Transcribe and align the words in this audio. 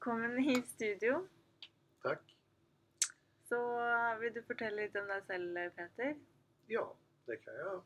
Velkommen 0.00 0.38
i 0.38 0.62
studio. 0.62 1.28
Tack. 2.02 2.36
Så 3.48 3.56
vil 4.20 4.32
du 4.32 4.38
fortelle 4.48 4.86
litt 4.86 4.94
om 4.96 5.10
deg 5.12 5.26
selv, 5.28 5.58
Peter? 5.76 6.14
Ja, 6.72 6.84
det 7.26 7.36
kan 7.36 7.54
jag. 7.54 7.82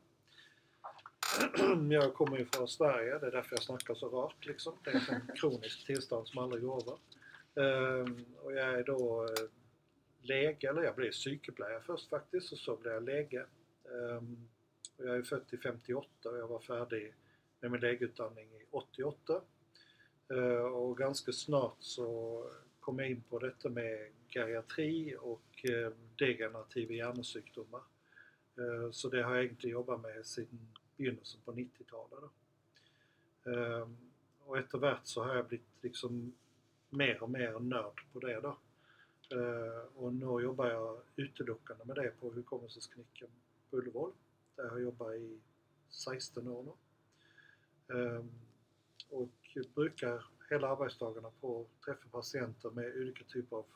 Jag 1.92 2.14
kommer 2.14 2.38
ju 2.38 2.44
från 2.44 2.68
Sverige, 2.68 3.18
det 3.18 3.26
är 3.26 3.30
därför 3.30 3.56
jag 3.56 3.62
snackar 3.62 3.94
så 3.94 4.08
rart 4.08 4.46
liksom. 4.46 4.78
Det 4.84 4.90
är 4.90 4.96
ett 4.96 5.40
kroniskt 5.40 5.86
tillstånd 5.86 6.28
som 6.28 6.38
aldrig 6.38 6.62
går 6.62 6.82
över. 6.82 6.98
Ehm, 7.64 8.24
och 8.42 8.52
jag 8.52 8.78
är 8.78 8.84
då 8.84 9.24
eh, 9.24 9.48
läge, 10.20 10.68
eller 10.68 10.82
jag 10.82 10.94
blev 10.94 11.10
psykeplejer 11.10 11.80
först 11.80 12.10
faktiskt 12.10 12.52
och 12.52 12.58
så 12.58 12.76
blev 12.76 12.94
jag 12.94 13.04
läge. 13.04 13.46
Ehm, 13.84 14.48
jag 14.96 15.16
är 15.16 15.22
född 15.22 15.44
i 15.50 15.56
58 15.56 16.30
och 16.30 16.38
jag 16.38 16.48
var 16.48 16.60
färdig 16.60 17.14
med 17.60 17.70
min 17.70 17.80
lägeutbildning 17.80 18.48
i 18.52 18.66
88. 18.70 19.40
Eh, 20.28 20.64
och 20.64 20.98
ganska 20.98 21.32
snart 21.32 21.76
så 21.78 22.40
kom 22.80 22.98
jag 22.98 23.10
in 23.10 23.22
på 23.28 23.38
detta 23.38 23.68
med 23.68 24.10
geriatri 24.28 25.16
och 25.20 25.64
eh, 25.64 25.92
degenerativa 26.18 26.92
hjärnsjukdomar. 26.92 27.82
Eh, 28.58 28.90
så 28.90 29.08
det 29.08 29.22
har 29.22 29.34
jag 29.34 29.44
egentligen 29.44 29.72
jobbat 29.72 30.00
med 30.00 30.26
sedan 30.26 30.68
begynnelsen 30.96 31.40
på 31.44 31.52
90-talet. 31.52 32.30
och 34.44 34.58
efterhvert 34.58 35.00
så 35.02 35.24
har 35.24 35.34
jag 35.36 35.46
blivit 35.46 35.82
liksom 35.82 36.32
mer 36.90 37.22
och 37.22 37.30
mer 37.30 37.58
nörd 37.58 38.00
på 38.12 38.20
det 38.20 38.40
då. 38.40 38.56
Och 39.94 40.14
nu 40.14 40.26
jobbar 40.42 40.70
jag 40.70 41.00
uteluckande 41.16 41.84
med 41.84 41.96
det 41.96 42.20
på 42.20 42.30
hukommelseskliniken 42.30 43.28
på 43.70 43.76
Ullevål. 43.76 44.12
Där 44.56 44.64
jag 44.64 44.82
jobbar 44.82 45.14
i 45.14 45.40
16 45.88 46.48
år 46.48 46.62
nu. 46.64 46.72
Och 49.08 49.43
brukar 49.74 50.26
hela 50.50 50.68
arbetsdagarna 50.68 51.30
på 51.40 51.60
att 51.60 51.84
träffa 51.84 52.08
patienter 52.08 52.70
med 52.70 52.96
olika 52.96 53.24
typer 53.24 53.56
av 53.56 53.66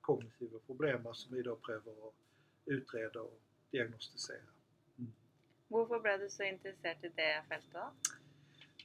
kognitiva 0.00 0.58
problem 0.58 1.06
som 1.12 1.36
vi 1.36 1.42
då 1.42 1.56
prövar 1.56 1.92
att 1.92 2.14
utreda 2.64 3.20
och 3.20 3.40
diagnostisera. 3.70 4.46
Hvorfor 5.68 6.00
ble 6.00 6.16
du 6.16 6.28
så 6.30 6.42
interessert 6.42 7.04
i 7.04 7.08
det 7.08 7.44
feltet? 7.48 7.72
da? 7.72 7.92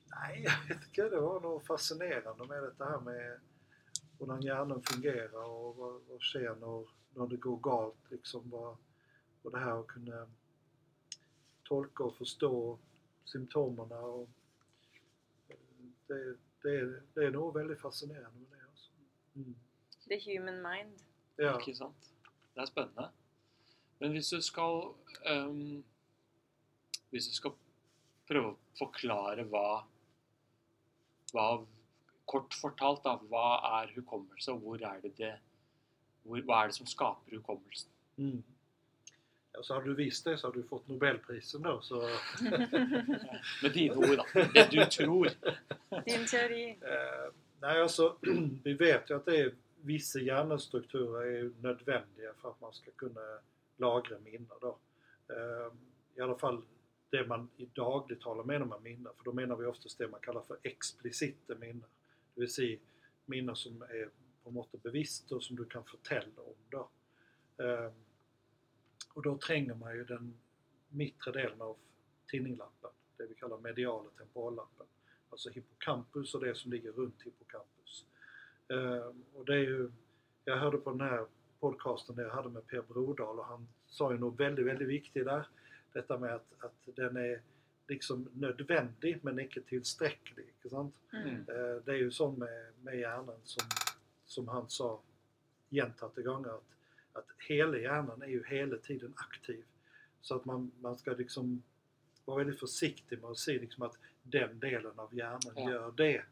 Nej, 0.05 0.43
jag 0.43 0.67
vet 0.67 0.87
inte. 0.87 1.09
Det 1.09 1.19
var 1.21 1.41
något 1.41 1.65
fascinerande 1.65 2.45
med 2.45 2.63
det 2.77 2.85
här 2.85 2.99
med 2.99 3.39
hur 4.19 4.43
hjärnan 4.43 4.81
fungerar 4.83 5.43
och 5.43 5.75
vad, 5.75 6.01
vad 6.09 6.21
sker 6.21 6.55
när, 6.55 6.87
när 7.13 7.27
det 7.27 7.37
går 7.37 7.57
galt. 7.57 8.11
Liksom, 8.11 8.49
vad, 8.49 8.77
och 9.41 9.51
det 9.51 9.59
här 9.59 9.79
att 9.79 9.87
kunna 9.87 10.27
tolka 11.63 12.03
och 12.03 12.15
förstå 12.15 12.79
symptomen. 13.25 13.91
Och, 13.91 14.29
det, 16.11 16.37
det, 16.63 16.75
det 17.15 17.25
är 17.25 17.31
nog 17.31 17.53
väldigt 17.53 17.81
fascinerande 17.81 18.39
med 18.39 18.49
det. 18.51 18.65
Alltså. 18.69 18.91
Mm. 19.35 19.55
The 20.07 20.19
human 20.25 20.61
mind. 20.61 20.99
Ja. 21.35 21.55
Ikke 21.59 21.75
sant? 21.75 22.13
Det 22.53 22.61
er 22.61 22.69
spennende. 22.69 23.09
Men 23.99 24.11
hvis 24.11 24.29
du 24.29 24.41
skal 24.41 24.93
ehm, 25.25 25.83
Hvis 27.09 27.27
du 27.27 27.35
skal 27.35 27.53
prøve 28.27 28.53
å 28.53 28.59
forklare 28.79 29.43
hva, 29.51 29.83
hva 31.33 31.47
Kort 32.31 32.55
fortalt, 32.55 33.01
da, 33.03 33.17
hva 33.27 33.81
er 33.81 33.91
hukommelse, 33.95 34.53
og 34.53 34.61
hvor 34.63 34.83
er 34.87 35.01
det 35.03 35.11
det 35.17 35.33
hvor, 36.23 36.39
Hva 36.47 36.61
er 36.61 36.71
det 36.71 36.77
som 36.77 36.87
skaper 36.87 37.35
hukommelsen? 37.35 37.91
Mm. 38.15 38.43
Ja, 39.53 39.63
så 39.63 39.73
hade 39.73 39.85
du 39.85 39.95
visst 39.95 40.25
det 40.25 40.37
så 40.37 40.47
hade 40.47 40.59
du 40.59 40.67
fått 40.67 40.87
Nobelprisen 40.87 41.61
då. 41.61 41.81
Så, 41.81 41.95
Med 43.63 43.71
dine 43.73 43.95
ord, 43.95 44.17
da. 44.17 44.25
Det 44.53 44.71
du 44.71 44.85
tror. 44.85 45.29
Din 46.05 46.25
teori. 46.25 46.77
Eh, 46.81 47.33
nej, 47.59 47.81
alltså, 47.81 48.17
vi 48.63 48.73
vet 48.73 49.09
ju 49.09 49.15
att 49.15 49.25
det 49.25 49.37
är 49.37 49.53
vissa 49.81 50.19
hjärnstrukturer 50.19 51.25
är 51.25 51.51
nödvändiga 51.61 52.33
för 52.41 52.49
att 52.49 52.61
man 52.61 52.73
ska 52.73 52.91
kunna 52.91 53.21
lagra 53.77 54.19
minnen. 54.19 54.57
Då. 54.61 54.77
Eh, 55.29 55.73
I 56.15 56.21
alla 56.21 56.35
fall 56.35 56.61
det 57.09 57.27
man 57.27 57.49
i 57.57 57.65
dagligt 57.65 58.21
tal 58.21 58.45
menar 58.45 58.65
med 58.65 58.81
minnen, 58.81 59.13
för 59.17 59.23
då 59.23 59.33
menar 59.33 59.55
vi 59.55 59.65
oftast 59.65 59.97
det 59.97 60.07
man 60.07 60.19
kallar 60.19 60.41
för 60.41 60.57
explicita 60.63 61.55
minnen. 61.55 61.85
Det 62.33 62.41
vill 62.41 62.53
säga 62.53 62.79
minnen 63.25 63.55
som 63.55 63.81
är 63.81 64.09
på 64.43 64.51
något 64.51 64.71
sätt 64.71 64.83
bevisst 64.83 65.31
och 65.31 65.43
som 65.43 65.55
du 65.55 65.65
kan 65.65 65.83
förtälla 65.83 66.41
om. 66.41 66.55
Då. 66.69 66.89
Eh, 67.63 67.91
och 69.13 69.21
då 69.21 69.37
tränger 69.37 69.75
man 69.75 69.95
ju 69.95 70.03
den 70.03 70.33
mittre 70.89 71.31
delen 71.31 71.61
av 71.61 71.77
tinninglappen, 72.27 72.89
det 73.17 73.25
vi 73.25 73.35
kallar 73.35 73.57
mediala 73.57 74.09
temporallappen. 74.17 74.85
Alltså 75.29 75.49
hippocampus 75.49 76.35
och 76.35 76.41
det 76.41 76.55
som 76.55 76.71
ligger 76.71 76.91
runt 76.91 77.21
hippocampus. 77.21 78.05
Eh, 78.67 79.11
och 79.33 79.45
det 79.45 79.53
är 79.53 79.59
ju, 79.59 79.91
jag 80.45 80.57
hörde 80.57 80.77
på 80.77 80.89
den 80.89 81.01
här 81.01 81.25
podcasten 81.59 82.15
där 82.15 82.23
jag 82.23 82.31
hade 82.31 82.49
med 82.49 82.67
Per 82.67 82.81
Brodal 82.81 83.39
och 83.39 83.45
han 83.45 83.67
sa 83.87 84.11
ju 84.11 84.17
något 84.17 84.39
väldigt, 84.39 84.65
väldigt 84.65 84.87
viktigt 84.87 85.25
där. 85.25 85.47
Detta 85.93 86.17
med 86.17 86.35
att, 86.35 86.53
att 86.59 86.95
den 86.95 87.17
är 87.17 87.41
liksom 87.87 88.29
nödvändig 88.33 89.19
men 89.21 89.39
icke 89.39 89.61
tillsträcklig. 89.61 90.45
Inte 90.47 90.69
sant? 90.69 90.95
Mm. 91.13 91.35
Eh, 91.35 91.83
Det 91.85 91.91
är 91.91 91.97
ju 91.97 92.11
så 92.11 92.31
med, 92.31 92.73
med 92.81 92.99
hjärnan 92.99 93.39
som, 93.43 93.67
som 94.25 94.47
han 94.47 94.69
sa 94.69 95.01
gentatte 95.69 96.21
gånger 96.21 96.49
att, 96.49 96.63
att 97.13 97.25
hela 97.47 97.77
hjärnan 97.77 98.21
är 98.21 98.27
ju 98.27 98.43
hela 98.47 98.77
tiden 98.77 99.13
aktiv. 99.17 99.63
Så 100.21 100.35
att 100.35 100.45
man, 100.45 100.71
man 100.79 100.97
ska 100.97 101.11
liksom 101.11 101.63
vara 102.25 102.37
väldigt 102.37 102.59
försiktig 102.59 103.21
med 103.21 103.29
att 103.31 103.37
säga 103.37 103.61
liksom 103.61 103.83
att 103.83 103.97
den 104.23 104.59
delen 104.59 104.99
av 104.99 105.15
hjärnan 105.15 105.53
Ja. 105.55 105.71
gör 105.71 105.91
det. 105.91 106.23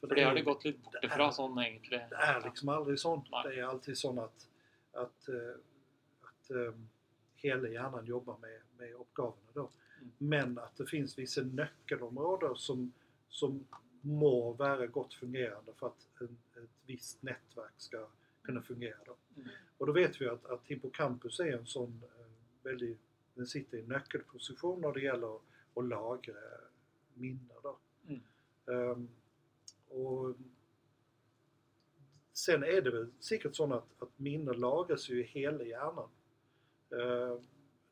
For 0.00 0.06
det 0.06 0.22
har 0.22 0.30
är- 0.30 0.34
det 0.34 0.42
gått 0.42 0.64
litt 0.64 0.82
bort 0.84 0.92
det 1.00 1.06
ifra 1.06 1.26
er- 1.26 1.30
sånn, 1.30 1.58
egentlig. 1.58 2.00
det 2.10 2.16
är 2.16 2.44
liksom 2.44 2.68
aldrig 2.68 2.98
sånt. 2.98 3.26
Nej. 3.30 3.42
Det 3.48 3.60
är 3.60 3.64
alltid 3.64 3.98
så 3.98 4.20
att, 4.20 4.48
att, 4.92 5.28
eh, 5.28 5.34
att 6.20 6.50
eh, 6.50 6.72
hela 7.34 7.68
hjärnan 7.68 8.06
jobbar 8.06 8.38
med, 8.38 8.60
med 8.78 8.94
uppgifterna 8.94 9.52
då. 9.54 9.70
Mm. 10.00 10.12
Men 10.18 10.58
att 10.58 10.76
det 10.76 10.86
finns 10.86 11.18
vissa 11.18 11.40
nyckelområden 11.40 12.56
som, 12.56 12.92
som 13.28 13.66
må 14.00 14.52
vara 14.52 14.86
gott 14.86 15.14
fungerande 15.14 15.72
för 15.78 15.86
att 15.86 16.06
en, 16.20 16.38
ett 16.62 16.70
visst 16.86 17.22
nätverk 17.22 17.72
ska 17.76 18.06
kunna 18.42 18.62
fungera. 18.62 18.98
Då. 19.06 19.16
Mm. 19.36 19.48
Och 19.78 19.86
då 19.86 19.92
vet 19.92 20.20
vi 20.20 20.28
att, 20.28 20.46
att 20.46 20.64
hippocampus 20.64 21.40
är 21.40 21.58
en 21.58 21.66
sån 21.66 22.02
eh, 22.02 22.26
väldigt, 22.62 22.98
den 23.34 23.46
sitter 23.46 23.78
i 23.78 23.82
nyckelposition 23.82 24.80
när 24.80 24.92
det 24.92 25.00
gäller 25.00 25.36
att, 25.36 25.42
att 25.74 25.84
lagra 25.84 26.34
minnen. 27.14 27.50
Mm. 28.06 28.20
Ehm, 28.66 29.08
och 29.88 30.34
Sen 32.38 32.62
är 32.62 32.80
det 32.80 32.90
väl 32.90 33.10
säkert 33.20 33.56
så 33.56 33.74
att, 33.74 34.02
att 34.02 34.18
minnen 34.18 34.60
lagras 34.60 35.08
ju 35.08 35.20
i 35.20 35.26
hela 35.26 35.64
hjärnan. 35.64 36.08
Ehm, 36.90 37.46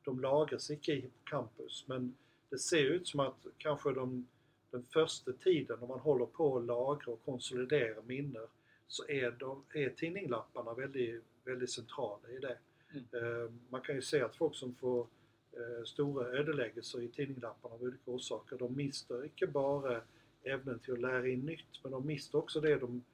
de 0.04 0.20
lagras 0.20 0.70
icke 0.70 0.92
i 0.92 1.00
hippocampus 1.00 1.84
men 1.88 2.16
det 2.50 2.58
ser 2.58 2.84
ut 2.84 3.08
som 3.08 3.20
att 3.20 3.46
kanske 3.58 3.92
de, 3.92 4.28
den 4.70 4.82
första 4.82 5.32
tiden 5.32 5.80
när 5.80 5.86
man 5.86 6.00
håller 6.00 6.26
på 6.26 6.58
att 6.58 6.64
lagra 6.64 7.12
och 7.12 7.24
konsolidera 7.24 8.02
minnen 8.02 8.46
så 8.88 9.06
är, 9.08 9.30
de, 9.30 9.64
är 9.74 9.91
tinninglapparna 9.91 10.74
väldigt, 10.74 11.24
väldigt 11.44 11.70
centrala 11.70 12.28
i 12.28 12.38
det. 12.38 12.58
Mm. 12.92 13.04
Ehm, 13.44 13.60
man 13.69 13.80
kan 13.80 13.94
ju 13.94 14.02
se 14.02 14.20
att 14.22 14.36
folk 14.36 14.56
som 14.56 14.74
får 14.74 15.06
eh, 15.52 15.84
stora 15.84 16.28
ödeläggelser 16.28 17.02
i 17.02 17.08
tinninglapparna 17.08 17.74
av 17.74 17.82
olika 17.82 18.10
orsaker, 18.10 18.58
de 18.58 18.76
mister 18.76 19.24
icke 19.24 19.47
bara 19.47 20.00
ämnen 20.42 20.78
till 20.78 20.92
att 20.92 21.00
lära 21.00 21.28
in 21.28 21.41
nytt, 21.41 21.82
men 21.82 21.92
de 21.92 22.06
mister 22.06 22.38
också 22.38 22.60
det 22.60 22.76
de, 22.78 23.04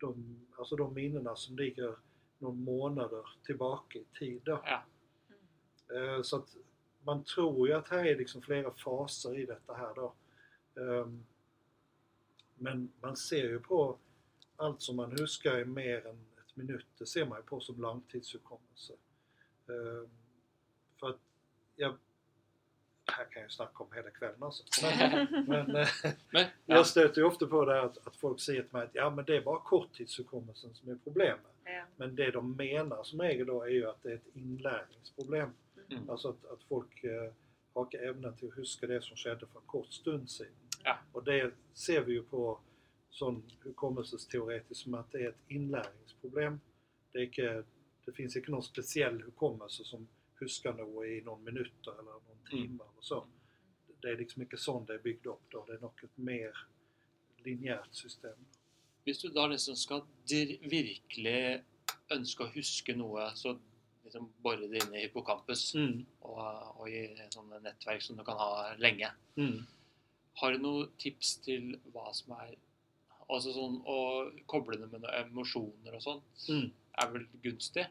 de, 0.00 0.36
alltså 0.58 0.76
de 0.76 0.94
minnena 0.94 1.36
som 1.36 1.56
ligger 1.56 1.96
några 2.38 2.54
månader 2.54 3.28
tillbaka 3.44 3.98
i 3.98 4.04
tid. 4.18 4.42
Då. 4.44 4.62
Ja. 4.64 4.84
Eh, 5.96 6.22
Så 6.22 6.36
att 6.36 6.56
man 7.04 7.24
tror 7.24 7.68
ju 7.68 7.74
att 7.74 7.88
här 7.88 8.04
är 8.04 8.16
liksom 8.16 8.42
flera 8.42 8.70
faser 8.70 9.38
i 9.38 9.46
detta 9.46 9.74
här 9.74 9.94
då. 9.94 10.14
Ehm, 10.80 11.24
Men 12.58 12.92
man 13.00 13.16
ser 13.16 13.44
ju 13.48 13.60
på 13.60 13.98
allt 14.56 14.82
som 14.82 14.96
man 14.96 15.18
huskar 15.18 15.58
i 15.58 15.64
mer 15.64 16.06
än 16.06 16.16
ett 16.16 16.56
minut, 16.56 16.86
det 16.98 17.06
ser 17.06 17.26
man 17.26 17.38
ju 17.38 17.42
på 17.42 17.60
som 17.60 17.80
långtidshukommelse. 17.80 18.92
Ehm, 19.68 20.08
För 21.00 21.08
att 21.08 21.20
jag, 21.76 21.96
här 23.12 23.24
kan 23.24 23.42
jag 23.42 23.42
ju 23.42 23.48
snacka 23.48 23.84
om 23.84 23.92
hela 23.92 24.10
kvällen 24.10 24.42
alltså. 24.42 24.64
Men, 24.82 25.44
men 25.46 25.76
eh, 25.76 25.88
Men, 26.30 26.42
ja. 26.42 26.76
jag 26.76 26.86
stöter 26.86 27.20
ju 27.20 27.26
ofta 27.26 27.46
på 27.46 27.64
det 27.64 27.72
här 27.72 27.82
att, 27.82 28.06
att 28.06 28.16
folk 28.16 28.40
säger 28.40 28.62
till 28.62 28.72
mig 28.72 28.82
att 28.82 28.94
ja 28.94 29.10
men 29.10 29.24
det 29.24 29.36
är 29.36 29.40
bara 29.40 29.60
korttidshukommelsen 29.60 30.74
som 30.74 30.90
är 30.90 30.98
problemet. 31.04 31.40
Ja. 31.64 31.84
Men 31.96 32.16
det 32.16 32.30
de 32.30 32.56
menar 32.56 33.04
som 33.04 33.20
regel 33.20 33.46
då 33.46 33.62
är 33.62 33.68
ju 33.68 33.86
att 33.86 34.02
det 34.02 34.10
är 34.10 34.14
ett 34.14 34.36
inlärningsproblem. 34.36 35.50
Mm. 35.90 36.10
Alltså 36.10 36.28
att, 36.28 36.44
att 36.44 36.62
folk 36.68 37.04
eh, 37.04 37.32
har 37.74 37.82
inte 37.82 37.98
ämnen 37.98 38.36
till 38.36 38.48
att 38.48 38.56
huska 38.56 38.86
det 38.86 39.02
som 39.02 39.16
skedde 39.16 39.46
för 39.46 39.58
en 39.60 39.66
kort 39.66 39.92
stund 39.92 40.30
sedan. 40.30 40.46
Ja. 40.84 40.98
Och 41.12 41.24
det 41.24 41.50
ser 41.74 42.00
vi 42.00 42.12
ju 42.12 42.22
på 42.22 42.60
sån 43.16 43.42
hukommelsesteoretiskt 43.60 44.82
som 44.82 44.94
att 44.94 45.12
det 45.12 45.24
är 45.24 45.28
ett 45.28 45.42
inlärningsproblem. 45.48 46.60
Det, 47.12 47.18
är 47.18 47.22
inte, 47.22 47.64
det 48.04 48.12
finns 48.12 48.36
inte 48.36 48.50
någon 48.50 48.62
speciell 48.62 49.22
hukommelse 49.22 49.84
som 49.84 50.08
huskar 50.34 50.72
något 50.72 51.06
i 51.06 51.20
någon 51.20 51.44
minut 51.44 51.86
eller 51.86 52.02
någon 52.02 52.38
timme 52.50 52.84
eller 52.92 53.02
så. 53.02 53.26
Det 54.00 54.08
är 54.08 54.16
liksom 54.16 54.42
inte 54.42 54.56
sånt 54.56 54.86
det 54.88 54.94
är 54.94 54.98
byggt 54.98 55.26
upp 55.26 55.42
då. 55.48 55.64
Det 55.66 55.72
är 55.72 55.78
något 55.78 56.02
mer 56.14 56.56
linjärt 57.44 57.94
system. 57.94 58.38
Hvis 59.04 59.22
du 59.22 59.28
da 59.28 59.46
liksom 59.46 60.02
virkelig 60.60 61.62
ønske 62.10 62.42
å 62.42 62.50
huske 62.54 62.94
noe, 62.96 63.30
så 63.34 63.52
liksom 64.04 64.32
bore 64.42 64.66
det 64.66 64.82
inn 64.82 64.94
i 64.94 65.04
hippocampus 65.04 65.74
Mm. 65.74 66.06
og, 66.20 66.80
og 66.80 66.90
i 66.90 67.16
sånne 67.30 67.60
nettverk 67.62 68.02
som 68.02 68.16
du 68.16 68.24
kan 68.24 68.36
ha 68.36 68.74
lenge. 68.78 69.10
Mm. 69.36 69.62
Har 70.34 70.52
du 70.52 70.58
noen 70.58 70.90
tips 70.98 71.36
til 71.46 71.76
hva 71.94 72.10
som 72.14 72.34
er 72.34 72.56
Altså 73.28 73.52
sånn 73.52 73.80
å 73.84 74.30
koble 74.46 74.76
det 74.78 74.86
med 74.92 75.00
noen 75.02 75.24
emosjoner 75.26 75.94
og 75.98 76.02
sånt, 76.02 76.46
Mm. 76.48 76.70
er 76.98 77.10
vel 77.10 77.26
gunstig? 77.42 77.86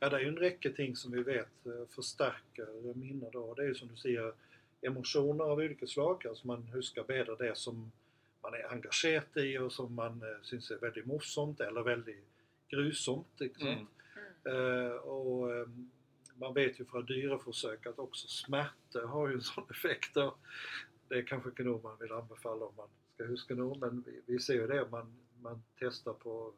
Ja, 0.00 0.08
det 0.08 0.16
är 0.16 0.20
ju 0.20 0.28
en 0.28 0.36
räcka 0.36 0.70
ting 0.70 0.96
som 0.96 1.12
vi 1.12 1.22
vet 1.22 1.66
eh, 1.66 1.86
förstärker 1.88 2.94
minne 2.94 3.30
då. 3.32 3.54
Det 3.54 3.62
är 3.62 3.66
ju 3.66 3.74
som 3.74 3.88
du 3.88 3.96
säger 3.96 4.32
emotioner 4.82 5.44
av 5.44 5.58
olika 5.58 5.86
slag. 5.86 6.26
Alltså 6.26 6.46
man 6.46 6.62
huskar 6.62 7.04
bättre 7.04 7.36
det 7.36 7.56
som 7.56 7.92
man 8.42 8.54
är 8.54 8.72
engagerad 8.72 9.36
i 9.36 9.58
och 9.58 9.72
som 9.72 9.94
man 9.94 10.22
eh, 10.22 10.42
syns 10.42 10.70
är 10.70 10.78
väldigt 10.78 11.06
morsomt 11.06 11.60
eller 11.60 11.82
väldigt 11.82 12.24
grusomt. 12.68 13.26
Sant? 13.38 13.60
Mm. 13.60 13.86
Eh, 14.44 14.92
och 14.92 15.54
eh, 15.54 15.66
man 16.38 16.54
vet 16.54 16.80
ju 16.80 16.84
från 16.84 17.06
dyreförsök 17.06 17.86
att 17.86 17.98
också 17.98 18.28
smärta 18.28 19.06
har 19.06 19.28
ju 19.28 19.34
en 19.40 19.42
sån 19.42 19.64
effekt. 19.70 20.14
Då. 20.14 20.34
Det 21.08 21.14
är 21.18 21.22
kanske 21.22 21.48
inte 21.48 21.62
nog 21.62 21.82
man 21.82 21.98
vill 22.00 22.12
anbefalla 22.12 22.64
om 22.66 22.74
man 22.76 22.88
ska 23.18 23.26
huska 23.26 23.54
nog, 23.54 23.78
men 23.78 24.02
vi, 24.06 24.20
vi 24.26 24.38
ser 24.38 24.54
ju 24.54 24.66
det 24.66 24.82
om 24.82 24.90
man, 24.90 25.12
man 25.42 25.62
testar 25.78 26.12
på 26.12 26.52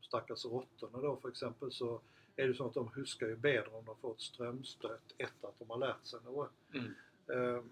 stackars 0.00 0.44
råttorna 0.44 1.00
då 1.00 1.16
för 1.16 1.28
exempel 1.28 1.72
så 1.72 2.00
är 2.36 2.48
det 2.48 2.54
så 2.54 2.66
att 2.66 2.74
de 2.74 2.88
huskar 2.94 3.26
ju 3.26 3.36
bättre 3.36 3.70
om 3.70 3.84
de 3.84 3.96
får 3.96 4.12
ett 4.12 4.20
strömstöt 4.20 5.14
efter 5.18 5.48
att 5.48 5.58
de 5.58 5.70
har 5.70 5.78
lärt 5.78 6.04
sig 6.04 6.20
något. 6.24 6.50
Mm. 6.72 6.94
Eh, 7.28 7.62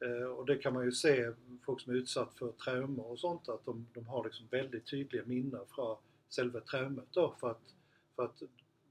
eh, 0.08 0.26
och 0.26 0.46
det 0.46 0.56
kan 0.56 0.74
man 0.74 0.84
ju 0.84 0.92
se, 0.92 1.32
folk 1.64 1.80
som 1.80 1.92
är 1.92 1.96
utsatt 1.96 2.34
för 2.34 2.52
traumer 2.52 3.06
och 3.06 3.18
sånt, 3.18 3.48
att 3.48 3.64
de, 3.64 3.86
de 3.94 4.06
har 4.06 4.24
liksom 4.24 4.46
väldigt 4.50 4.86
tydliga 4.86 5.22
minnen 5.24 5.66
från 5.74 5.96
själva 6.30 6.60
traumet 6.60 7.08
då 7.10 7.34
för 7.40 7.50
att, 7.50 7.74
för 8.16 8.24
att 8.24 8.42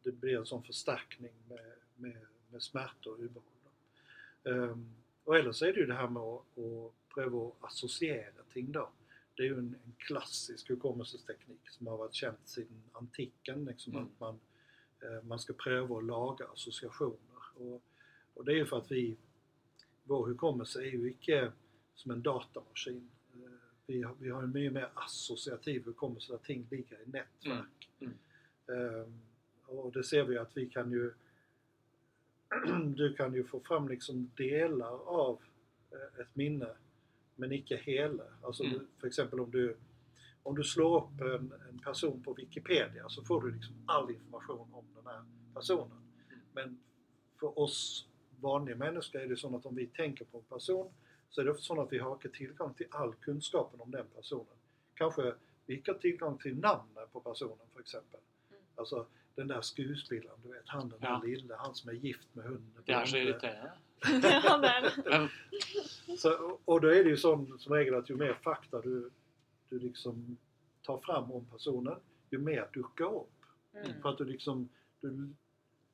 det 0.04 0.12
blir 0.12 0.38
en 0.38 0.45
sån 0.45 0.63
förstärkning 0.63 1.33
med, 1.50 1.74
med, 1.95 2.25
med 2.51 2.63
smärta 2.63 3.10
och 3.10 3.19
ubehag. 3.19 3.44
då. 4.44 4.51
Ehm, 4.51 4.95
och 5.24 5.38
eller 5.38 5.51
så 5.51 5.66
är 5.66 5.74
det 5.74 5.80
ju 5.80 5.86
det 5.86 5.94
här 5.94 6.10
med 6.10 6.24
att, 6.24 6.57
att 6.57 7.05
pröva 7.15 7.47
att 7.47 7.53
associera 7.63 8.44
ting 8.53 8.71
då. 8.71 8.89
Det 9.35 9.44
är 9.44 9.47
ju 9.47 9.57
en, 9.59 9.75
en 9.85 9.95
klassisk 9.97 10.69
hukommelsesteknik 10.69 11.69
som 11.69 11.88
har 11.88 11.97
varit 11.97 12.13
känd 12.13 12.38
sedan 12.44 12.83
antiken. 12.91 13.65
Liksom 13.65 13.94
Mm. 13.94 14.06
att 14.06 14.19
man, 14.19 14.39
eh, 15.01 15.23
man 15.23 15.39
ska 15.39 15.53
pröva 15.53 15.97
att 15.97 16.03
laga 16.03 16.47
associationer. 16.47 17.19
Och, 17.56 17.81
och 18.33 18.45
det 18.45 18.51
är 18.51 18.56
ju 18.56 18.65
för 18.65 18.77
att 18.77 18.91
vi, 18.91 19.17
vår 20.03 20.27
hukommelse 20.27 20.81
är 20.81 20.85
ju 20.91 21.09
icke 21.12 21.51
som 21.95 22.12
en 22.12 22.21
datamaskin. 22.21 23.09
Eh, 23.33 23.39
Vi 23.88 24.01
har, 24.03 24.15
vi 24.19 24.29
har 24.29 24.44
en 24.44 24.51
mycket 24.51 24.73
mer 24.73 24.89
associativ 24.94 25.85
hukommelse 25.85 26.31
där 26.31 26.38
ting 26.39 26.67
ligger 26.71 27.01
i 27.01 27.06
nätverk. 27.09 27.89
Mm. 28.00 28.13
Ehm, 28.67 29.19
och 29.65 29.91
det 29.91 30.03
ser 30.03 30.23
vi 30.23 30.38
att 30.38 30.57
vi 30.57 30.69
kan 30.69 30.91
ju 30.91 31.13
du 32.95 33.13
kan 33.13 33.33
ju 33.33 33.44
få 33.44 33.59
fram 33.59 33.88
liksom 33.88 34.31
delar 34.35 35.07
av 35.07 35.41
eh, 35.91 36.21
ett 36.21 36.35
minne 36.35 36.75
men 37.36 37.52
icke 37.52 37.76
hela. 37.76 38.24
Alltså 38.42 38.64
Mm. 38.64 38.80
du, 38.80 38.88
för 39.00 39.08
exempel 39.08 39.40
om 39.40 39.52
du 39.52 39.78
om 40.44 40.56
du 40.56 40.64
slår 40.64 40.98
upp 41.04 41.22
en, 41.22 41.54
en 41.70 41.80
person 41.80 42.24
på 42.24 42.34
Wikipedia 42.34 43.10
så 43.10 43.24
får 43.24 43.42
du 43.42 43.52
liksom 43.52 43.76
all 43.86 44.12
information 44.12 44.68
om 44.74 44.86
den 44.96 45.06
här 45.08 45.24
personen. 45.54 46.02
Men 46.54 46.80
för 47.40 47.60
oss 47.60 48.08
vanliga 48.40 48.76
människor 48.76 49.20
är 49.22 49.28
det 49.28 49.38
så 49.38 49.56
att 49.56 49.66
om 49.66 49.76
vi 49.76 49.88
tänker 49.88 50.26
på 50.26 50.38
en 50.38 50.44
person 50.44 50.94
så 51.30 51.42
är 51.42 51.46
det 51.46 51.52
ofta 51.52 51.64
så 51.64 51.82
att 51.82 51.94
vi 51.94 51.98
har 52.00 52.14
inte 52.14 52.30
tillgång 52.30 52.74
till 52.74 52.88
all 52.92 53.14
kunskapen 53.16 53.82
om 53.82 53.92
den 53.92 54.06
personen. 54.16 54.58
Kanske 54.94 55.34
vi 55.66 55.76
inte 55.78 55.92
har 55.92 56.00
tillgång 56.00 56.38
till 56.38 56.56
namnet 56.58 57.12
på 57.14 57.20
personen 57.20 57.68
för 57.74 57.80
exempel. 57.80 58.20
Mm. 58.52 58.62
Alltså 58.76 59.06
den 59.36 59.48
där 59.48 59.62
skådespelaren, 59.62 60.40
du 60.44 60.50
vet 60.50 60.62
han 60.66 60.90
den 60.90 61.00
Ja. 61.02 61.20
där 61.22 61.28
lille, 61.28 61.56
han 61.58 61.76
som 61.76 61.90
är 61.90 61.94
gift 61.94 62.28
med 62.36 62.46
hunden. 62.46 62.84
Det 62.86 62.92
er 62.92 63.06
så 63.06 63.18
blonde. 63.18 63.72
Ja, 64.24 65.30
Så, 66.18 66.59
och 66.65 66.81
då 66.81 66.88
är 66.88 67.03
det 67.03 67.09
ju 67.09 67.18
som, 67.18 67.59
som 67.59 67.74
regel 67.74 67.95
att 67.95 68.09
ju 68.09 68.15
mer 68.15 68.33
fakta 68.33 68.81
du, 68.81 69.12
du 69.69 69.80
liksom 69.80 70.38
tar 70.81 70.97
fram 70.97 71.31
om 71.31 71.45
personen, 71.45 71.95
ju 72.30 72.38
mer 72.38 72.69
duckar 72.74 73.15
upp. 73.15 73.30
Mm. 73.74 74.01
För 74.01 74.09
att 74.09 74.18
du 74.18 74.25
liksom 74.25 74.69
du 75.01 75.30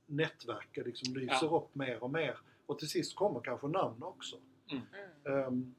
nätverkar 0.06 0.83
liksom 0.83 1.13
lyser 1.13 1.38
Ja. 1.42 1.57
upp 1.57 1.75
mer 1.75 2.03
och 2.03 2.09
mer. 2.12 2.38
Och 2.65 2.80
till 2.80 2.89
sist 2.89 3.15
kommer 3.15 3.39
kanske 3.39 3.68
namn 3.68 4.04
också. 4.04 4.36
Mm. 4.71 4.83
Ehm, 5.24 5.75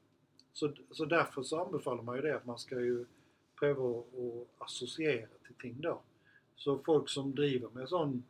så, 0.53 0.73
så 0.91 1.05
därför 1.05 1.43
så 1.43 1.65
anbefaller 1.65 2.03
man 2.03 2.15
ju 2.15 2.21
det 2.21 2.35
att 2.35 2.45
man 2.45 2.59
ska 2.59 2.75
ju 2.79 3.05
pröva 3.59 3.89
att 3.89 4.05
att 4.05 4.47
associera 4.65 5.27
till 5.45 5.55
ting 5.61 5.81
då. 5.81 6.01
Så 6.55 6.79
folk 6.79 7.09
som 7.09 7.35
driver 7.35 7.69
med 7.69 7.89
sån 7.89 8.23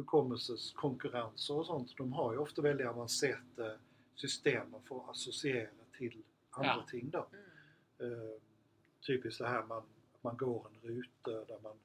eh, 0.00 0.04
hukommelses 0.04 0.72
konkurrenser 0.72 1.54
och 1.56 1.66
sånt, 1.66 1.96
de 1.96 2.12
har 2.12 2.32
ju 2.32 2.38
ofta 2.38 2.62
väldigt 2.62 2.86
avancerade 2.86 3.78
system 4.14 4.74
för 4.88 4.96
att 4.96 5.08
associera 5.10 5.68
till 5.98 6.22
andra 6.50 6.74
Ja. 6.76 6.86
ting 6.90 7.10
då. 7.10 7.26
Mm. 7.32 8.12
Eh, 8.12 8.34
typiskt 9.06 9.38
det 9.40 9.48
här 9.48 9.62
man, 9.62 9.82
man 10.22 10.36
går 10.36 10.66
en 10.68 10.88
ruta 10.88 11.30
där 11.44 11.58
man 11.62 11.76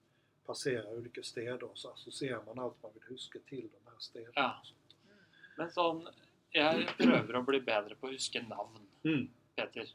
passerar 0.45 0.97
olika 0.97 1.23
städer 1.23 1.63
och 1.63 1.77
så 1.77 1.89
associerar 1.91 2.43
man 2.45 2.59
allt 2.59 2.83
man 2.83 2.91
vill 2.93 3.03
huska 3.09 3.39
till 3.49 3.69
de 3.73 3.89
här 3.91 3.99
städerna. 3.99 4.31
Ja. 4.35 4.63
men 5.57 5.71
sånn 5.71 6.07
Jeg 6.55 6.85
prøver 6.97 7.35
å 7.35 7.41
bli 7.43 7.59
bedre 7.61 7.95
på 7.95 8.07
å 8.07 8.11
huske 8.11 8.41
navn, 8.47 8.79
Mm. 9.03 9.27
Peter. 9.55 9.89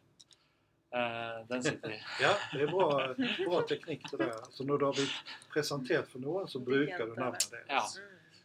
Eh, 0.91 1.47
den 1.49 1.63
sitter. 1.63 2.07
Ja, 2.21 2.37
det 2.53 2.63
är 2.63 2.67
bra, 2.67 3.15
bra 3.49 3.63
teknik 3.63 4.11
det 4.11 4.17
där. 4.17 4.35
Så 4.51 4.65
när 4.65 4.79
du 4.79 4.85
har 4.85 4.93
blivit 4.93 5.13
presenterat 5.53 6.09
för 6.09 6.19
någon 6.19 6.49
så 6.49 6.59
brukar 6.59 7.07
du 7.07 7.15
nämna 7.15 7.31
det. 7.31 7.65
Ja. 7.69 7.85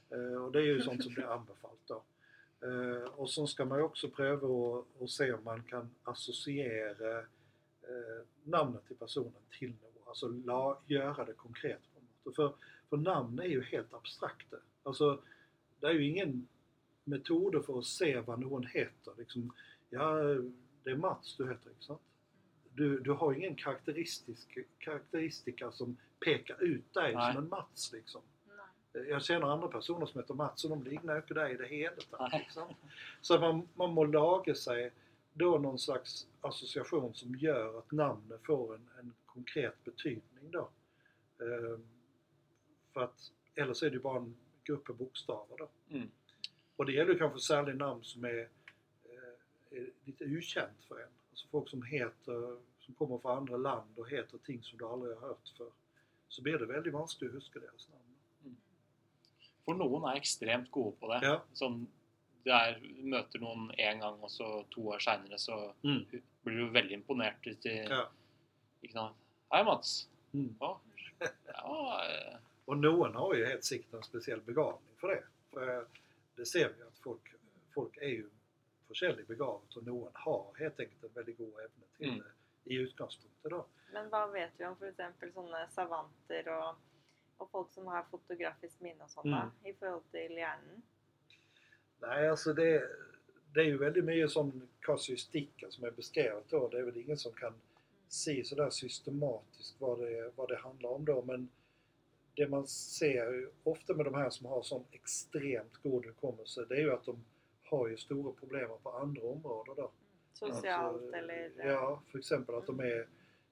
Eh, 0.10 0.44
och 0.44 0.52
det 0.52 0.60
är 0.60 0.64
ju 0.64 0.82
sånt 0.82 1.04
som 1.04 1.14
blir 1.14 1.34
anbefallt 1.34 1.82
då. 1.88 2.04
Eh, 2.68 3.04
och 3.04 3.30
så 3.30 3.48
ska 3.48 3.66
man 3.66 3.78
ju 3.78 3.84
också 3.84 4.10
pröva 4.10 4.48
att 4.48 5.02
att 5.02 5.10
se 5.10 5.34
om 5.34 5.44
man 5.44 5.64
kan 5.64 5.90
associera 6.04 7.18
eh, 7.82 8.26
namnet 8.44 8.88
till 8.88 8.96
personen 8.96 9.34
till 9.60 9.70
något. 9.70 10.08
Alltså 10.08 10.28
la, 10.28 10.82
göra 10.86 11.26
det 11.26 11.34
konkret. 11.34 11.82
på 11.94 12.00
något. 12.00 12.28
Och 12.28 12.36
För, 12.36 12.54
för 12.90 12.98
namn 12.98 13.40
är 13.40 13.48
ju 13.48 13.64
helt 13.64 13.94
abstrakta. 13.94 14.58
Alltså, 14.84 15.22
det 15.80 15.88
är 15.88 15.94
ju 15.94 16.08
ingen 16.08 16.48
metoder 17.04 17.60
för 17.60 17.80
att 17.80 17.86
se 17.86 18.20
vad 18.20 18.40
någon 18.40 18.66
heter. 18.66 19.14
Liksom, 19.18 19.54
ja, 19.90 20.14
det 20.84 20.90
är 20.90 20.96
Mats 20.96 21.36
du 21.38 21.48
heter, 21.48 21.70
inte 21.70 21.84
sant? 21.84 22.02
Du, 22.76 23.00
du 23.00 23.12
har 23.12 23.34
ingen 23.34 23.56
karaktäristisk, 23.56 24.58
karaktäristika 24.80 25.72
som 25.72 25.98
pekar 26.26 26.64
ut 26.64 26.94
dig 26.94 27.16
Nej. 27.16 27.34
som 27.34 27.44
en 27.44 27.50
Mats. 27.50 27.94
Liksom. 27.94 28.22
Nei. 28.94 29.10
Jag 29.10 29.24
känner 29.24 29.48
andra 29.48 29.68
personer 29.68 30.06
som 30.06 30.22
heter 30.22 30.34
Mats 30.34 30.64
och 30.64 30.70
de 30.70 30.84
liknar 30.84 31.18
inte 31.18 31.34
dig 31.34 31.54
i 31.54 31.58
det 31.58 31.68
hela 31.68 31.96
taget. 31.96 32.32
Nej. 32.32 32.40
Liksom. 32.40 32.76
Så 33.22 33.40
man, 33.40 33.68
man 33.74 33.94
må 33.94 34.04
laga 34.04 34.56
sig 34.56 34.92
då 35.34 35.58
någon 35.58 35.80
slags 35.80 36.28
association 36.42 37.14
som 37.14 37.36
gör 37.36 37.80
att 37.80 37.92
namnet 37.92 38.46
får 38.46 38.76
en, 38.76 38.90
en 39.00 39.14
konkret 39.26 39.84
betydning 39.84 40.52
då. 40.52 40.70
Ehm, 41.42 41.88
för 42.94 43.02
att, 43.04 43.32
eller 43.56 43.74
så 43.74 43.86
är 43.86 43.90
det 43.90 44.00
bara 44.00 44.18
en 44.18 44.36
grupp 44.64 44.90
av 44.90 44.96
bokstäver 44.96 45.58
då. 45.58 45.70
Mm. 45.90 46.10
Och 46.76 46.86
det 46.86 46.92
gäller 46.92 47.18
kanske 47.18 47.40
särskilt 47.40 47.78
namn 47.78 48.04
som 48.04 48.26
är, 48.26 48.50
eh, 49.04 49.78
är 49.78 49.90
lite 50.04 50.26
okänt 50.26 50.86
för 50.88 51.00
en. 51.00 51.10
Alltså 51.36 51.48
folk 51.52 51.70
som 51.70 51.84
heter, 51.84 52.58
som 52.80 52.94
kommer 52.96 53.18
från 53.18 53.38
andra 53.38 53.58
land 53.58 54.00
och 54.00 54.10
heter 54.10 54.38
ting 54.38 54.64
som 54.64 54.78
du 54.78 54.86
aldrig 54.88 55.16
har 55.18 55.28
hört 55.28 55.48
för. 55.58 55.68
Så 56.28 56.42
blir 56.42 56.58
det 56.58 56.66
väldigt 56.66 56.94
vanskligt 56.94 57.30
att 57.30 57.36
huska 57.36 57.60
deras 57.60 57.90
namn. 57.90 58.02
For 59.66 59.74
noen 59.76 60.04
er 60.12 60.20
ekstremt 60.22 60.70
gode 60.72 60.94
på 61.02 61.08
det. 61.10 61.20
Ja. 61.26 61.40
Sånn, 61.58 61.82
er, 62.46 62.76
du 62.80 63.08
møter 63.10 63.42
noen 63.42 63.72
én 63.82 64.00
gang, 64.00 64.20
og 64.24 64.30
så 64.32 64.48
to 64.72 64.84
år 64.94 65.02
seinere 65.04 65.40
så 65.42 65.74
Mm. 65.84 66.06
blir 66.46 66.56
du 66.60 66.70
veldig 66.70 66.94
imponert. 67.02 67.42
Til, 67.44 67.90
Ja. 67.90 68.06
ikke 68.84 68.94
sant? 68.94 69.18
Hei, 69.52 69.64
Mats. 69.64 70.08
Mm. 70.34 70.56
Ja, 70.60 70.80
ja 71.48 72.02
eh, 72.10 72.38
Och 72.66 72.78
någon 72.78 73.16
har 73.16 73.34
ju 73.36 73.46
helt 73.46 73.64
sikkert 73.64 73.94
en 73.94 74.04
speciell 74.04 74.42
begavning 74.42 74.96
för 74.98 75.08
det. 75.08 75.24
För 75.52 75.88
det 76.36 76.46
ser 76.46 76.74
vi 76.78 76.84
att 76.84 76.98
folk, 77.04 77.34
folk 77.74 77.98
är 78.86 78.88
ju 78.88 78.88
forskjellig 78.88 79.28
begavet 79.28 79.76
och 79.76 79.84
någon 79.84 80.12
har 80.14 80.54
helt 80.60 80.80
enkelt 80.80 81.04
en 81.04 81.14
väldigt 81.14 81.38
god 81.38 81.54
evne 81.60 81.86
till 81.98 82.08
Mm. 82.10 82.24
det 82.64 82.74
i 82.74 82.76
utgangspunktet 82.78 83.52
då. 83.52 83.66
Men 83.94 84.10
hva 84.10 84.28
vet 84.28 84.52
vi 84.58 84.66
om 84.66 84.76
f.eks. 84.82 85.34
sånne 85.34 85.68
savanter 85.70 86.48
og, 86.50 86.76
og 87.38 87.50
folk 87.52 87.72
som 87.72 87.88
har 87.88 88.04
fotografisk 88.12 88.80
minne 88.82 89.08
sånn, 89.08 89.32
da, 89.32 89.42
Mm. 89.42 89.52
i 89.66 89.74
forhold 89.74 90.04
til 90.12 90.32
hjernen? 90.32 90.82
Nej, 92.02 92.28
alltså 92.30 92.54
det, 92.54 92.90
det 93.54 93.60
är 93.60 93.66
ju 93.66 93.78
väldigt 93.78 94.06
mycket 94.06 94.32
som 94.32 94.68
kasuistika 94.80 95.72
som 95.72 95.84
är 95.84 95.92
beskrivet 95.92 96.50
då. 96.50 96.68
Det 96.68 96.80
är 96.80 96.84
väl 96.84 96.98
ingen 96.98 97.18
som 97.18 97.32
kan 97.34 97.54
se 98.08 98.44
sådär 98.44 98.70
systematiskt 98.70 99.76
vad 99.80 100.00
det, 100.00 100.32
vad 100.36 100.50
det 100.50 100.58
handlar 100.58 100.90
om 100.90 101.06
då. 101.06 101.22
Men 101.22 101.50
det 102.36 102.48
man 102.48 102.68
ser 102.68 103.32
ju 103.32 103.50
ofta 103.64 103.94
med 103.94 104.06
de 104.06 104.14
här 104.14 104.30
som 104.30 104.46
har 104.46 104.64
sån 104.64 104.86
extremt 104.92 105.78
god 105.84 106.06
hukommelse, 106.06 106.66
det 106.66 106.76
är 106.76 106.82
ju 106.82 106.94
att 106.94 107.06
de 107.06 107.26
har 107.66 107.88
ju 107.88 107.98
stora 107.98 108.32
problem 108.34 108.70
på 108.84 108.92
andra 108.92 109.22
områden 109.28 109.76
då. 109.78 109.92
Sosialt 110.34 111.02
Alltså, 111.02 111.16
eller 111.16 111.52
Ja, 111.66 112.02
för 112.12 112.20
exempel 112.20 112.56
att 112.56 112.66
de 112.66 112.80
är 112.80 113.08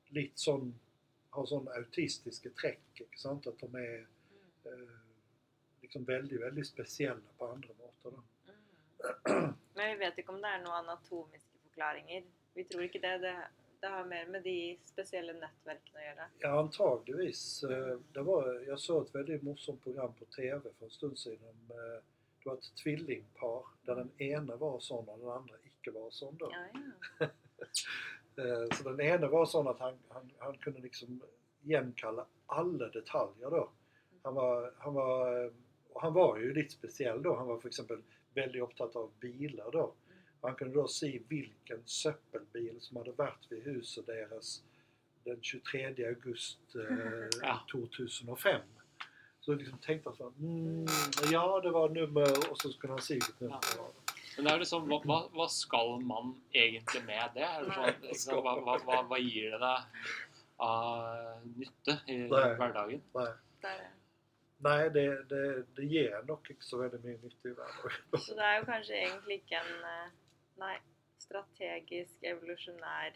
litt 0.10 0.38
sånn 0.40 0.74
har 1.30 1.46
sånn 1.46 1.68
autistiske 1.68 2.50
trekk. 2.50 3.00
ikke 3.02 3.18
sant? 3.20 3.48
At 3.48 3.60
de 3.60 3.76
er 3.76 4.06
Mm. 4.66 4.74
eh, 4.84 4.96
liksom 5.82 6.04
veldig, 6.06 6.40
veldig 6.40 6.66
spesielle 6.66 7.22
på 7.38 7.46
andre 7.48 7.74
måter. 7.80 8.12
Mm. 8.48 9.54
Men 9.76 9.90
vi 9.92 9.96
vet 10.06 10.18
ikke 10.18 10.30
om 10.34 10.42
det 10.42 10.48
er 10.50 10.62
noen 10.64 10.86
anatomiske 10.86 11.58
forklaringer. 11.64 12.24
Vi 12.54 12.64
tror 12.64 12.84
ikke 12.84 13.02
det. 13.02 13.18
Det, 13.22 13.34
det 13.82 13.90
har 13.90 14.06
mer 14.06 14.26
med 14.32 14.44
de 14.44 14.80
spesielle 14.86 15.34
nettverkene 15.34 16.00
å 16.00 16.06
gjøre. 16.06 16.28
Ja, 16.40 16.52
antageligvis. 16.60 17.64
Eh, 17.64 17.98
Det 18.14 18.22
var, 18.26 18.52
jeg 18.68 18.78
så 18.80 19.02
et 19.02 19.14
veldig 19.16 19.44
morsomt 19.44 19.82
program 19.84 20.14
på 20.14 20.26
TV 20.26 20.60
for 20.62 20.86
en 20.86 20.90
stund 20.92 21.18
siden. 21.18 21.48
om, 21.48 21.72
eh, 21.72 22.02
Det 22.44 22.50
var 22.50 22.58
et 22.60 22.72
tvillingpar 22.82 23.70
der 23.88 23.96
den 24.02 24.10
ene 24.20 24.56
var 24.60 24.80
sånn 24.84 25.08
og 25.08 25.22
den 25.22 25.30
andre 25.32 25.60
ikke 25.70 25.94
var 25.96 26.10
sånn. 26.12 26.36
da. 26.42 26.50
Ja, 26.52 26.66
ja. 27.22 27.30
Eh, 28.36 28.64
Så 28.78 28.84
den 28.88 29.00
ene 29.06 29.28
var 29.30 29.44
sånn 29.46 29.68
at 29.70 29.78
han, 29.80 29.98
han, 30.10 30.32
han 30.42 30.56
kunne 30.64 30.80
liksom 30.82 31.20
gjenkalle 31.70 32.24
alle 32.50 32.88
detaljer. 32.90 33.54
da. 33.54 33.68
Han 34.24 34.34
var, 34.40 34.72
han 34.82 34.94
var, 34.98 35.52
han 36.02 36.14
var 36.16 36.40
jo 36.42 36.50
litt 36.58 36.74
spesiell 36.74 37.22
da. 37.22 37.36
Han 37.38 37.52
var 37.52 37.60
f.eks. 37.62 37.82
veldig 38.34 38.64
opptatt 38.66 38.96
av 38.98 39.12
biler. 39.22 39.70
da. 39.76 39.84
Og 39.86 40.48
han 40.50 40.58
kunne 40.58 40.74
da 40.74 40.88
si 40.90 41.12
hvilken 41.30 41.86
søppelbil 41.86 42.82
som 42.82 42.98
hadde 43.04 43.14
vært 43.22 43.46
ved 43.52 43.68
huset 43.70 44.10
deres 44.10 44.56
den 45.30 45.38
23. 45.46 45.94
august 46.10 46.74
eh, 46.76 47.30
Ja. 47.44 47.60
2005. 47.70 48.66
Så 49.44 49.58
liksom 49.60 49.80
han 49.84 50.16
sånn 50.16 50.36
mm, 50.40 51.32
Ja, 51.34 51.44
det 51.64 51.74
var 51.76 51.92
nummer 51.92 52.30
Og 52.48 52.56
så 52.62 52.72
kunne 52.80 52.96
han 52.96 53.04
si 53.04 53.18
hvilket 53.18 53.42
nummer 53.44 53.66
det 53.68 53.80
var. 53.82 53.92
Men 54.38 54.48
det 54.48 54.54
liksom, 54.64 54.86
hva, 54.90 55.00
hva, 55.06 55.18
hva 55.36 55.48
skal 55.52 55.98
man 56.02 56.32
egentlig 56.58 57.04
med 57.06 57.36
det? 57.36 57.44
Er 57.46 57.68
ikke 57.92 58.16
sant, 58.18 58.40
hva, 58.46 58.56
hva, 58.66 58.78
hva, 58.88 59.02
hva 59.12 59.20
gir 59.22 59.52
det 59.54 59.60
deg 59.62 60.08
av 60.64 61.44
nytte 61.58 61.98
i 62.10 62.16
Nei. 62.32 62.48
hverdagen? 62.58 63.04
Nei, 63.14 63.28
Det 63.62 63.74
er 64.74 64.90
det. 64.96 65.06
Det, 65.30 65.44
det, 65.78 65.86
gir 65.92 66.18
nok 66.26 66.50
ikke 66.50 66.66
så 66.66 66.80
veldig 66.82 67.02
mye 67.04 67.20
nytte 67.20 67.52
i 67.52 67.54
hverdagen. 67.60 68.24
Så 68.26 68.40
det 68.40 68.48
er 68.48 68.58
jo 68.58 68.66
kanskje 68.72 69.00
egentlig 69.04 69.40
ikke 69.44 69.62
en 69.62 69.88
eh, 69.92 70.18
Nei, 70.64 70.76
strategisk, 71.22 72.18
evolusjonær 72.30 73.16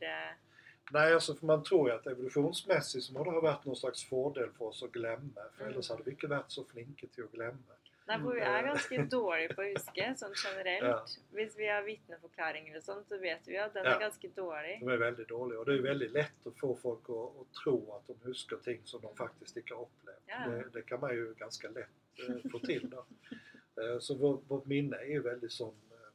eh, 0.87 0.93
Nei, 0.93 1.07
altså 1.13 1.35
for 1.35 1.45
man 1.49 1.63
tror 1.63 1.89
jo 1.89 1.95
at 1.95 2.05
evolusjonsmessig 2.07 3.01
så 3.03 3.13
må 3.13 3.23
det 3.27 3.33
ha 3.35 3.41
vært 3.43 3.65
noen 3.67 3.75
slags 3.79 4.05
fordel 4.07 4.51
for 4.55 4.71
oss 4.71 4.83
å 4.83 4.91
glemme. 4.91 5.49
For 5.57 5.67
ellers 5.67 5.89
hadde 5.91 6.05
vi 6.07 6.15
ikke 6.15 6.29
vært 6.31 6.51
så 6.55 6.63
flinke 6.69 7.09
til 7.11 7.27
å 7.27 7.31
glemme. 7.33 7.75
Nei, 8.07 8.15
for 8.23 8.37
vi 8.37 8.43
er 8.47 8.63
ganske 8.63 9.01
dårlige 9.11 9.55
på 9.57 9.63
å 9.65 9.71
huske, 9.73 10.05
sånn 10.21 10.35
generelt. 10.39 11.15
Hvis 11.35 11.57
vi 11.59 11.67
har 11.67 11.81
vitneforklaringer 11.83 12.77
og 12.79 12.83
sånn, 12.85 13.01
så 13.09 13.17
vet 13.19 13.49
vi 13.49 13.57
at 13.59 13.73
den 13.75 13.83
Ja. 13.83 13.95
er 13.97 13.99
ganske 13.99 14.29
dårlig. 14.35 14.77
De 14.79 14.93
er 14.93 15.01
veldig 15.01 15.25
dårlige. 15.27 15.59
Og 15.59 15.65
det 15.65 15.75
jo 15.75 15.83
veldig 15.83 16.09
lett 16.13 16.47
å 16.47 16.53
få 16.55 16.69
folk 16.79 17.09
å, 17.09 17.19
å 17.41 17.47
tro 17.51 17.75
at 17.97 18.07
de 18.07 18.15
husker 18.23 18.57
ting 18.63 18.79
som 18.87 19.01
de 19.01 19.11
faktisk 19.17 19.57
ikke 19.57 19.75
har 19.75 19.83
opplevd. 19.89 20.21
Ja. 20.29 20.45
Det, 20.47 20.73
det 20.73 20.85
kan 20.87 21.01
man 21.01 21.11
jo 21.17 21.33
ganske 21.39 21.67
lett 21.67 22.23
eh, 22.23 22.49
få 22.51 22.59
til. 22.65 22.89
da. 22.89 23.03
Eh, 23.77 23.99
så 23.99 24.15
vår, 24.17 24.39
vårt 24.47 24.65
minne 24.65 24.97
er 24.97 25.11
jo 25.11 25.21
veldig 25.21 25.49
sånn 25.53 25.75
uh, 25.93 26.07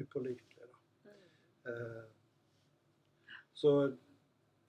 upålitelig. 0.00 0.68
da. 0.70 0.78
Mm. 1.04 1.72
Eh, 1.72 2.04
Så 3.60 3.72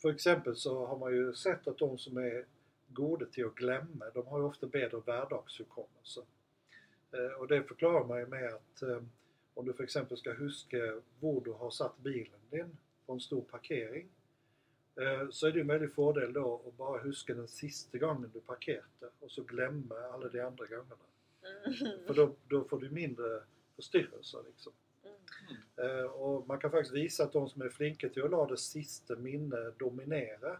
for 0.01 0.11
eksempel 0.11 0.55
så 0.55 0.85
har 0.85 0.97
man 0.97 1.13
jo 1.15 1.33
sett 1.33 1.67
at 1.67 1.79
de 1.79 1.97
som 1.97 2.17
er 2.17 2.45
gode 2.93 3.27
til 3.31 3.47
å 3.47 3.55
glemme, 3.55 4.09
de 4.13 4.23
har 4.27 4.39
jo 4.41 4.47
ofte 4.49 4.67
bedre 4.67 5.01
hverdagshukommelse. 5.05 6.23
Eh, 7.13 7.33
Og 7.39 7.47
det 7.49 7.63
forklarer 7.67 8.07
man 8.07 8.23
jo 8.23 8.31
med 8.31 8.47
at 8.49 8.83
eh, 8.87 9.03
om 9.55 9.67
du 9.67 9.73
f.eks. 9.73 9.97
skal 10.15 10.39
huske 10.39 10.81
hvor 11.19 11.41
du 11.45 11.53
har 11.59 11.71
satt 11.75 11.97
bilen 12.03 12.49
din 12.51 12.73
på 13.05 13.13
en 13.13 13.23
stor 13.23 13.41
parkering, 13.51 14.09
eh, 14.95 15.23
så 15.29 15.47
er 15.47 15.51
det 15.51 15.61
jo 15.61 15.67
en 15.67 15.73
veldig 15.73 15.91
fordel 15.95 16.33
da 16.35 16.43
å 16.43 16.73
bare 16.77 17.03
huske 17.05 17.35
den 17.37 17.47
siste 17.51 17.99
gangen 17.99 18.31
du 18.33 18.39
parkerte, 18.47 19.11
og 19.21 19.31
så 19.31 19.43
glemme 19.47 19.97
alle 20.11 20.31
de 20.33 20.43
andre 20.43 20.67
gangene. 20.71 21.09
Mm. 21.41 22.05
For 22.07 22.17
da, 22.17 22.27
da 22.51 22.63
får 22.69 22.83
du 22.83 22.89
mindre 22.95 23.31
forstyrrelser, 23.75 24.43
liksom. 24.49 24.73
Mm. 25.49 25.57
Eh, 25.83 26.05
og 26.21 26.47
man 26.47 26.59
kan 26.59 26.71
faktisk 26.71 26.93
vise 26.95 27.23
at 27.23 27.33
de 27.33 27.41
som 27.49 27.61
er 27.65 27.69
flinke 27.73 28.09
til 28.13 28.23
å 28.27 28.31
la 28.31 28.45
det 28.51 28.59
siste 28.59 29.15
minnet 29.19 29.77
dominere, 29.79 30.57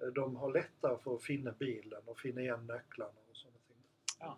eh, 0.00 0.10
de 0.14 0.26
har 0.42 0.54
lettere 0.54 0.98
for 1.02 1.16
å 1.18 1.22
finne 1.22 1.52
bilen 1.58 2.06
og 2.06 2.18
finne 2.18 2.44
igjen 2.46 2.66
nøklene 2.68 3.24
og 3.28 3.36
sånne 3.38 3.62
ting. 3.68 4.34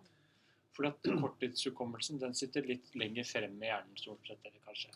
For 0.71 0.87
at 0.87 1.03
korttidshukommelsen 1.03 2.19
den 2.21 2.33
sitter 2.37 2.63
litt 2.63 2.93
lenger 2.95 3.25
frem 3.27 3.57
i 3.63 3.67
hjernen, 3.67 3.97
stort 3.99 4.27
sett. 4.27 4.39
Eller 4.45 4.61
kanskje. 4.65 4.93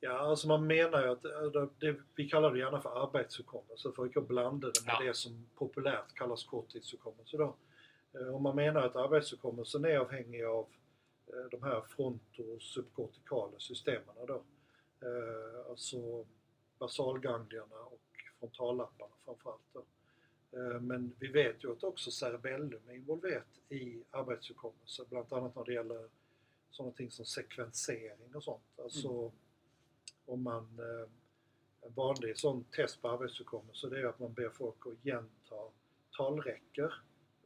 Ja, 0.00 0.16
altså 0.30 0.46
man 0.48 0.66
mener 0.66 1.06
jo 1.06 1.12
at 1.16 1.24
eh, 1.26 1.68
det, 1.82 1.96
Vi 2.16 2.28
kaller 2.30 2.52
det 2.54 2.60
gjerne 2.62 2.80
for 2.82 2.98
arbeidshukommelse, 3.04 3.92
for 3.96 4.06
ikke 4.06 4.22
å 4.22 4.28
blande 4.28 4.70
det 4.74 4.84
med 4.86 4.94
Ja. 4.94 5.08
det 5.08 5.16
som 5.16 5.34
populært 5.58 6.14
kalles 6.18 6.44
korttidshukommelse. 6.46 7.48
Eh, 8.14 8.28
Og 8.34 8.42
man 8.42 8.56
mener 8.56 8.80
at 8.86 8.96
arbeidshukommelsen 8.96 9.84
er 9.84 9.98
avhengig 10.00 10.44
av 10.46 10.66
de 11.50 11.62
her 11.62 11.80
front- 11.80 12.40
og 12.44 12.62
subkortikale 12.62 13.60
systemene. 13.60 14.26
da. 14.26 14.38
Eh, 15.06 15.70
altså 15.70 16.24
basalganglierna 16.78 17.84
og 17.92 17.98
frontallappene 18.40 19.14
framförallt. 19.24 19.74
da. 19.74 19.80
Eh, 20.52 20.80
Men 20.80 21.14
vi 21.18 21.28
vet 21.28 21.64
jo 21.64 21.72
at 21.72 21.84
også 21.84 22.10
cerebellum 22.10 22.88
er 22.88 22.94
involvert 22.94 23.60
i 23.68 24.02
arbeidshukommelse, 24.12 25.04
bl.a. 25.04 25.24
når 25.30 25.64
det 25.64 25.74
gjelder 25.74 26.08
sånne 26.70 26.94
ting 26.96 27.10
som 27.10 27.24
sekvensering 27.24 28.34
og 28.34 28.42
sånt. 28.42 28.78
Altså 28.78 29.32
om 30.26 30.42
man 30.42 30.68
eh, 30.78 31.08
En 31.86 31.94
vanlig 31.94 32.32
sånn 32.36 32.64
test 32.74 32.98
på 33.00 33.08
arbeidshukommelse 33.08 33.88
det 33.88 34.00
er 34.00 34.08
at 34.08 34.18
man 34.20 34.32
ber 34.34 34.50
folk 34.50 34.86
å 34.90 34.96
gjenta 35.06 35.60
tallrekker 36.16 36.96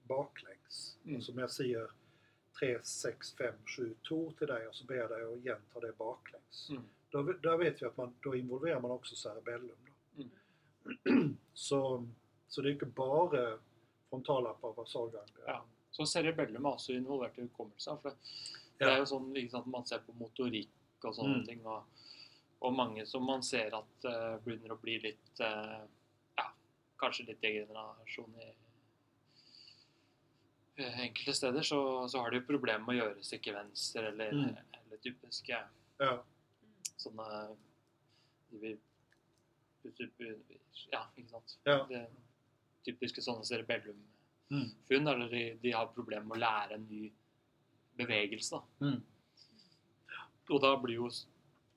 baklengs. 0.08 0.96
Mm. 1.04 1.16
Altså 1.18 1.32
om 1.32 1.38
jeg 1.42 1.50
sier 1.50 1.92
3, 2.62 2.72
6, 2.86 3.32
5, 3.38 3.54
7, 3.76 3.86
2 4.08 4.18
til 4.38 4.50
deg, 4.52 4.66
og 4.70 4.74
så 4.78 4.84
ber 4.86 5.00
jeg 5.00 5.10
deg 5.10 5.22
å 5.26 5.38
gjenta 5.42 5.80
det 5.82 5.92
baklengs. 5.98 6.60
Mm. 6.70 6.84
Da, 7.12 7.22
da 7.44 7.56
vet 7.60 7.80
vi 7.82 7.86
at 7.88 7.96
man, 7.98 8.12
da 8.24 8.34
involverer 8.38 8.78
man 8.84 8.94
også 8.94 9.16
cerebellum. 9.18 9.88
Da. 9.88 10.26
Mm. 11.10 11.32
Så, 11.54 11.78
så 12.48 12.62
det 12.62 12.70
er 12.70 12.74
ikke 12.78 12.88
bare 12.96 13.42
frontallapper 14.10 14.70
og 14.72 14.78
basalganglia. 14.78 15.44
Ja. 15.48 15.58
Så 15.92 16.06
cerebellum 16.08 16.64
er 16.64 16.76
også 16.78 16.94
involvert 16.96 17.36
i 17.38 17.44
hukommelse. 17.48 17.96
For 18.02 18.10
det, 18.10 18.16
det 18.78 18.86
Ja. 18.86 18.94
er 18.94 19.02
jo 19.02 19.08
sånn 19.10 19.28
ikke 19.36 19.52
sant, 19.56 19.66
Man 19.74 19.84
ser 19.86 20.00
på 20.06 20.14
motorikk 20.18 21.04
og 21.04 21.14
sånne 21.18 21.38
Mm. 21.42 21.44
ting. 21.46 21.66
Og, 21.66 21.84
og 22.62 22.72
mange 22.78 23.04
som 23.06 23.24
man 23.26 23.42
ser 23.42 23.74
at 23.76 24.04
eh, 24.08 24.38
begynner 24.44 24.72
å 24.76 24.80
bli 24.80 24.98
litt 25.02 25.40
eh, 25.40 25.82
Ja, 26.38 26.46
kanskje 27.02 27.26
litt 27.28 27.40
degenerasjon 27.42 28.34
i 28.40 28.48
enkelte 30.78 31.34
steder, 31.34 31.62
så, 31.62 32.08
så 32.08 32.18
har 32.22 32.30
de 32.30 32.40
jo 32.40 32.46
problemer 32.46 32.84
med 32.86 32.96
å 32.96 32.98
gjøre 33.04 33.24
sekvenser 33.24 34.06
eller, 34.08 34.32
Mm. 34.32 34.56
eller 34.78 34.96
typiske 35.04 35.58
Ja. 36.00 36.22
sånne 36.98 37.56
de 38.50 38.58
vil- 38.58 38.80
Ja, 40.92 41.06
ikke 41.16 41.28
sant. 41.28 41.56
Ja. 41.66 41.84
Det, 41.86 42.08
typiske 42.86 43.20
sånne 43.22 43.44
cerebellum 43.46 43.96
Mm. 44.50 44.70
eller 44.90 45.28
de, 45.28 45.58
de 45.62 45.70
har 45.72 45.86
problemer 45.86 46.24
med 46.26 46.36
å 46.36 46.40
lære 46.40 46.72
en 46.74 46.86
ny 46.88 47.12
bevegelse. 47.96 48.50
Da. 48.50 48.86
Mm. 48.86 49.02
Og 50.50 50.60
da 50.60 50.76
blir 50.76 50.94
jo 50.94 51.08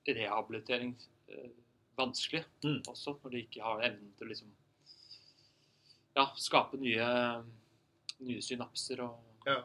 rehabilitering 0.06 0.94
eh, 1.28 1.50
vanskelig 1.98 2.44
Mm. 2.64 2.82
også, 2.86 3.18
når 3.22 3.30
de 3.30 3.42
ikke 3.46 3.62
har 3.62 3.80
evnen 3.82 4.12
til 4.18 4.26
å 4.26 4.30
liksom 4.30 4.50
ja, 6.16 6.26
skape 6.36 6.78
nye, 6.78 7.44
nye 8.18 8.42
synapser 8.42 9.02
og 9.06 9.22
Ja. 9.46 9.62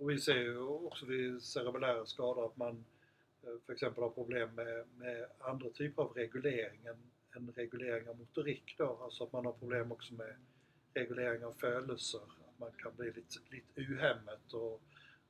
Og 0.00 0.08
vi 0.08 0.18
ser 0.18 0.40
jo 0.40 0.88
også 0.88 1.06
vid 1.06 1.40
cerebellära 1.44 2.06
skador 2.06 2.46
at 2.46 2.58
man 2.58 2.84
f.eks. 3.66 3.82
har 3.82 4.10
problem 4.14 4.54
med, 4.56 4.84
med 4.96 5.24
andre 5.40 5.70
typer 5.76 6.02
av 6.02 6.14
regulering 6.16 6.86
enn 6.88 7.02
enn 7.36 7.52
regulering 7.56 8.08
av 8.08 8.18
motorikk. 8.18 8.74
Da. 8.78 8.88
Altså 9.04 9.24
at 9.24 9.32
man 9.32 9.44
har 9.44 9.52
problem 9.52 9.92
også 9.92 10.14
med 10.14 10.36
regulering 10.94 11.44
av 11.44 11.52
følelser. 11.60 12.32
At 12.48 12.58
man 12.60 12.72
kan 12.82 12.96
bli 12.96 13.12
litt, 13.16 13.36
litt 13.52 13.78
uhemmet 13.78 14.56
og, 14.58 14.80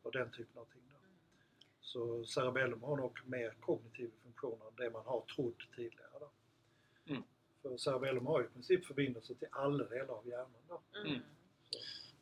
og 0.03 0.15
den 0.17 0.33
typen 0.37 0.63
av 0.63 0.71
ting. 0.73 0.87
Da. 0.89 1.01
Så 1.91 2.07
cerebellum 2.25 2.83
har 2.87 3.03
nok 3.03 3.25
mer 3.27 3.57
kognitive 3.65 4.15
funksjoner 4.23 4.71
enn 4.71 4.79
det 4.79 4.93
man 4.95 5.09
har 5.09 5.27
trodd 5.35 5.67
tidligere. 5.75 6.23
Da. 6.25 6.31
Mm. 7.11 7.27
For 7.63 7.77
cerebellum 7.83 8.31
har 8.31 8.41
jo 8.41 8.49
i 8.49 8.55
prinsipp 8.55 8.89
forbindelse 8.89 9.37
til 9.41 9.61
alle 9.65 9.89
deler 9.91 10.17
av 10.17 10.29
hjernen. 10.29 10.65
Da. 10.71 10.81
Mm. 11.05 11.23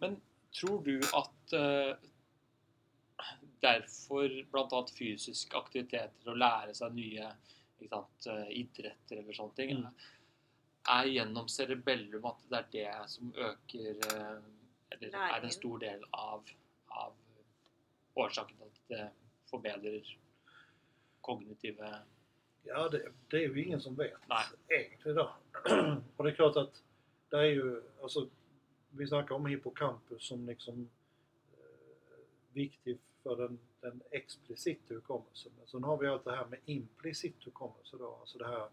Men 0.00 0.20
tror 0.60 0.82
du 0.84 1.00
at 1.14 1.52
eh, 1.52 1.96
derfor 3.62 4.28
bl.a. 4.52 4.82
fysisk 4.98 5.54
aktiviteter 5.58 6.30
og 6.30 6.38
lære 6.38 6.74
seg 6.78 6.94
nye 6.94 7.26
ikke 7.78 7.90
sant, 7.92 8.26
eh, 8.30 8.46
idretter 8.62 9.20
eller 9.22 9.36
sånne 9.36 9.54
ting, 9.58 9.74
Mm. 9.78 9.94
er 10.88 11.04
gjennom 11.12 11.48
cerebellum 11.48 12.24
at 12.26 12.38
det 12.50 12.58
er 12.58 12.68
det 13.02 13.10
som 13.10 13.32
øker 13.36 13.98
eh, 14.14 14.38
Eller 14.90 15.14
er 15.18 15.44
en 15.44 15.50
stor 15.52 15.78
del 15.78 16.04
av, 16.16 16.46
av 16.96 17.12
årsaken 18.16 18.56
til 18.56 18.64
at 18.66 18.78
det 18.88 19.10
forbedrer 19.50 20.14
kognitive 21.22 21.90
Ja, 22.66 22.88
det, 22.88 23.02
det 23.30 23.42
er 23.42 23.48
jo 23.48 23.54
ingen 23.62 23.80
som 23.80 23.98
vet 23.98 24.16
Nei. 24.30 24.42
egentlig 24.70 25.14
da. 25.14 25.26
Og 26.16 26.24
det 26.24 26.32
er 26.32 26.36
klart 26.36 26.56
at 26.56 26.82
det 27.30 27.36
är 27.38 27.44
ju, 27.52 27.82
alltså, 28.02 28.28
vi 28.90 29.06
snackar 29.06 29.34
om 29.34 29.46
hippocampus 29.46 30.22
som 30.22 30.46
liksom 30.46 30.90
eh, 31.52 32.18
viktig 32.52 32.98
för 33.22 33.36
den, 33.36 33.58
den 33.80 34.02
explicita 34.10 34.94
hukommelsen. 34.94 35.52
Men 35.58 35.66
sen 35.66 35.84
har 35.84 35.96
vi 35.98 36.06
allt 36.06 36.24
det 36.24 36.36
här 36.36 36.46
med 36.46 36.58
implicit 36.64 37.46
hukommelse 37.46 37.96
då, 37.96 38.14
alltså 38.20 38.38
det 38.38 38.46
här 38.46 38.68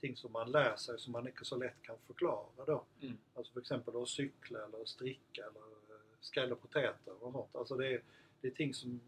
ting 0.00 0.16
som 0.16 0.32
man 0.32 0.50
lär 0.50 0.76
sig 0.76 0.98
som 0.98 1.12
man 1.12 1.28
inte 1.28 1.44
så 1.44 1.56
lätt 1.56 1.82
kan 1.82 1.96
förklara 2.06 2.64
då. 2.66 2.84
Mm. 3.00 3.18
Alltså 3.34 3.52
för 3.52 3.60
exempel 3.60 4.02
att 4.02 4.08
cykla 4.08 4.64
eller 4.64 4.84
stricka 4.84 5.42
eller 5.42 5.60
eh, 5.94 6.00
skrälla 6.20 6.54
potäter 6.54 7.24
och 7.24 7.32
sånt. 7.32 7.56
Alltså 7.56 7.76
det 7.76 7.88
är, 7.94 8.02
det 8.40 8.48
är 8.48 8.52
ting 8.52 8.74
som 8.74 9.00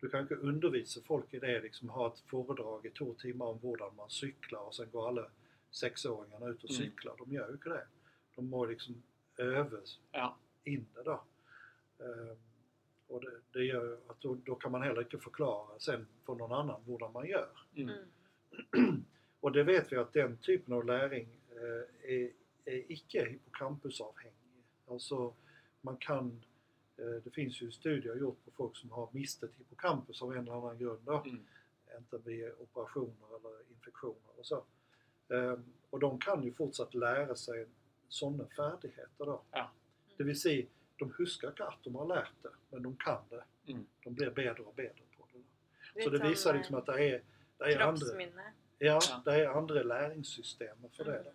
du 0.00 0.08
kan 0.08 0.20
inte 0.20 0.34
undervisa 0.34 1.00
folk 1.00 1.34
i 1.34 1.38
det, 1.38 1.60
liksom 1.60 1.88
ha 1.88 2.12
ett 2.12 2.20
föredrag 2.20 2.86
i 2.86 2.90
två 2.90 3.14
timmar 3.14 3.46
om 3.46 3.58
hur 3.62 3.96
man 3.96 4.10
cyklar 4.10 4.60
och 4.60 4.74
sen 4.74 4.90
går 4.92 5.08
alla 5.08 5.30
sexåringarna 5.70 6.46
ut 6.48 6.64
och 6.64 6.70
Mm. 6.70 6.82
cyklar. 6.82 7.14
De 7.18 7.32
gör 7.32 7.48
ju 7.48 7.52
inte 7.54 7.68
det. 7.68 7.86
De 8.34 8.46
må 8.50 8.64
liksom 8.64 9.02
öva 9.36 9.78
Ja. 10.12 10.36
in 10.64 10.86
det 10.94 11.02
då. 11.02 11.22
Ehm, 11.98 12.36
och 13.08 13.20
det, 13.20 13.30
det 13.52 13.64
gör 13.64 13.98
att 14.06 14.20
då, 14.20 14.34
då 14.44 14.54
kan 14.54 14.72
man 14.72 14.82
heller 14.82 15.02
inte 15.02 15.18
förklara 15.18 15.78
sen 15.78 16.06
för 16.24 16.34
någon 16.34 16.52
annan 16.52 16.82
hur 16.86 17.12
man 17.12 17.26
gör. 17.26 17.48
Mm. 17.74 17.94
Mm. 18.76 19.04
Och 19.40 19.52
det 19.52 19.62
vet 19.62 19.92
vi 19.92 19.96
att 19.96 20.12
den 20.12 20.36
typen 20.36 20.74
av 20.74 20.84
läring 20.84 21.40
eh, 21.50 22.10
är, 22.12 22.30
är 22.64 22.92
icke 22.92 23.24
hippocampusavhängig. 23.24 24.64
Alltså 24.86 25.34
man 25.80 25.96
kan, 25.96 26.44
eh, 26.96 27.22
det 27.24 27.30
finns 27.30 27.62
ju 27.62 27.70
studier 27.70 28.16
gjort 28.16 28.44
på 28.44 28.50
folk 28.50 28.76
som 28.76 28.90
har 28.90 29.08
mistet 29.12 29.50
hippocampus 29.58 30.22
av 30.22 30.32
en 30.32 30.42
eller 30.42 30.52
annan 30.52 30.78
grund 30.78 31.00
då. 31.04 31.22
Mm. 31.26 31.46
Inte 31.98 32.18
via 32.18 32.52
operationer 32.58 33.36
eller 33.36 33.70
infektioner 33.70 34.38
och 34.38 34.46
så. 34.46 34.64
Ehm, 35.28 35.64
och 35.90 36.00
de 36.00 36.18
kan 36.18 36.42
ju 36.42 36.52
fortsatt 36.52 36.94
lära 36.94 37.36
sig 37.36 37.66
sådana 38.08 38.46
färdigheter 38.56 39.24
då. 39.26 39.42
Ja. 39.50 39.70
Det 40.16 40.24
vill 40.24 40.40
säga, 40.40 40.66
de 40.96 41.12
huskar 41.18 41.48
inte 41.48 41.64
att 41.64 41.84
de 41.84 41.94
har 41.94 42.06
lärt 42.06 42.42
det, 42.42 42.50
men 42.70 42.82
de 42.82 42.96
kan 42.96 43.22
det. 43.30 43.44
Mm. 43.72 43.86
De 44.04 44.14
blir 44.14 44.30
bättre 44.30 44.62
och 44.62 44.74
bättre 44.74 45.02
på 45.18 45.28
det. 45.32 46.02
Så 46.02 46.10
Litt 46.10 46.22
det 46.22 46.28
visar 46.28 46.54
liksom 46.54 46.76
att 46.76 46.86
det 46.86 47.04
är, 47.04 47.22
det 47.58 47.64
är 47.64 47.80
andra, 47.80 48.06
ja, 48.78 49.00
det 49.24 49.34
är 49.34 49.48
andra 49.48 49.82
läringssystem 49.82 50.76
för 50.92 51.04
det. 51.04 51.22
Då. 51.22 51.32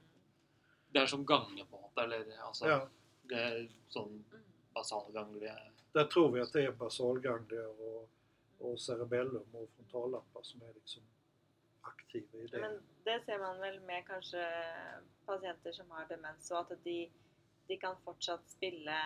Det 0.91 0.99
er 0.99 1.05
som 1.05 1.25
måte. 1.71 2.01
Eller 2.01 2.37
altså 2.47 2.67
Ja, 2.67 2.89
Det 3.23 3.37
er 3.37 3.67
sånn 3.87 4.23
Mm. 4.31 4.43
basalganglige 4.73 5.71
där 5.93 6.05
tror 6.05 6.31
vi 6.31 6.41
att 6.41 6.53
det 6.53 6.63
är 6.65 6.71
basalganglier 6.71 7.81
och, 7.81 8.09
och 8.57 8.81
cerebellum 8.81 9.45
och 9.51 9.69
frontallappar 9.75 10.41
som 10.43 10.61
är 10.61 10.73
liksom 10.73 11.03
aktiva 11.81 12.37
i 12.37 12.47
det. 12.47 12.59
Men 12.59 12.79
det 13.05 13.19
ser 13.25 13.39
man 13.39 13.59
vel 13.61 13.79
med 13.87 14.05
kanskje 14.07 14.43
pasienter 15.25 15.71
som 15.71 15.91
har 15.91 16.05
demens, 16.09 16.51
og 16.51 16.71
at 16.71 16.83
de, 16.83 17.09
de 17.67 17.77
kan 17.77 17.95
fortsatt 18.05 18.49
spille 18.49 18.97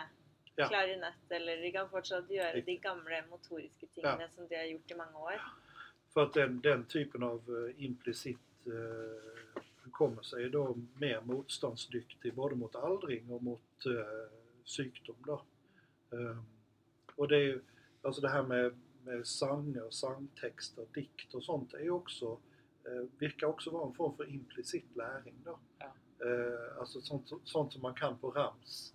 Ja. 0.58 0.68
klarinett, 0.70 1.32
eller 1.36 1.58
de 1.62 1.72
kan 1.72 1.90
fortsatt 1.92 2.30
gjøre 2.32 2.62
de 2.64 2.78
gamle 2.80 3.18
motoriske 3.30 3.88
tingene 3.92 4.30
som 4.32 4.48
de 4.48 4.56
har 4.56 4.70
gjort 4.70 4.92
i 4.92 4.96
mange 4.96 5.18
år. 5.18 5.42
För 6.14 6.24
att 6.24 6.34
den, 6.34 6.62
den 6.62 6.86
typen 6.86 7.24
av 7.24 7.42
eh, 7.50 7.84
implicit 7.86 8.40
eh, 8.66 9.62
hukommelse 9.84 10.42
är 10.42 10.50
då 10.50 10.78
mer 10.96 11.22
motståndsdyktig 11.22 12.34
både 12.34 12.56
mot 12.56 12.76
aldring 12.76 13.30
och 13.32 13.44
mot 13.44 13.86
eh, 13.86 14.32
sjukdom. 14.78 15.16
Då. 15.26 15.42
Eh, 16.12 16.38
och 17.16 17.28
det, 17.28 17.38
är, 17.38 17.62
alltså 18.02 18.22
det 18.22 18.30
här 18.30 18.44
med, 18.44 18.80
med 19.04 19.28
sånger, 19.28 19.90
sångtexter, 19.90 20.86
dikt 20.94 21.34
och 21.34 21.44
sånt 21.44 21.74
är 21.74 21.80
ju 21.84 21.92
också, 21.92 22.40
eh, 22.86 23.04
virker 23.20 23.46
också 23.48 23.70
vara 23.70 23.88
en 23.88 23.94
form 23.94 24.18
för 24.18 24.30
implicit 24.30 24.96
läring. 24.96 25.36
Då. 25.46 25.60
Ja. 25.80 25.86
Eh, 26.26 26.80
alltså 26.80 27.02
sånt, 27.02 27.32
sånt 27.44 27.74
som 27.74 27.82
man 27.82 27.94
kan 27.94 28.18
på 28.18 28.32
rams. 28.32 28.94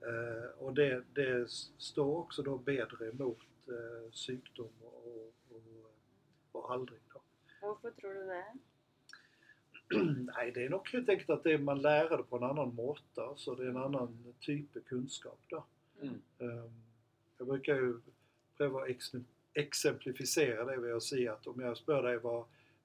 Eh, 0.00 0.58
och 0.58 0.74
det, 0.74 1.04
det 1.14 1.50
står 1.78 2.18
också 2.18 2.42
då 2.42 2.58
bättre 2.58 3.08
emot 3.08 3.38
eh, 3.68 4.12
sjukdom 4.12 4.72
och, 4.82 5.32
och, 5.50 5.94
och 6.52 6.72
aldring. 6.72 7.00
Då. 7.12 7.20
Hvorfor 7.60 7.90
tror 7.90 8.14
du 8.14 8.26
det? 8.26 8.44
Nej, 10.36 10.52
det 10.52 10.64
är 10.64 10.68
nog 10.70 10.88
helt 10.88 11.08
enkelt 11.08 11.30
att 11.30 11.44
det 11.44 11.58
man 11.58 11.82
lär 11.82 12.16
det 12.16 12.22
på 12.22 12.36
en 12.36 12.42
annan 12.42 12.74
måtta, 12.74 13.36
så 13.36 13.54
det 13.54 13.64
är 13.64 13.68
en 13.68 13.76
annan 13.76 14.34
typ 14.40 14.76
av 14.76 14.80
kunskap. 14.80 15.38
Då. 15.48 15.64
Mm. 16.00 16.22
Ehm, 16.38 16.70
Jag 17.38 17.46
brukar 17.46 17.74
ju 17.74 18.00
pröva 18.56 18.82
att 18.82 18.88
ex- 18.88 19.12
exemplifiera 19.52 20.64
det 20.64 20.76
ved 20.76 20.94
att 20.94 21.02
säga 21.02 21.32
att 21.32 21.46
om 21.46 21.60
jag 21.60 21.76
spör 21.76 22.02
dig 22.02 22.18
vad, 22.18 22.44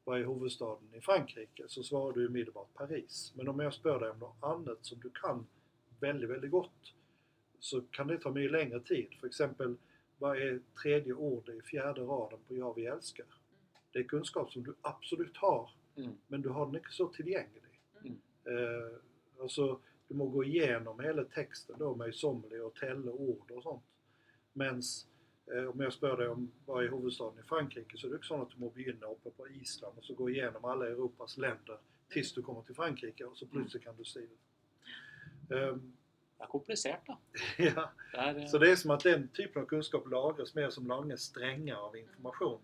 vad 0.10 0.20
är 0.20 0.26
huvudstaden 0.26 0.94
i 0.94 1.02
Frankrike 1.02 1.64
så 1.68 1.84
svarar 1.84 2.14
du 2.14 2.28
omedelbart 2.28 2.74
Paris. 2.74 3.34
Men 3.36 3.48
om 3.48 3.60
jag 3.60 3.74
spör 3.74 4.00
dig 4.00 4.10
om 4.10 4.20
något 4.20 4.44
annat 4.44 4.78
som 4.82 5.00
du 5.00 5.10
kan 5.10 5.48
väldigt, 6.00 6.30
väldigt 6.30 6.52
gott 6.52 6.94
så 7.60 7.82
kan 7.82 8.08
det 8.08 8.18
ta 8.18 8.32
mycket 8.32 8.52
längre 8.52 8.80
tid. 8.80 9.08
För 9.20 9.28
exempel, 9.28 9.76
vad 10.18 10.38
är 10.38 10.60
tredje 10.84 11.14
ordet 11.14 11.56
i 11.56 11.62
fjärde 11.62 12.02
raden 12.02 12.40
på 12.48 12.56
Jag 12.56 12.76
vi 12.76 12.86
älskar? 12.86 13.26
Det 13.92 14.00
är 14.00 14.04
kunskap 14.04 14.52
som 14.52 14.64
du 14.64 14.76
absolut 14.82 15.38
har, 15.38 15.70
Mm. 15.96 16.12
men 16.28 16.42
du 16.42 16.50
har 16.50 16.66
den 16.66 16.76
inte 16.76 16.92
så 16.92 17.08
tillgänglig. 17.08 17.80
Mm. 18.02 18.18
Eh, 18.46 18.96
alltså, 19.42 19.80
du 20.08 20.16
må 20.16 20.26
gå 20.26 20.44
igenom 20.44 21.00
hela 21.00 21.24
texten 21.24 21.76
då 21.80 21.96
med 21.96 22.16
sommelier 22.16 22.66
och 22.66 22.76
tälla 22.76 23.12
ord 23.12 23.52
och 23.52 23.64
sånt. 23.64 23.84
Men 24.54 24.76
eh, 24.76 24.82
om 25.50 25.80
jag 25.80 25.94
spör 25.94 26.18
dig 26.18 26.28
om 26.28 26.52
vad 26.66 26.84
är 26.84 26.90
huvudstaden 26.90 27.40
i 27.40 27.48
Frankrike 27.48 27.98
så 27.98 28.08
är 28.08 28.10
det 28.12 28.16
inte 28.16 28.28
så 28.28 28.42
att 28.42 28.50
du 28.50 28.58
må 28.58 28.70
begynna 28.70 29.08
uppe 29.08 29.30
på 29.30 29.50
Island 29.50 29.98
och 29.98 30.04
så 30.04 30.14
gå 30.14 30.30
igenom 30.30 30.66
alla 30.66 30.88
Europas 30.88 31.38
länder 31.38 31.78
tills 32.10 32.34
du 32.34 32.42
kommer 32.42 32.62
till 32.62 32.76
Frankrike 32.76 33.26
och 33.26 33.38
så 33.38 33.46
plötsligt 33.48 33.84
kan 33.84 33.96
du 33.98 34.04
det. 35.50 35.56
Ehm, 35.56 35.94
Det 36.40 36.46
er 36.46 36.48
komplisert, 36.48 37.08
da. 37.08 37.18
ja. 37.58 37.90
Det 38.12 38.42
eh, 38.42 38.48
Så 38.48 38.58
det 38.58 38.72
är 38.72 38.76
som 38.76 38.92
att 38.92 39.04
den 39.04 39.28
typen 39.28 39.62
av 39.62 39.66
kunskap 39.66 40.10
lagras 40.10 40.56
mer 40.56 40.70
som 40.70 40.88
långa 40.88 41.18
strängar 41.18 41.76
av 41.76 41.98
information. 41.98 42.62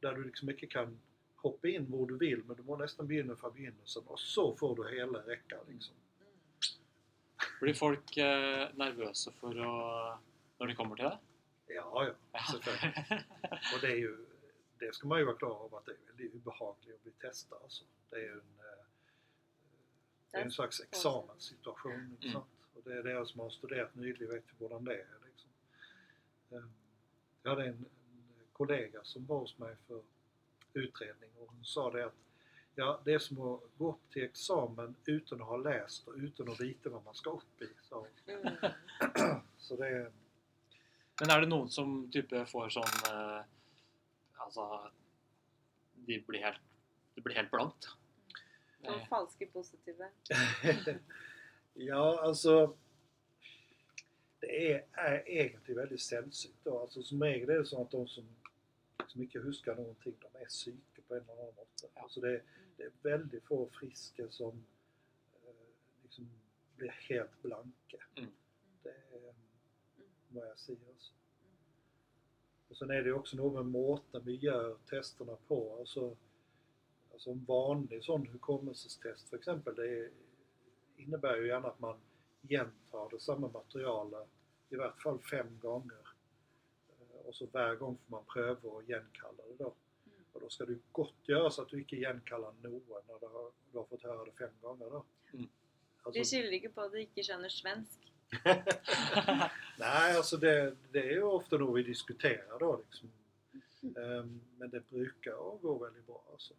Där 0.00 0.14
du 0.14 0.24
liksom 0.24 0.50
inte 0.50 0.66
kan 0.66 0.98
hoppa 1.36 1.68
in 1.68 1.90
var 1.90 2.06
du 2.06 2.18
vill 2.18 2.42
men 2.44 2.56
du 2.56 2.62
må 2.62 2.76
nästan 2.76 3.06
begynna 3.06 3.36
från 3.36 3.52
begynnelsen 3.52 4.02
och 4.06 4.20
så 4.20 4.56
får 4.56 4.76
du 4.76 4.96
hela 4.96 5.18
räckan. 5.18 5.58
Liksom. 5.68 5.94
Blir 7.60 7.74
folk 7.74 8.16
eh, 8.16 8.68
nervøse 8.74 9.32
for 9.40 9.58
å 9.58 9.72
Når 10.60 10.66
de 10.66 10.74
kommer 10.76 10.96
til 10.96 11.08
deg? 11.08 11.29
Ja, 11.74 12.06
ja, 12.32 12.40
selvfølgelig. 12.50 13.24
Och 13.74 13.80
det 13.80 13.86
är 13.92 13.96
ju, 13.96 14.26
det 14.78 14.94
ska 14.94 15.08
man 15.08 15.18
ju 15.18 15.24
vara 15.24 15.36
klar 15.36 15.64
över 15.66 15.78
att 15.78 15.86
det 15.86 15.92
är 15.92 16.06
väldigt 16.06 16.34
obehagligt 16.34 16.94
att 16.94 17.02
bli 17.02 17.12
testad. 17.12 17.58
Alltså. 17.62 17.84
Det 18.10 18.16
är 18.16 18.20
ju 18.20 18.32
en, 18.32 18.38
eh, 18.58 18.84
det 20.30 20.36
är 20.36 20.42
en 20.42 20.50
slags 20.50 20.80
examenssituation. 20.80 22.16
Mm. 22.22 22.36
Och 22.74 22.82
det 22.84 22.92
är 22.98 23.02
det 23.02 23.26
som 23.26 23.40
har 23.40 23.50
studerat 23.50 23.94
nyligen 23.94 24.34
vet 24.34 24.44
ju 24.48 24.68
hur 24.68 24.80
det 24.80 24.94
är. 24.94 25.06
Liksom. 25.26 25.50
Eh, 26.50 26.64
Jag 27.42 27.50
hade 27.50 27.64
en, 27.64 27.68
en 28.38 28.46
kollega 28.52 29.00
som 29.04 29.26
var 29.26 29.38
hos 29.38 29.58
mig 29.58 29.76
för 29.86 30.02
utredning 30.72 31.30
och 31.38 31.48
hon 31.52 31.64
sa 31.64 31.90
det 31.90 32.06
att 32.06 32.14
ja, 32.74 33.00
det 33.04 33.12
är 33.14 33.18
som 33.18 33.40
att 33.40 33.60
gå 33.78 33.90
upp 33.90 34.12
till 34.12 34.22
examen 34.24 34.94
utan 35.04 35.40
att 35.40 35.46
ha 35.48 35.56
läst 35.56 36.08
och 36.08 36.14
utan 36.16 36.48
att 36.48 36.60
veta 36.60 36.90
vad 36.90 37.04
man 37.04 37.14
ska 37.14 37.30
upp 37.30 37.62
i. 37.62 37.68
Så, 37.82 38.06
Mm. 38.26 38.54
så 39.58 39.76
det 39.76 39.88
är, 39.88 40.12
Men 41.20 41.30
er 41.30 41.44
det 41.44 41.50
noen 41.50 41.70
som 41.72 41.96
type 42.12 42.44
får 42.48 42.70
sånn 42.76 43.00
eh, 43.12 43.40
Altså 44.40 44.66
de 46.06 46.16
blir 46.26 46.42
helt, 46.42 46.62
Det 47.14 47.22
blir 47.22 47.36
helt 47.36 47.50
blankt. 47.52 47.84
Sånn 47.84 48.00
Eh, 48.82 49.06
falske 49.08 49.46
positive. 49.46 50.08
ja, 51.74 52.20
alltså 52.22 52.76
det 54.40 54.72
är, 54.72 54.86
är 54.92 55.28
egentligen 55.28 55.80
väldigt 55.80 56.00
sällsynt. 56.00 56.56
Då. 56.64 56.78
Alltså, 56.78 57.02
som 57.02 57.22
regel 57.22 57.50
är 57.50 57.58
det 57.58 57.66
så 57.66 57.82
att 57.82 57.90
de 57.90 58.08
som, 58.08 58.24
som 59.06 59.22
inte 59.22 59.38
huskar 59.38 59.76
någonting, 59.76 60.14
de 60.20 60.38
är 60.38 60.44
psyke 60.44 61.02
på 61.08 61.14
en 61.14 61.22
eller 61.22 61.32
annan 61.32 61.54
mått. 61.54 61.84
Ja. 61.94 62.02
Alltså 62.02 62.20
det, 62.20 62.42
det 62.76 62.82
är 62.82 62.92
väldigt 63.02 63.44
få 63.44 63.68
friska 63.68 64.28
som 64.30 64.64
eh, 65.32 65.72
liksom 66.02 66.30
blir 66.76 66.90
helt 67.08 67.42
blanka. 67.42 67.98
Mm. 68.16 68.30
Vad 70.32 70.48
jag 70.48 70.58
säger. 70.58 70.88
Alltså. 70.88 71.12
Och 72.68 72.76
sen 72.76 72.90
är 72.90 73.02
det 73.02 73.12
också 73.12 73.36
något 73.36 73.52
med 73.54 73.66
måten 73.66 74.22
vi 74.24 74.34
gör 74.36 74.76
testerna 74.90 75.36
på. 75.48 75.76
Alltså, 75.78 76.16
alltså 77.12 77.30
en 77.30 77.44
vanlig 77.44 78.04
sån 78.04 78.26
hukommelsestest 78.26 79.28
för 79.28 79.36
exempel, 79.36 79.74
det 79.74 79.88
är, 79.98 80.10
innebär 80.96 81.36
ju 81.36 81.46
gärna 81.46 81.68
att 81.68 81.80
man 81.80 81.98
igentar 82.42 83.10
det 83.10 83.20
samma 83.20 83.48
material 83.48 84.26
i 84.70 84.76
vart 84.76 85.02
fall 85.02 85.18
fem 85.20 85.58
gånger. 85.58 86.08
Eh, 86.88 87.26
Och 87.26 87.34
så 87.34 87.46
varje 87.46 87.76
gång 87.76 87.96
får 87.96 88.10
man 88.10 88.24
pröva 88.24 88.68
och 88.68 88.82
igenkalla 88.82 89.42
det 89.48 89.64
då. 89.64 89.74
Och 90.32 90.40
då 90.40 90.48
ska 90.48 90.64
du 90.64 90.78
gott 90.92 91.28
göra 91.28 91.50
så 91.50 91.62
att 91.62 91.68
du 91.68 91.78
inte 91.78 91.96
igenkallar 91.96 92.52
någon 92.62 93.02
när 93.08 93.18
du 93.20 93.26
har, 93.26 93.50
du 93.72 93.78
har 93.78 93.84
fått 93.84 94.02
höra 94.02 94.24
det 94.24 94.32
fem 94.32 94.50
gånger 94.60 94.90
då. 94.90 95.04
Mm. 95.32 95.48
Alltså, 96.02 96.24
skylder 96.24 96.52
ikke 96.52 96.68
på 96.72 96.80
at 96.80 96.92
de 96.92 97.02
ikke 97.04 97.22
skjønner 97.22 97.52
svensk. 97.52 98.09
Nej, 99.78 100.16
alltså 100.16 100.36
det, 100.36 100.76
det 100.92 100.98
är 100.98 101.12
ju 101.12 101.22
ofta 101.22 101.58
då 101.58 101.72
vi 101.72 101.82
diskuterar 101.82 102.58
då 102.58 102.76
liksom. 102.84 103.12
Ehm, 103.96 104.40
Men 104.58 104.70
det 104.70 104.90
brukar 104.90 105.58
gå 105.62 105.78
väldigt 105.78 106.06
bra 106.06 106.24
alltså. 106.30 106.54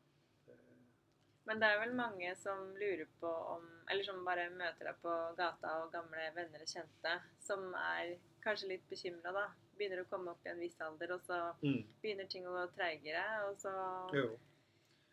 Men 1.43 1.59
det 1.59 1.67
er 1.73 1.79
vel 1.81 1.93
mange 1.97 2.35
som 2.37 2.59
lurer 2.77 3.07
på 3.19 3.27
om 3.27 3.63
Eller 3.89 4.03
som 4.05 4.19
bare 4.25 4.43
møter 4.53 4.85
deg 4.91 4.99
på 5.01 5.13
gata 5.37 5.71
og 5.81 5.89
gamle 5.91 6.27
venner 6.35 6.61
og 6.61 6.69
kjente, 6.69 7.15
som 7.41 7.73
er 7.75 8.11
kanskje 8.45 8.69
litt 8.69 8.85
bekymra, 8.89 9.31
da. 9.35 9.47
Begynner 9.77 10.03
å 10.03 10.09
komme 10.09 10.31
opp 10.31 10.45
i 10.45 10.51
en 10.53 10.59
viss 10.61 10.77
alder, 10.81 11.11
og 11.17 11.21
så 11.25 11.39
Mm. 11.63 11.81
begynner 12.01 12.27
ting 12.29 12.45
å 12.47 12.53
gå 12.53 12.67
treigere. 12.77 13.25
Og 13.49 13.57
så 13.57 13.73
Jo. 14.13 14.39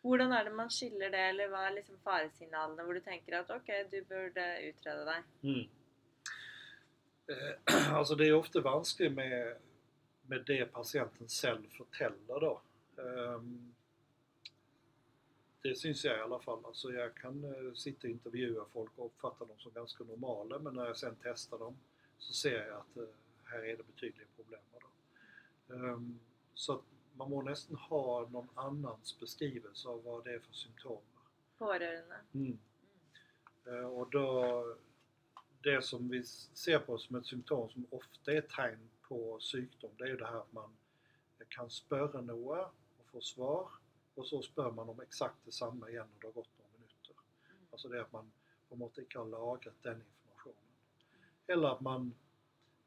Hvordan 0.03 0.31
er 0.31 0.43
det 0.43 0.53
man 0.55 0.69
skiller 0.69 1.09
det, 1.11 1.19
eller 1.29 1.47
hva 1.49 1.65
er 1.67 1.75
liksom 1.75 1.97
faresignalene 2.05 2.83
hvor 2.83 2.93
du 2.93 2.99
tenker 3.01 3.39
at 3.39 3.49
OK, 3.51 3.67
du 3.91 4.01
burde 4.03 4.45
utrede 4.69 5.05
deg? 5.05 5.23
Mm. 5.43 5.69
Eh, 7.29 7.95
altså 7.97 8.15
det 8.19 8.27
er 8.27 8.37
ofte 8.37 8.63
vanskelig 8.65 9.11
med, 9.15 9.55
med 10.21 10.45
det 10.47 10.65
pasienten 10.73 11.29
selv 11.29 11.67
forteller, 11.77 12.39
da. 12.45 12.55
Ehm, 13.03 13.73
det 15.63 15.75
syns 15.77 16.05
jeg 16.05 16.15
i 16.17 16.23
alle 16.23 16.39
fall. 16.43 16.61
Altså 16.65 16.93
jeg 16.95 17.13
kan 17.19 17.41
eh, 17.45 17.71
sitte 17.75 18.07
og 18.07 18.15
intervjue 18.15 18.65
folk 18.73 18.97
og 18.97 19.09
oppfatte 19.09 19.47
dem 19.49 19.59
som 19.59 19.75
ganske 19.75 20.07
normale, 20.07 20.59
men 20.59 20.77
når 20.77 20.91
jeg 20.91 21.01
sen 21.03 21.19
tester 21.23 21.61
dem, 21.61 21.77
så 22.19 22.33
ser 22.33 22.57
jeg 22.61 22.77
at 22.79 23.03
eh, 23.03 23.17
her 23.51 23.67
er 23.67 23.77
det 23.81 23.85
betydelige 23.91 24.31
problemer. 24.37 24.87
Da. 24.87 25.75
Ehm, 25.75 26.09
så 26.55 26.79
at 26.79 26.95
man 27.19 27.29
må 27.29 27.41
nesten 27.43 27.75
ha 27.89 28.03
noen 28.31 28.49
annens 28.55 29.13
beskrivelse 29.19 29.89
av 29.91 30.01
hva 30.05 30.19
det 30.23 30.37
er 30.37 30.43
for 30.43 30.55
symptomer. 30.55 31.23
Pårørende. 31.59 32.21
Mm. 32.33 32.59
Eh, 33.67 33.87
Og 33.89 34.13
da 34.13 34.25
Det 35.63 35.81
som 35.85 36.09
vi 36.09 36.23
ser 36.23 36.79
på 36.79 36.97
som 36.97 37.17
et 37.19 37.27
symptom 37.27 37.69
som 37.69 37.87
ofte 37.95 38.35
er 38.37 38.45
tegn 38.51 38.85
på 39.07 39.19
sykdom, 39.43 39.91
det 39.99 40.13
jo 40.13 40.19
det 40.21 40.29
her 40.29 40.43
at 40.43 40.53
man 40.55 40.75
kan 41.51 41.69
spørre 41.71 42.21
noe 42.23 42.59
og 42.99 43.05
få 43.11 43.21
svar, 43.25 43.73
og 44.15 44.27
så 44.27 44.41
spør 44.43 44.71
man 44.75 44.91
om 44.91 45.01
eksakt 45.03 45.45
det 45.47 45.55
samme 45.55 45.89
igjen 45.89 46.07
når 46.13 46.21
det 46.21 46.29
har 46.29 46.37
gått 46.37 46.55
noen 46.59 46.73
minutter. 46.77 47.23
Altså 47.71 47.91
det 47.91 48.03
at 48.03 48.13
man 48.13 48.31
på 48.69 48.77
måte 48.77 49.03
ikke 49.03 49.21
har 49.21 49.31
lagret 49.31 49.83
den 49.83 50.01
informasjonen. 50.03 50.73
Eller 51.47 51.75
at 51.75 51.81
man 51.81 52.11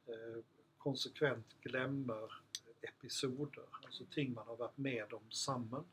eh, 0.06 0.40
konsekvent 0.82 1.56
glemmer 1.64 2.38
episoder, 2.82 3.66
altså 3.84 4.06
ting 4.14 4.32
man 4.34 4.46
har 4.46 4.60
vært 4.60 4.78
med 4.78 5.16
om 5.16 5.26
sammen. 5.30 5.84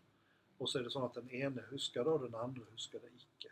Og 0.59 0.69
så 0.69 0.79
er 0.79 0.85
det 0.85 0.93
sånn 0.93 1.07
at 1.07 1.17
den 1.17 1.31
ene 1.31 1.63
husker 1.69 2.03
det, 2.03 2.13
og 2.13 2.25
den 2.25 2.37
andre 2.37 2.65
husker 2.73 3.01
det 3.03 3.11
ikke. 3.15 3.51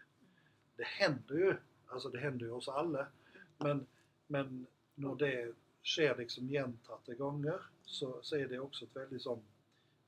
Det 0.77 0.89
hender 0.97 1.41
jo, 1.41 1.51
altså 1.91 2.09
det 2.13 2.21
hender 2.21 2.47
jo 2.47 2.57
oss 2.57 2.67
alle, 2.69 3.05
men, 3.63 3.87
men 4.29 4.67
når 4.97 5.15
det 5.21 5.33
skjer 5.87 6.17
liksom 6.19 6.49
gjentatte 6.51 7.15
ganger, 7.19 7.59
så, 7.87 8.17
så 8.21 8.35
er 8.41 8.47
det 8.51 8.59
også 8.59 8.85
et 8.85 8.95
veldig 8.95 9.19
sånn 9.23 9.43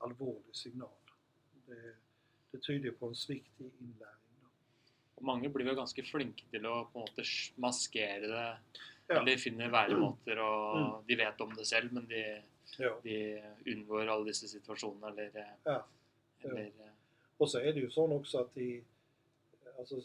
alvorlig 0.04 0.56
signal. 0.56 0.92
Det, 1.68 1.78
det 2.52 2.62
tyder 2.66 2.92
på 3.00 3.08
en 3.12 3.16
svikt 3.16 3.62
i 3.64 3.70
innlæring. 3.70 4.44
Da. 4.44 4.50
Og 5.20 5.24
mange 5.28 5.50
blir 5.54 5.70
jo 5.70 5.76
ganske 5.80 6.04
flinke 6.08 6.48
til 6.52 6.66
å 6.68 6.86
på 6.92 7.00
en 7.00 7.06
måte 7.08 7.26
maskere 7.62 8.28
det. 8.32 8.46
Ja. 9.10 9.20
Eller 9.22 9.40
finne 9.42 9.72
væremåter, 9.74 10.38
og 10.44 10.76
Mm. 10.80 11.06
de 11.08 11.16
vet 11.18 11.42
om 11.42 11.56
det 11.58 11.66
selv, 11.68 11.92
men 11.94 12.06
de, 12.08 12.20
Ja. 12.80 12.92
de 13.04 13.16
unngår 13.74 14.08
alle 14.14 14.26
disse 14.28 14.48
situasjonene. 14.48 15.08
Eller, 15.10 15.56
Ja. 15.66 15.80
Eller 16.44 16.72
Og 17.40 17.48
så 17.48 17.60
er 17.64 17.72
det 17.74 17.84
jo 17.84 17.90
sånn 17.90 18.12
også 18.20 18.42
at 18.42 18.54
de 18.56 18.84
altså, 19.80 20.02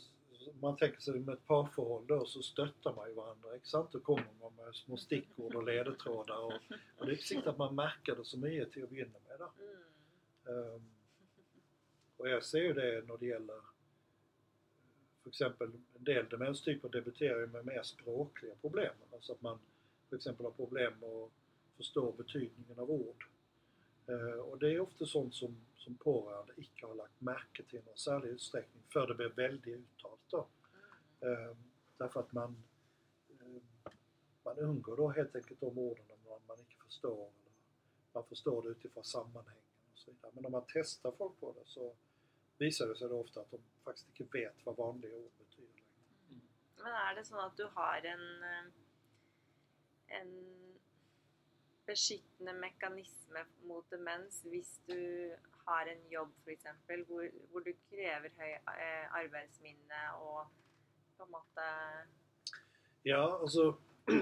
Man 0.62 0.76
tenker 0.80 1.00
seg 1.00 1.20
med 1.20 1.34
et 1.36 1.46
parforhold, 1.48 2.06
da, 2.08 2.18
så 2.28 2.42
støtter 2.44 2.96
man 2.96 3.12
hverandre. 3.16 3.56
ikke 3.58 3.70
sant? 3.70 3.94
Og 3.98 4.02
kommer 4.06 4.32
man 4.40 4.56
med 4.58 4.76
små 4.78 4.98
stikkord 5.00 5.54
og 5.60 5.66
ledetråder. 5.68 6.48
Og, 6.48 6.72
og 6.72 7.04
det 7.04 7.10
er 7.12 7.16
ikke 7.18 7.30
sikkert 7.30 7.52
at 7.54 7.62
man 7.62 7.78
merker 7.78 8.18
det 8.18 8.26
så 8.28 8.40
mye 8.40 8.66
til 8.72 8.86
å 8.86 8.90
begynne 8.90 9.22
med. 9.28 9.46
Mm. 9.60 9.86
Um, 10.48 10.90
og 12.18 12.28
jeg 12.30 12.42
ser 12.48 12.68
jo 12.68 12.74
det 12.76 12.90
når 13.08 13.20
det 13.20 13.30
gjelder 13.32 13.70
f.eks. 15.24 15.40
en 15.40 16.04
del 16.04 16.26
demenstyper 16.30 16.92
debuterer 16.92 17.40
jo 17.40 17.52
med 17.52 17.64
mer 17.64 17.82
språklige 17.82 18.56
problemer. 18.60 19.08
Altså 19.12 19.32
at 19.32 19.42
man 19.42 19.60
f.eks. 20.10 20.26
har 20.26 20.56
problemer 20.56 20.98
med 21.00 21.08
å 21.08 21.30
forstå 21.78 22.10
betydningen 22.18 22.78
av 22.78 22.90
ord. 22.90 23.24
Eh, 24.06 24.38
och 24.38 24.58
det 24.58 24.74
är 24.74 24.80
ofta 24.80 25.06
sånt 25.06 25.34
som, 25.34 25.56
som 25.76 25.94
pårörande 25.94 26.52
icke 26.56 26.86
har 26.86 26.94
lagt 26.94 27.20
märke 27.20 27.62
till 27.62 27.78
i 27.78 27.82
någon 27.82 27.96
särskild 27.96 28.34
utsträckning 28.34 28.82
för 28.88 29.06
det 29.06 29.14
blir 29.14 29.28
väldigt 29.28 29.78
uttalat 29.78 30.18
då. 30.30 30.46
Mm. 31.20 31.56
Därför 31.96 32.20
att 32.20 32.32
man, 32.32 32.62
eh, 33.28 33.62
man 34.42 34.58
undgår 34.58 34.96
då 34.96 35.08
helt 35.08 35.36
enkelt 35.36 35.60
de 35.60 35.78
ordene 35.78 36.14
man, 36.28 36.40
man 36.46 36.60
icke 36.60 36.76
förstår. 36.84 37.22
Eller 37.22 37.52
man 38.12 38.24
förstår 38.24 38.62
det 38.62 38.68
utifrån 38.68 39.04
sammanhangen 39.04 39.62
och 39.92 39.98
så 39.98 40.10
vidare. 40.10 40.32
Men 40.34 40.46
om 40.46 40.52
man 40.52 40.64
testar 40.68 41.12
folk 41.12 41.40
på 41.40 41.52
det, 41.52 41.64
så 41.64 41.94
visar 42.58 42.88
det 42.88 42.96
sig 42.96 43.08
då 43.08 43.20
ofta 43.20 43.40
att 43.40 43.50
de 43.50 43.58
faktiskt 43.84 44.08
inte 44.08 44.38
vet 44.38 44.54
vad 44.64 44.76
vanliga 44.76 45.16
ord 45.16 45.32
betyder. 45.38 45.82
Mm. 46.28 46.40
Men 46.76 46.92
är 46.92 47.14
det 47.14 47.24
så 47.24 47.38
att 47.40 47.56
du 47.56 47.64
har 47.64 48.00
en 48.04 48.44
en 50.06 50.73
beskyttende 51.86 52.54
mekanisme 52.58 53.44
mot 53.68 53.90
demens 53.92 54.42
hvis 54.48 54.76
du 54.88 54.98
har 55.64 55.88
en 55.88 56.04
jobb 56.12 56.32
f.eks. 56.44 56.66
Hvor, 57.08 57.26
hvor 57.50 57.64
du 57.64 57.72
krever 57.88 58.30
høy 58.38 58.52
eh, 58.52 59.16
arbeidsminne 59.20 60.04
og 60.20 60.46
på 61.16 61.26
en 61.26 61.34
måte 61.34 61.66
Ja, 63.04 63.24
altså 63.40 63.74
det 64.06 64.14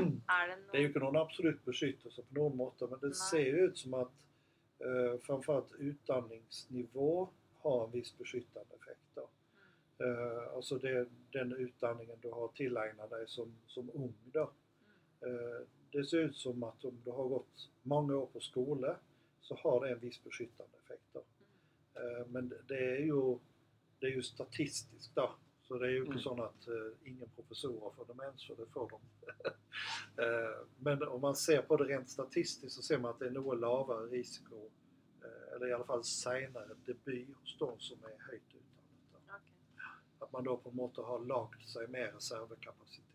Det 0.72 0.82
jo 0.82 0.88
noe 0.88 0.88
ikke 0.88 1.02
noen 1.02 1.20
absolutt 1.22 1.62
beskyttelse 1.66 2.22
på 2.28 2.38
noen 2.38 2.56
måte, 2.56 2.86
men 2.90 3.00
det 3.02 3.14
Nei. 3.14 3.20
ser 3.26 3.62
ut 3.64 3.78
som 3.78 3.96
at 3.98 4.26
uh, 4.84 5.14
framfor 5.26 5.60
alt 5.60 5.72
utdanningsnivå 5.78 7.12
har 7.64 7.86
en 7.86 7.94
viss 7.94 8.12
beskyttende 8.18 8.78
effekt. 8.78 9.08
da. 9.16 9.26
Eh, 10.02 10.56
altså 10.56 10.78
det, 10.78 11.08
den 11.32 11.52
utdanningen 11.52 12.18
du 12.22 12.30
har 12.34 12.48
tilegnet 12.56 13.10
deg 13.10 13.28
som, 13.30 13.52
som 13.66 13.90
ung. 13.94 14.14
da. 14.34 14.48
Eh, 15.26 15.60
det 15.92 16.04
ser 16.08 16.18
ut 16.28 16.36
som 16.36 16.62
at 16.64 16.84
om 16.84 16.98
du 17.04 17.10
har 17.10 17.28
gått 17.28 17.68
mange 17.82 18.14
år 18.14 18.26
på 18.32 18.40
skole, 18.40 18.96
så 19.42 19.56
har 19.62 19.80
det 19.84 19.92
en 19.92 20.00
viss 20.00 20.18
beskyttende 20.24 20.78
effekt. 20.84 21.08
da. 21.14 21.20
Eh, 22.00 22.26
men 22.28 22.48
det- 22.48 22.80
er, 22.80 23.06
jo, 23.06 23.40
det 24.00 24.10
er 24.10 24.14
jo 24.16 24.22
statistisk, 24.22 25.14
da. 25.14 25.28
Så 25.62 25.78
det 25.78 25.88
er 25.88 25.96
jo 25.98 26.04
ikke 26.04 26.18
Mm. 26.20 26.24
sånn 26.24 26.40
at 26.44 26.68
eh, 26.68 27.08
ingen 27.10 27.28
professorer 27.36 27.92
får 27.96 28.04
demens, 28.06 28.46
for 28.46 28.54
det 28.54 28.68
får 28.72 28.88
de. 28.90 28.98
Eh, 30.18 30.64
men 30.78 31.02
om 31.02 31.20
man 31.20 31.34
ser 31.34 31.62
på 31.62 31.76
det 31.76 31.88
rent 31.88 32.10
statistisk, 32.10 32.74
så 32.76 32.82
ser 32.82 32.98
man 32.98 33.14
at 33.14 33.18
det 33.20 33.28
er 33.28 33.32
noe 33.32 33.54
lavere 33.56 34.10
risiko, 34.10 34.70
eller 35.54 35.66
i 35.66 35.72
alle 35.72 35.84
fall 35.84 36.04
senere 36.04 36.76
debut 36.86 37.34
hos 37.40 37.56
de 37.58 37.68
som 37.78 37.98
er 38.04 38.18
høyt 38.30 38.52
utdannet. 38.52 39.12
da. 39.12 39.34
Ok. 39.36 39.42
At 40.22 40.32
man 40.32 40.44
da 40.44 40.56
på 40.56 40.68
en 40.70 40.76
måte 40.76 41.02
har 41.06 41.18
lagd 41.18 41.64
seg 41.66 41.88
mer 41.90 42.12
reservekapasitet. 42.12 43.11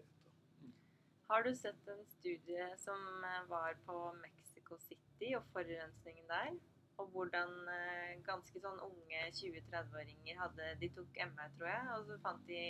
Har 1.28 1.44
du 1.44 1.56
sett 1.56 1.88
en 1.88 2.06
studie 2.06 2.78
som 2.78 3.24
eh, 3.24 3.50
var 3.50 3.78
på 3.86 4.14
Mexico 4.22 4.78
City 4.78 5.34
og 5.36 5.44
forurensningen 5.54 6.28
der? 6.28 6.54
Og 6.98 7.10
hvordan 7.14 7.52
eh, 7.74 8.14
ganske 8.26 8.62
sånn 8.64 8.80
unge 8.86 9.24
20-30-åringer 9.36 10.40
hadde 10.40 10.70
De 10.82 10.90
tok 10.96 11.20
MR, 11.28 11.52
tror 11.58 11.70
jeg, 11.70 11.90
og 11.96 12.08
så 12.08 12.20
fant 12.24 12.48
de 12.48 12.62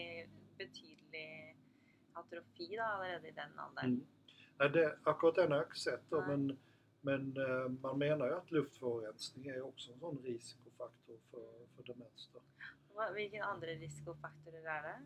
betydelig 0.57 1.27
atrofi 2.17 2.71
da, 2.73 2.89
allerede 2.95 3.29
i 3.29 3.35
den 3.37 3.61
alderen. 3.61 3.99
Mm. 3.99 4.33
Nei, 4.57 4.71
det, 4.73 4.87
akkurat 5.05 5.37
den 5.43 5.53
har 5.53 5.61
jeg 5.61 5.69
ikke 5.69 5.83
sett, 5.83 6.09
da, 6.09 6.23
men, 6.25 6.49
men 7.05 7.29
eh, 7.43 7.69
man 7.77 8.01
mener 8.01 8.33
jo 8.33 8.41
at 8.41 8.55
luftforurensning 8.57 9.51
jo 9.51 9.69
også 9.69 9.93
en 9.93 10.01
sånn 10.01 10.19
risikofaktor 10.25 11.21
for, 11.29 11.61
for 11.75 11.93
demens. 11.93 12.25
hvilke 13.13 13.45
andre 13.45 13.77
risikofaktorer 13.85 14.65
er 14.79 14.89
det? 14.89 14.97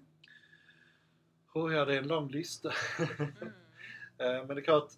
Oh, 1.53 1.67
ja, 1.73 1.85
det 1.85 1.95
er 1.97 2.03
en 2.05 2.07
lang 2.07 2.31
liste. 2.31 2.73
Mm. 2.99 3.51
Eh, 4.21 4.45
Men 4.45 4.47
det 4.53 4.61
er 4.61 4.65
klart, 4.67 4.91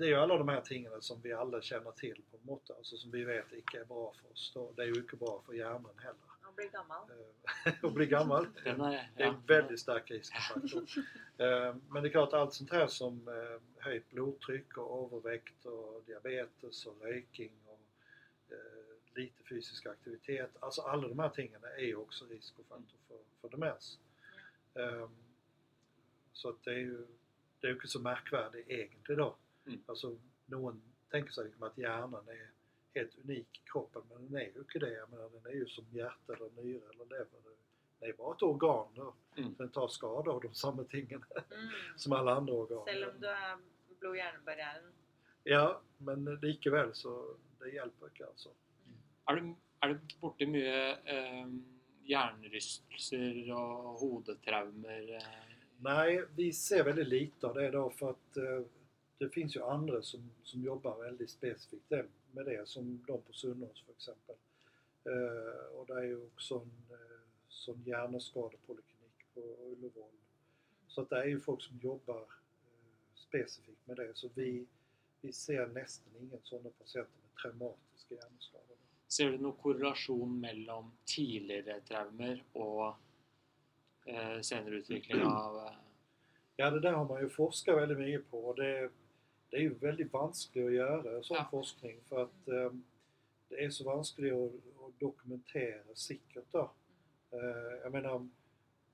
det 0.00 0.06
er 0.06 0.14
jo 0.14 0.20
alle 0.22 0.36
de 0.40 0.44
her 0.48 0.60
tingene 0.64 1.02
som 1.04 1.18
vi 1.20 1.34
alle 1.36 1.58
kjenner 1.60 1.92
til, 1.98 2.14
på 2.30 2.38
en 2.38 2.46
måte, 2.48 2.72
altså 2.72 2.96
som 2.96 3.10
vi 3.12 3.26
vet 3.28 3.50
ikke 3.58 3.82
er 3.82 3.88
bra 3.90 4.06
for 4.16 4.30
oss. 4.32 4.46
Det 4.78 4.86
er 4.86 4.88
jo 4.94 5.02
ikke 5.02 5.18
bra 5.20 5.34
for 5.44 5.52
hjernen 5.52 6.00
heller. 6.00 6.30
Bli. 6.56 6.70
Eh, 6.72 7.76
Å 7.86 7.90
bli 7.92 8.06
gammel. 8.08 8.48
Den 8.64 8.80
er, 8.86 8.96
Det 9.18 9.26
er 9.26 9.28
ja, 9.28 9.34
en 9.34 9.42
veldig 9.52 9.76
sterk 9.84 10.08
risikofaktor. 10.14 10.88
Eh, 11.44 11.68
Men 11.92 12.02
det 12.02 12.10
er 12.10 12.16
klart 12.16 12.34
alt 12.36 12.56
sånt 12.56 12.72
her 12.76 12.88
som 12.92 13.20
høyt 13.84 14.08
blodtrykk 14.12 14.74
og 14.82 14.90
overvekt 14.96 15.64
og 15.72 16.02
diabetes 16.08 16.82
og 16.90 17.04
røyking 17.04 17.54
og 17.72 17.78
eh, 18.52 18.90
lite 19.16 19.44
fysisk 19.48 19.86
aktivitet. 19.92 20.56
Altså 20.62 20.84
alle 20.88 21.08
de 21.08 21.16
her 21.20 21.32
tingene 21.36 21.72
er 21.78 21.86
jo 21.94 22.02
også 22.06 22.28
risikofaktor 22.32 23.00
for, 23.08 23.22
for 23.40 23.52
demens. 23.56 23.94
Eh, 24.76 25.06
Så 26.40 26.54
at 26.54 26.62
det 26.64 26.74
er 26.78 26.86
jo 26.88 27.00
det 27.60 27.70
jo 27.74 27.76
ikke 27.76 27.90
så 27.92 28.00
merkverdig 28.00 28.62
egentlig 28.72 29.16
da. 29.20 29.26
Mm. 29.68 29.80
Altså 29.92 30.14
noen 30.54 30.78
tenker 31.12 31.34
seg 31.34 31.50
liksom 31.50 31.66
at 31.68 31.76
hjernen 31.76 32.30
er 32.32 32.46
helt 32.96 33.16
unik 33.24 33.58
i 33.60 33.64
kroppen, 33.68 34.06
men 34.08 34.24
den 34.30 34.38
er 34.40 34.54
jo 34.56 34.64
ikke 34.64 34.80
det. 34.82 34.94
Jeg 34.96 35.08
mener, 35.12 35.28
den 35.34 35.50
er 35.52 35.58
jo 35.60 35.66
som 35.70 35.90
hjerte 35.94 36.32
eller 36.36 36.54
nyre 36.56 36.94
eller 36.94 37.10
lever. 37.12 37.50
Det 38.00 38.08
er 38.08 38.16
bare 38.16 38.32
et 38.38 38.42
organ. 38.46 38.94
da. 38.96 39.10
Mm. 39.36 39.50
Den 39.58 39.70
tar 39.76 39.90
skade 39.92 40.32
av 40.32 40.40
de 40.46 40.50
samme 40.56 40.86
tingene 40.88 41.44
Mm. 41.60 41.68
som 42.00 42.12
alle 42.16 42.32
andre 42.40 42.56
organer. 42.62 42.88
Selv 42.94 43.10
om 43.10 43.20
du 43.20 43.26
er 43.28 43.60
blod-hjernebarrieren. 44.00 44.88
Ja, 45.44 45.66
men 45.98 46.24
likevel 46.42 46.94
så 46.96 47.12
Det 47.60 47.74
hjelper 47.74 48.08
ikke, 48.08 48.24
altså. 48.32 48.50
Er 49.28 49.36
du, 49.36 49.50
er 49.84 49.92
du 49.92 50.14
borti 50.22 50.46
mye 50.48 50.78
eh, 51.04 51.50
hjernerystelser 52.08 53.50
og 53.54 53.98
hodetraumer? 54.00 55.10
eh? 55.18 55.49
Nej, 55.82 56.24
vi 56.36 56.52
ser 56.52 56.84
väldigt 56.84 57.08
lite 57.08 57.46
av 57.46 57.54
det 57.54 57.70
då 57.70 57.90
för 57.90 58.10
att 58.10 58.36
eh, 58.36 58.62
det 59.18 59.28
finns 59.28 59.56
ju 59.56 59.62
andra 59.62 60.02
som, 60.02 60.30
som 60.42 60.62
jobbar 60.62 61.04
väldigt 61.04 61.30
specifikt 61.30 61.90
med 62.30 62.46
det, 62.46 62.68
som 62.68 63.04
de 63.06 63.22
på 63.22 63.32
Sunnås 63.32 63.82
för 63.86 63.92
exempel. 63.92 64.36
Eh, 65.04 65.78
och 65.78 65.86
det 65.86 65.92
är 65.92 66.02
ju 66.02 66.26
också 66.26 66.54
en 66.54 66.96
eh, 66.96 67.20
sån 67.48 67.82
hjärnskadepoliklinik 67.86 69.26
på 69.34 69.40
Ullevål. 69.40 70.10
Så 70.88 71.00
att 71.00 71.10
det 71.10 71.16
är 71.16 71.26
ju 71.26 71.40
folk 71.40 71.62
som 71.62 71.78
jobbar 71.78 72.20
eh, 72.20 73.14
specifikt 73.14 73.86
med 73.86 73.96
det. 73.96 74.10
Så 74.14 74.28
vi, 74.34 74.66
vi 75.20 75.32
ser 75.32 75.66
nästan 75.66 76.12
ingen 76.20 76.40
sådana 76.42 76.70
patienter 76.78 77.20
med 77.22 77.42
traumatiska 77.42 78.14
hjärnskador. 78.14 78.76
Ser 79.08 79.30
du 79.30 79.38
någon 79.38 79.56
korrelation 79.56 80.40
mellan 80.40 80.90
tidigare 81.04 81.80
traumer 81.80 82.44
och 82.52 82.94
eh, 84.14 84.40
senere 84.40 84.74
utvikling 84.74 85.22
av 85.22 85.56
eh, 85.56 85.72
Ja, 86.56 86.70
det 86.70 86.80
där 86.80 86.92
har 86.92 87.04
man 87.04 87.20
ju 87.20 87.28
forskat 87.28 87.76
väldigt 87.76 87.98
mycket 87.98 88.30
på 88.30 88.38
och 88.38 88.56
det, 88.56 88.90
det 89.50 89.56
är 89.56 89.60
ju 89.60 89.74
väldigt 89.74 90.12
vanskligt 90.12 90.66
att 90.66 90.72
göra 90.72 91.22
sån 91.22 91.36
Ja. 91.36 91.48
forskning 91.50 92.00
för 92.08 92.22
att 92.22 92.48
eh, 92.48 92.72
det 93.48 93.64
är 93.64 93.70
så 93.70 93.84
vanskligt 93.84 94.32
att, 94.32 94.52
att 94.86 95.00
dokumentera 95.00 95.94
säkert 95.94 96.44
då. 96.50 96.70
Eh, 97.30 97.78
jag 97.82 97.92
menar, 97.92 98.28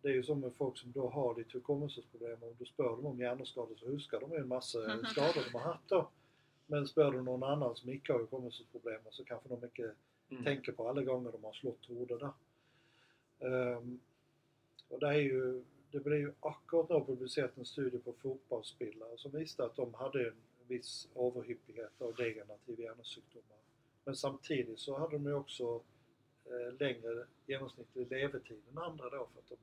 det 0.02 0.08
är 0.08 0.12
ju 0.12 0.22
som 0.22 0.40
med 0.40 0.52
folk 0.54 0.78
som 0.78 0.92
då 0.92 1.08
har 1.08 1.34
lite 1.34 1.58
hukommelsesproblem. 1.58 2.42
Om 2.42 2.54
du 2.58 2.64
spör 2.64 2.84
dem 2.88 3.06
om 3.06 3.20
hjärnskador 3.20 3.76
så 3.76 3.86
huskar 3.86 4.20
de 4.20 4.32
ju 4.32 4.38
en 4.38 4.48
massa 4.48 4.78
skador 5.04 5.44
de 5.52 5.58
har 5.58 5.72
haft 5.72 5.88
då. 5.88 6.08
Men 6.66 6.86
spör 6.86 7.12
du 7.12 7.22
någon 7.22 7.42
annan 7.42 7.76
som 7.76 7.90
inte 7.90 8.12
har 8.12 8.20
hukommelsesproblem 8.20 9.00
så 9.10 9.24
kanske 9.24 9.48
de 9.48 9.64
inte 9.64 9.94
mm. 10.30 10.44
tänker 10.44 10.72
på 10.72 10.88
alla 10.88 11.02
gånger 11.02 11.32
de 11.32 11.44
har 11.44 11.52
slått 11.52 11.88
där. 11.88 12.32
Ehm, 13.40 14.00
och 14.88 15.00
det 15.00 15.06
är 15.06 15.20
ju, 15.20 15.64
det 15.90 16.00
blev 16.00 16.18
ju 16.18 16.32
akkurat 16.40 16.88
nu 16.88 17.04
publicerat 17.06 17.56
en 17.56 17.64
studie 17.64 17.98
på 17.98 18.12
fotbollsspelare 18.12 19.18
som 19.18 19.32
visade 19.32 19.68
att 19.68 19.76
de 19.76 19.94
hade 19.94 20.28
en 20.28 20.34
viss 20.68 21.08
överhyppighet 21.14 22.02
av 22.02 22.14
degenerativa 22.14 22.82
hjärnsjukdomar. 22.82 23.58
Men 24.04 24.16
samtidigt 24.16 24.80
så 24.80 24.98
hade 24.98 25.12
de 25.12 25.26
ju 25.26 25.34
också 25.34 25.82
eh, 26.44 26.74
längre 26.80 27.26
genomsnittlig 27.46 28.10
levetid 28.10 28.62
än 28.70 28.78
andra 28.78 29.10
då 29.10 29.28
för 29.32 29.40
att 29.40 29.48
de 29.48 29.56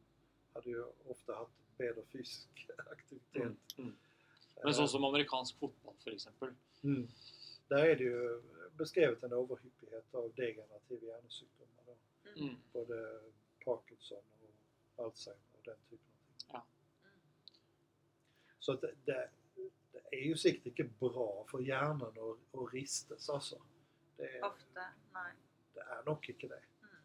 hade 0.54 0.70
ju 0.70 0.84
ofta 1.08 1.36
haft 1.36 1.78
bättre 1.78 2.02
fysisk 2.12 2.70
aktivitet. 2.92 3.42
Mm. 3.42 3.58
Mm. 3.78 3.96
Men 4.64 4.74
sånn 4.74 4.88
som 4.88 5.04
amerikansk 5.04 5.60
fotball, 5.60 5.94
f.eks. 6.06 6.28
Mm. 6.84 7.08
Där 7.68 7.86
är 7.86 7.96
det 7.96 8.04
ju 8.04 8.42
beskrivet 8.78 9.24
en 9.24 9.32
överhyppighet 9.32 10.16
av 10.16 10.32
degenerativa 10.36 11.06
hjärnsjukdomar 11.08 11.84
då. 11.86 11.96
Mm. 12.42 12.56
både 12.74 13.20
Parkinson 13.66 14.18
och 14.18 14.43
Alzheimer 14.98 15.42
och 15.58 15.64
den 15.66 15.76
typen 15.90 16.08
av 16.08 16.38
ting. 16.38 16.48
Ja. 16.54 16.66
Så 18.60 18.72
att 18.74 18.82
det, 18.82 18.94
det, 19.06 19.30
det 19.92 20.16
är 20.18 20.26
ju 20.26 20.38
säkert 20.38 20.66
inte 20.66 20.84
bra 21.00 21.46
för 21.52 21.60
hjärnan 21.60 22.02
att, 22.02 22.60
att 22.60 22.74
ristas 22.74 23.30
alltså. 23.30 23.62
Det, 24.18 24.38
är- 24.38 24.46
Ofte. 24.46 24.86
Nei. 25.14 25.32
det 25.74 25.80
är 25.82 26.04
nog 26.06 26.30
inte 26.30 26.48
det. 26.48 26.62
Mm. 26.82 26.96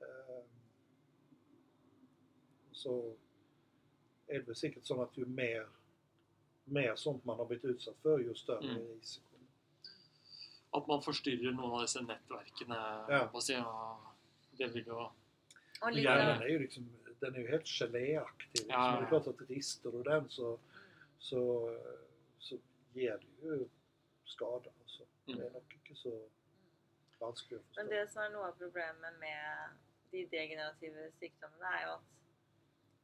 Ehm, 0.00 0.48
Så 2.72 3.16
är 4.26 4.34
det 4.34 4.40
väl 4.46 4.56
säkert 4.56 4.84
så 4.84 5.02
att 5.02 5.16
ju 5.16 5.26
mer, 5.26 5.68
mer 6.64 6.96
sånt 6.96 7.24
man 7.24 7.36
har 7.38 7.46
blivit 7.46 7.64
utsatt 7.64 7.96
för 8.02 8.18
ju 8.18 8.34
större 8.34 8.70
Mm. 8.70 8.76
är 8.82 8.94
risken. 8.94 9.22
At 10.70 10.86
man 10.86 11.02
forstyrrer 11.02 11.52
noen 11.52 11.70
av 11.72 11.80
disse 11.82 12.00
nettverkene. 12.02 12.74
Ja. 13.08 13.20
Hva 13.32 13.40
sier 13.40 13.58
jeg? 13.58 13.96
Det 14.58 14.68
vil 14.74 14.84
jo 14.86 14.98
Og 15.82 15.92
litt 15.92 16.04
Hjärnan 16.04 16.42
är 16.42 16.48
ju 16.48 16.58
liksom, 16.58 16.90
den 17.20 17.34
är 17.34 17.38
ju 17.38 17.48
helt 17.48 17.66
geléaktig. 17.66 18.48
Liksom. 18.52 18.70
Ja, 18.70 18.96
Det 19.00 19.04
är 19.06 19.08
klart 19.08 19.26
att 19.26 19.48
rister 19.50 19.90
du 19.92 20.02
den 20.02 20.28
så, 20.28 20.58
så, 21.18 21.70
så 22.38 22.58
ger 22.92 23.18
det 23.18 23.46
ju 23.46 23.68
skada. 24.24 24.70
Alltså. 24.82 25.02
Mm. 25.26 25.38
Det 25.40 25.46
är 25.46 25.50
nog 25.50 25.80
inte 25.86 25.94
så 26.00 26.28
vanskligt 27.18 27.60
att 27.60 27.66
förstå. 27.66 27.80
Men 27.82 27.90
det 27.90 28.10
som 28.12 28.22
er 28.22 28.30
noe 28.30 28.48
av 28.48 28.52
problemet 28.58 29.18
med 29.20 29.68
de 30.10 30.24
degenerative 30.26 31.10
sykdommene, 31.20 31.72
er 31.80 31.86
jo 31.86 31.92
at 31.96 32.12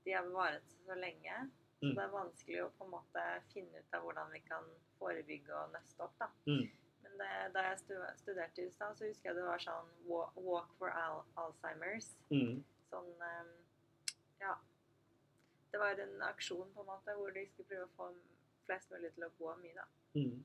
de 0.04 0.12
har 0.18 0.28
varet 0.34 0.70
så 0.86 0.94
lenge. 0.94 1.50
Så 1.80 1.86
Mm. 1.86 1.94
det 1.96 2.02
er 2.04 2.08
vanskelig 2.12 2.60
å 2.62 2.68
på 2.78 2.84
en 2.84 2.90
måte 2.90 3.22
finne 3.52 3.78
ut 3.78 3.94
av 3.94 4.02
hvordan 4.04 4.28
vi 4.32 4.38
kan 4.40 4.64
forebygge 4.98 5.54
og 5.54 5.72
nøste 5.72 6.00
opp. 6.04 6.12
da. 6.20 6.28
Mm. 6.46 6.68
Men 7.02 7.12
det, 7.18 7.30
da 7.54 7.60
jeg 7.62 7.78
stu- 7.78 8.16
studerte 8.16 8.62
i 8.62 8.64
USA, 8.66 8.94
så 8.94 9.04
husker 9.08 9.28
jeg 9.28 9.36
det 9.36 9.42
var 9.44 9.58
sånn 9.58 9.88
Wa- 10.06 10.30
Walk 10.36 10.68
for 10.78 10.88
Al 10.90 11.24
Alzheimers. 11.36 12.06
Mm. 12.30 12.62
Sånn 12.90 13.10
ehm, 13.22 13.50
Ja. 14.42 14.56
Det 15.72 15.78
var 15.80 16.00
en 16.02 16.22
aksjon 16.28 16.72
på 16.74 16.80
en 16.82 16.86
måte 16.90 17.14
hvor 17.16 17.30
de 17.32 17.46
skulle 17.48 17.68
prøve 17.70 17.86
å 17.88 17.96
få 17.96 18.08
flest 18.66 18.90
mulig 18.92 19.12
til 19.14 19.24
å 19.24 19.30
gå 19.38 19.54
mye. 19.62 19.74
da. 19.78 19.84
Mm. 20.14 20.42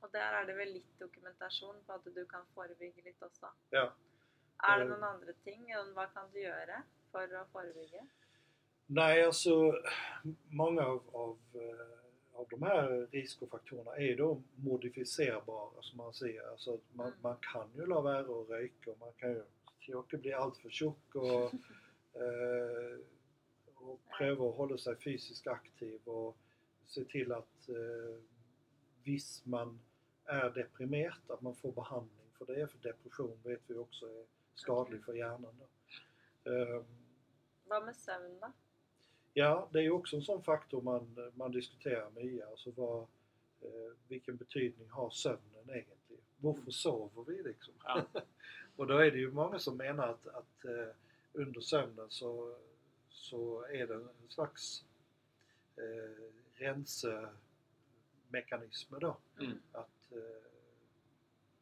Og 0.00 0.12
der 0.14 0.34
er 0.40 0.46
det 0.48 0.56
vel 0.56 0.72
litt 0.78 0.94
dokumentasjon 1.00 1.82
på 1.86 1.92
at 1.98 2.08
du 2.14 2.22
kan 2.26 2.46
forebygge 2.54 3.04
litt 3.04 3.20
også. 3.22 3.50
Ja. 3.72 3.84
Er 4.64 4.78
det 4.78 4.86
Eh. 4.86 4.90
noen 4.90 5.04
andre 5.04 5.32
ting? 5.44 5.66
Hva 5.94 6.06
kan 6.14 6.30
du 6.32 6.38
gjøre 6.40 6.82
for 7.12 7.20
å 7.40 7.44
forebygge? 7.52 8.06
Nej, 8.88 9.24
alltså 9.24 9.72
många 10.50 10.82
av, 10.86 11.02
av, 11.14 11.38
eh, 11.54 12.38
av 12.40 12.48
de 12.50 12.62
här 12.62 13.06
riskfaktorerna 13.12 13.96
är 13.96 14.02
ju 14.02 14.16
då 14.16 14.42
modificerbara 14.56 15.82
som 15.82 15.96
man 15.98 16.12
säger. 16.14 16.50
Alltså 16.50 16.74
att 16.74 16.94
man, 16.94 17.06
Mm. 17.06 17.18
man 17.22 17.36
kan 17.52 17.70
ju 17.76 17.86
la 17.86 18.00
vara 18.00 18.24
och 18.26 18.48
röka 18.48 18.90
och 18.90 18.98
man 18.98 19.12
kan 19.12 19.30
ju 19.30 19.42
försöka 19.78 20.16
bli 20.16 20.32
alltför 20.32 20.70
tjock 20.70 21.14
och, 21.14 21.52
och 23.74 24.00
pröva 24.18 24.48
att 24.48 24.56
hålla 24.56 24.78
sig 24.78 24.96
fysiskt 24.96 25.46
aktiv 25.46 26.00
och 26.04 26.36
se 26.86 27.04
till 27.04 27.32
att 27.32 27.68
eh, 27.68 28.22
visst 29.04 29.46
man 29.46 29.80
är 30.24 30.50
deprimerad, 30.50 31.30
att 31.30 31.40
man 31.40 31.54
får 31.54 31.72
behandling 31.72 32.30
för 32.38 32.46
det. 32.46 32.66
För 32.66 32.78
depression 32.78 33.38
vet 33.44 33.60
vi 33.66 33.74
också 33.74 34.06
är 34.06 34.24
skadlig 34.54 35.04
för 35.04 35.14
hjärnan. 35.14 35.54
Då. 35.58 35.68
Eh, 36.50 36.82
Hva 37.66 37.80
med 37.80 37.96
søvn, 37.96 38.40
da? 38.40 38.52
Ja, 39.34 39.68
det 39.72 39.78
är 39.78 39.82
ju 39.82 39.90
också 39.90 40.16
en 40.16 40.22
sån 40.22 40.42
faktor 40.42 40.82
man, 40.82 41.30
man 41.34 41.52
diskuterar 41.52 42.10
mycket. 42.10 42.48
Alltså 42.48 42.70
vad, 42.70 43.02
eh, 43.60 43.92
vilken 44.08 44.36
betydning 44.36 44.88
har 44.88 45.10
sömnen 45.10 45.70
egentligen? 45.70 46.22
Varför 46.36 46.70
sover 46.70 47.24
vi 47.24 47.42
liksom? 47.42 47.74
Ja. 47.84 48.02
och 48.76 48.86
då 48.86 48.98
är 48.98 49.10
det 49.10 49.18
ju 49.18 49.32
många 49.32 49.58
som 49.58 49.76
menar 49.76 50.08
att, 50.08 50.26
att 50.26 50.64
eh, 50.64 50.94
under 51.32 51.60
sömnen 51.60 52.10
så, 52.10 52.56
så 53.10 53.64
är 53.64 53.86
det 53.86 53.94
en 53.94 54.08
slags 54.28 54.84
eh, 55.76 56.24
rensemekanismer 56.54 59.00
då. 59.00 59.16
Mm. 59.40 59.58
Att 59.72 60.12
eh, 60.12 60.18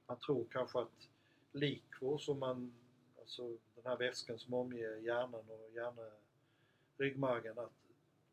man 0.07 0.19
tror 0.19 0.47
kanske 0.53 0.81
att 0.81 1.09
likvor 1.53 2.19
som 2.19 2.39
man, 2.39 2.75
alltså 3.19 3.57
den 3.75 3.85
här 3.85 3.97
väskan 3.97 4.39
som 4.39 4.55
omger 4.55 4.97
hjärnan 4.97 5.45
och 5.49 5.71
hjärna, 5.75 6.11
ryggmärgen, 6.97 7.59
att 7.59 7.73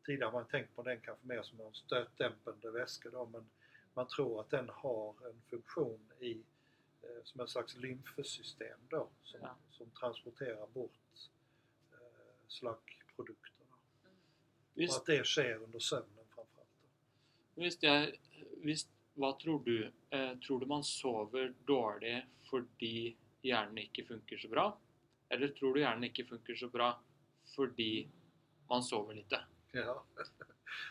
tidigare 0.06 0.26
har 0.26 0.32
man 0.32 0.48
tänkt 0.48 0.76
på 0.76 0.82
den 0.82 1.00
kanske 1.00 1.26
mer 1.26 1.42
som 1.42 1.60
en 1.60 1.74
stötdämpande 1.74 2.70
väska 2.70 3.10
då, 3.10 3.26
men 3.26 3.50
man 3.94 4.08
tror 4.08 4.40
att 4.40 4.50
den 4.50 4.68
har 4.68 5.14
en 5.28 5.42
funktion 5.50 6.12
i 6.18 6.42
eh, 7.02 7.24
som 7.24 7.40
en 7.40 7.48
slags 7.48 7.76
lymfsystem 7.76 8.78
då 8.88 9.08
som, 9.24 9.40
Ja. 9.42 9.56
Som 9.76 9.90
transporterar 9.90 10.66
bort 10.66 11.30
eh, 11.92 11.98
slaggprodukterna. 12.48 13.76
Mm. 14.76 14.88
Och 14.88 14.96
att 14.96 15.06
det 15.06 15.26
sker 15.26 15.56
under 15.62 15.78
sömnen 15.78 16.24
framförallt. 16.34 17.80
Det 17.80 17.88
er 17.88 18.16
hvis, 18.62 18.88
Hva 19.16 19.32
tror 19.40 19.62
du? 19.64 19.92
Eh, 20.10 20.38
tror 20.44 20.60
du 20.60 20.66
man 20.68 20.82
sover 20.84 21.54
dårlig 21.64 22.18
fordi 22.50 23.16
hjernen 23.42 23.78
ikke 23.86 24.04
funker 24.04 24.38
så 24.38 24.48
bra? 24.52 24.66
Eller 25.32 25.48
tror 25.56 25.74
du 25.74 25.80
hjernen 25.80 26.04
ikke 26.10 26.26
funker 26.28 26.54
så 26.60 26.68
bra 26.68 26.90
fordi 27.54 28.08
man 28.68 28.84
sover 28.84 29.14
lite? 29.16 29.40
Ja. 29.72 29.94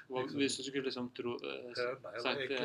Hva, 0.10 0.24
Liksom- 0.24 0.38
hvis 0.42 0.58
du 0.58 0.64
skulle 0.64 0.90
liksom 0.90 1.12
tro 1.14 1.38
eh, 1.38 1.70
Høna 1.78 2.16
eller 2.18 2.58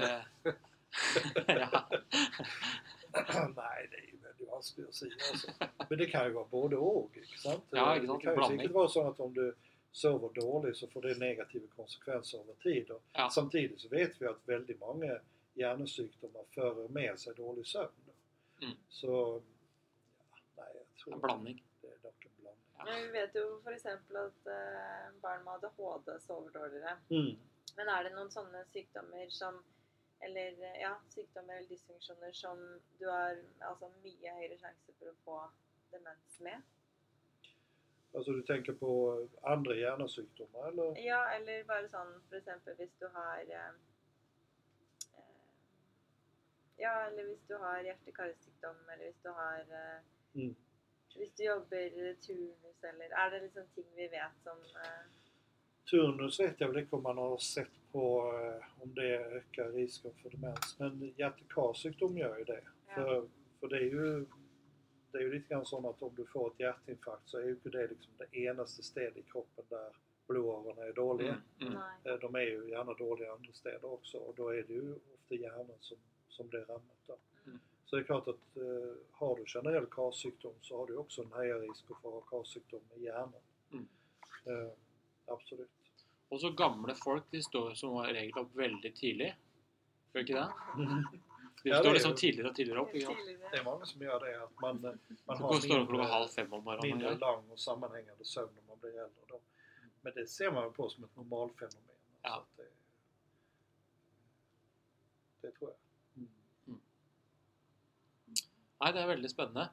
ja. 1.61 1.85
Nej, 3.57 3.89
det 3.91 3.97
är 3.97 4.07
ju 4.13 4.17
väldigt 4.23 4.49
vanskligt 4.49 4.89
att 4.89 4.95
säga. 4.95 5.13
Alltså. 5.33 5.51
Men 5.89 5.99
det 5.99 6.07
kan 6.07 6.25
ju 6.27 6.33
vara 6.33 6.45
både 6.45 6.77
och. 6.77 7.19
Sant? 7.43 7.65
Ja? 7.71 7.95
Det 7.99 8.07
kan 8.23 8.35
ju 8.37 8.57
säkert 8.57 8.71
vara 8.73 8.89
så 8.89 9.09
att 9.09 9.21
om 9.21 9.35
du 9.35 9.55
sover 9.93 10.29
dåligt 10.35 10.77
så 10.77 10.87
får 10.87 11.03
det 11.03 11.19
negativa 11.19 11.67
konsekvenser 11.77 12.39
över 12.39 12.55
tid. 12.55 12.91
Och 12.91 13.03
Ja. 13.13 13.31
Samtidigt 13.31 13.81
så 13.81 13.89
vet 13.89 14.23
vi 14.23 14.27
att 14.27 14.49
väldigt 14.49 14.81
många 14.81 15.19
hjärnsjukdomar 15.55 16.45
för 16.55 16.89
med 16.89 17.19
sig 17.21 17.35
dålig 17.35 17.67
sömn. 17.67 17.89
Mm. 18.63 18.75
Så, 18.89 19.43
ja, 20.31 20.37
nej, 20.57 20.67
jag 20.75 21.03
tror 21.05 21.15
En 21.15 21.21
blandning. 21.21 21.65
det 21.81 21.87
är 21.87 21.99
dock 22.03 22.25
en 22.25 22.31
blandning. 22.43 22.65
Ja. 22.79 22.85
Men 22.85 23.03
vi 23.03 23.09
vet 23.09 23.31
jo 23.35 23.61
f.eks. 23.65 23.87
at 23.87 24.47
eh, 24.47 25.21
barn 25.23 25.45
med 25.45 25.55
ADHD 25.55 26.21
sover 26.21 26.51
dårligere. 26.51 26.97
Mm. 27.09 27.37
Men 27.77 27.89
er 27.89 28.05
det 28.05 28.11
noen 28.17 28.31
sånne 28.35 28.65
sykdommer 28.73 29.29
som 29.31 29.61
eller 30.21 30.63
eh, 30.63 30.81
ja, 30.83 30.95
sykdommer 31.09 31.55
eller 31.55 31.69
dysfunksjoner 31.69 32.33
som 32.33 32.61
du 32.99 33.07
har 33.09 33.39
altså, 33.59 33.91
mye 34.05 34.35
høyere 34.37 34.59
sjanse 34.61 34.95
for 34.99 35.13
å 35.13 35.17
få 35.25 35.39
demens 35.95 36.41
med? 36.45 36.63
Alltså 38.15 38.33
du 38.33 38.43
tänker 38.43 38.73
på 38.73 38.93
andra 39.43 39.75
hjärnsjukdomar 39.79 40.73
eller? 40.73 40.99
Ja, 40.99 41.21
eller 41.37 41.65
bare 41.69 41.89
sånn 41.93 42.17
eksempel 42.35 42.75
hvis 42.81 42.97
du 42.99 43.07
har 43.15 43.53
eh, 43.61 43.77
eh, 45.15 45.53
Ja, 46.81 46.95
eller 47.07 47.31
hvis 47.31 47.45
du 47.49 47.55
har 47.63 47.85
hjerte-karsykdom, 47.87 48.83
eller 48.89 49.05
hvis 49.07 49.23
du 49.23 49.31
har 49.35 49.77
eh, 49.83 50.01
Mm. 50.31 50.55
Hvis 51.17 51.33
du 51.35 51.43
jobber 51.45 52.15
turnus, 52.23 52.85
eller 52.87 53.15
Er 53.19 53.31
det 53.31 53.41
liksom 53.43 53.67
ting 53.75 53.89
vi 53.97 54.07
vet 54.13 54.37
som 54.45 54.59
eh, 54.85 55.07
Turnus 55.91 56.41
vet 56.41 56.61
jag 56.61 56.69
väl 56.69 56.79
inte 56.79 56.97
om 56.97 57.03
man 57.03 57.19
har 57.19 57.39
sett 57.39 57.93
på 57.93 58.33
eh, 58.43 58.83
om 58.83 58.95
det 58.95 59.17
ökar 59.17 59.73
risken 59.73 60.13
för 60.23 60.31
demens. 60.31 60.77
Men 60.79 61.15
hjärt-karsjukdom 61.17 62.19
gör 62.19 62.39
ju 62.39 62.45
det. 62.45 62.63
Ja. 62.89 62.95
För, 62.95 63.29
för 63.61 63.69
det 63.69 63.77
är 63.77 63.91
ju 63.91 64.27
det 65.13 65.19
är 65.19 65.23
ju 65.23 65.33
lite 65.33 65.55
grann 65.55 65.67
så 65.67 65.91
att 65.91 66.03
om 66.03 66.15
du 66.17 66.27
får 66.27 66.51
ett 66.51 66.61
hjärtinfarkt 66.61 67.29
så 67.29 67.39
är 67.39 67.43
ju 67.43 67.57
det 67.63 67.87
liksom 67.87 68.13
det 68.19 68.39
enaste 68.39 68.83
stället 68.83 69.17
i 69.17 69.23
kroppen 69.23 69.65
där 69.69 69.97
blodårorna 70.27 70.83
är 70.83 70.93
dåliga. 70.93 71.37
Mm. 71.61 71.73
Mm. 71.73 71.83
Eh, 72.05 72.15
De 72.21 72.35
är 72.35 72.41
ju 72.41 72.71
gärna 72.71 72.95
dåliga 72.95 73.33
andra 73.33 73.53
städer 73.53 73.93
också 73.93 74.19
och 74.19 74.35
då 74.37 74.49
är 74.49 74.63
det 74.63 74.73
ju 74.73 74.95
ofta 74.95 75.35
hjärnan 75.35 75.77
som, 75.81 75.97
som 76.29 76.49
blir 76.49 76.61
rammat. 76.61 76.97
Då. 77.07 77.17
Mm. 77.47 77.59
Så 77.85 77.97
det 77.97 78.03
är 78.03 78.05
klart 78.05 78.29
att 78.29 78.57
eh, 78.57 78.97
har 79.11 79.37
du 79.37 79.45
generell 79.47 79.87
karsjukdom 79.87 80.55
så 80.61 80.79
har 80.79 80.87
du 80.87 80.97
också 80.97 81.23
en 81.23 81.33
högre 81.33 81.61
risk 81.61 81.87
för 81.87 81.95
att 81.95 82.03
få 82.03 82.21
karsjukdom 82.21 82.83
i 82.97 83.05
hjärnan. 83.05 83.43
Mm. 83.73 83.89
Eh, 84.45 84.73
absolut. 85.27 85.71
Og 86.31 86.41
så 86.41 86.53
gamle 86.55 86.95
folk 86.95 87.27
de 87.33 87.43
står 87.43 87.75
som 87.79 87.97
regel 88.07 88.39
opp 88.39 88.53
veldig 88.57 88.93
tidlig. 88.95 89.33
Gjør 90.15 90.27
ikke 90.27 90.39
det? 90.39 91.19
De 91.63 91.75
står 91.77 91.93
liksom 91.93 92.15
tidligere 92.17 92.49
og 92.49 92.55
tidligere 92.57 92.81
opp. 92.81 92.95
Ikke? 92.97 93.15
Det 93.53 93.59
är 93.59 93.65
många 93.65 93.87
som 93.87 94.03
gör 94.03 94.21
det, 94.21 94.43
att 94.43 94.61
man, 94.61 94.81
man 95.27 95.37
Så 95.37 95.43
har 95.43 95.79
de 95.79 95.87
klokka 95.87 96.05
halv 96.05 96.23
mindre, 96.23 96.35
fem 96.35 96.53
om 96.53 96.65
morgenen. 96.65 96.99
mindre 96.99 97.15
lång 97.15 97.51
och 97.51 97.61
sammanhängande 97.61 98.25
sömn 98.25 98.49
när 98.55 98.63
man 98.69 98.79
blir 98.81 98.91
äldre. 98.91 99.25
Då. 99.29 99.41
Men 100.01 100.13
det 100.15 100.27
ser 100.27 100.53
man 100.53 100.65
ju 100.65 100.71
på 100.71 100.89
som 100.89 101.05
ett 101.05 101.17
normalfenomen. 101.17 101.97
Ja. 102.23 102.45
Det, 102.57 102.69
det 105.41 105.51
tror 105.59 105.71
jag. 105.71 105.77
Nei, 108.81 108.93
det 108.97 109.01
er 109.03 109.11
veldig 109.11 109.29
spennende. 109.31 109.67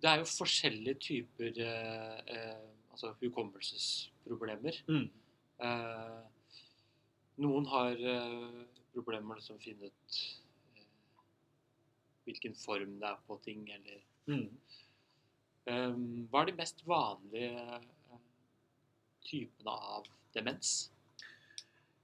Det 0.00 0.08
er 0.08 0.22
jo 0.22 0.28
forskjellige 0.28 0.94
typer 1.04 1.58
eh, 1.60 2.14
eh, 2.32 2.62
altså 2.90 3.12
hukommelsesproblemer. 3.20 4.78
Mm. 4.88 5.10
Eh, 5.62 6.22
noen 7.42 7.66
har 7.70 7.98
eh, 8.14 8.62
problemer 8.92 9.26
med 9.28 9.36
å 9.36 9.40
liksom 9.40 9.58
finne 9.62 9.86
ut 9.90 10.16
eh, 10.76 10.86
hvilken 12.26 12.54
form 12.58 12.98
det 13.02 13.12
er 13.12 13.20
på 13.26 13.38
ting, 13.44 13.68
eller 13.70 14.02
Mm. 14.30 14.48
eh, 15.66 15.94
Hva 16.30 16.42
er 16.42 16.46
de 16.50 16.52
mest 16.58 16.84
vanlige 16.86 17.56
eh, 17.58 18.18
typene 19.26 19.70
av 19.70 20.06
demens? 20.34 20.90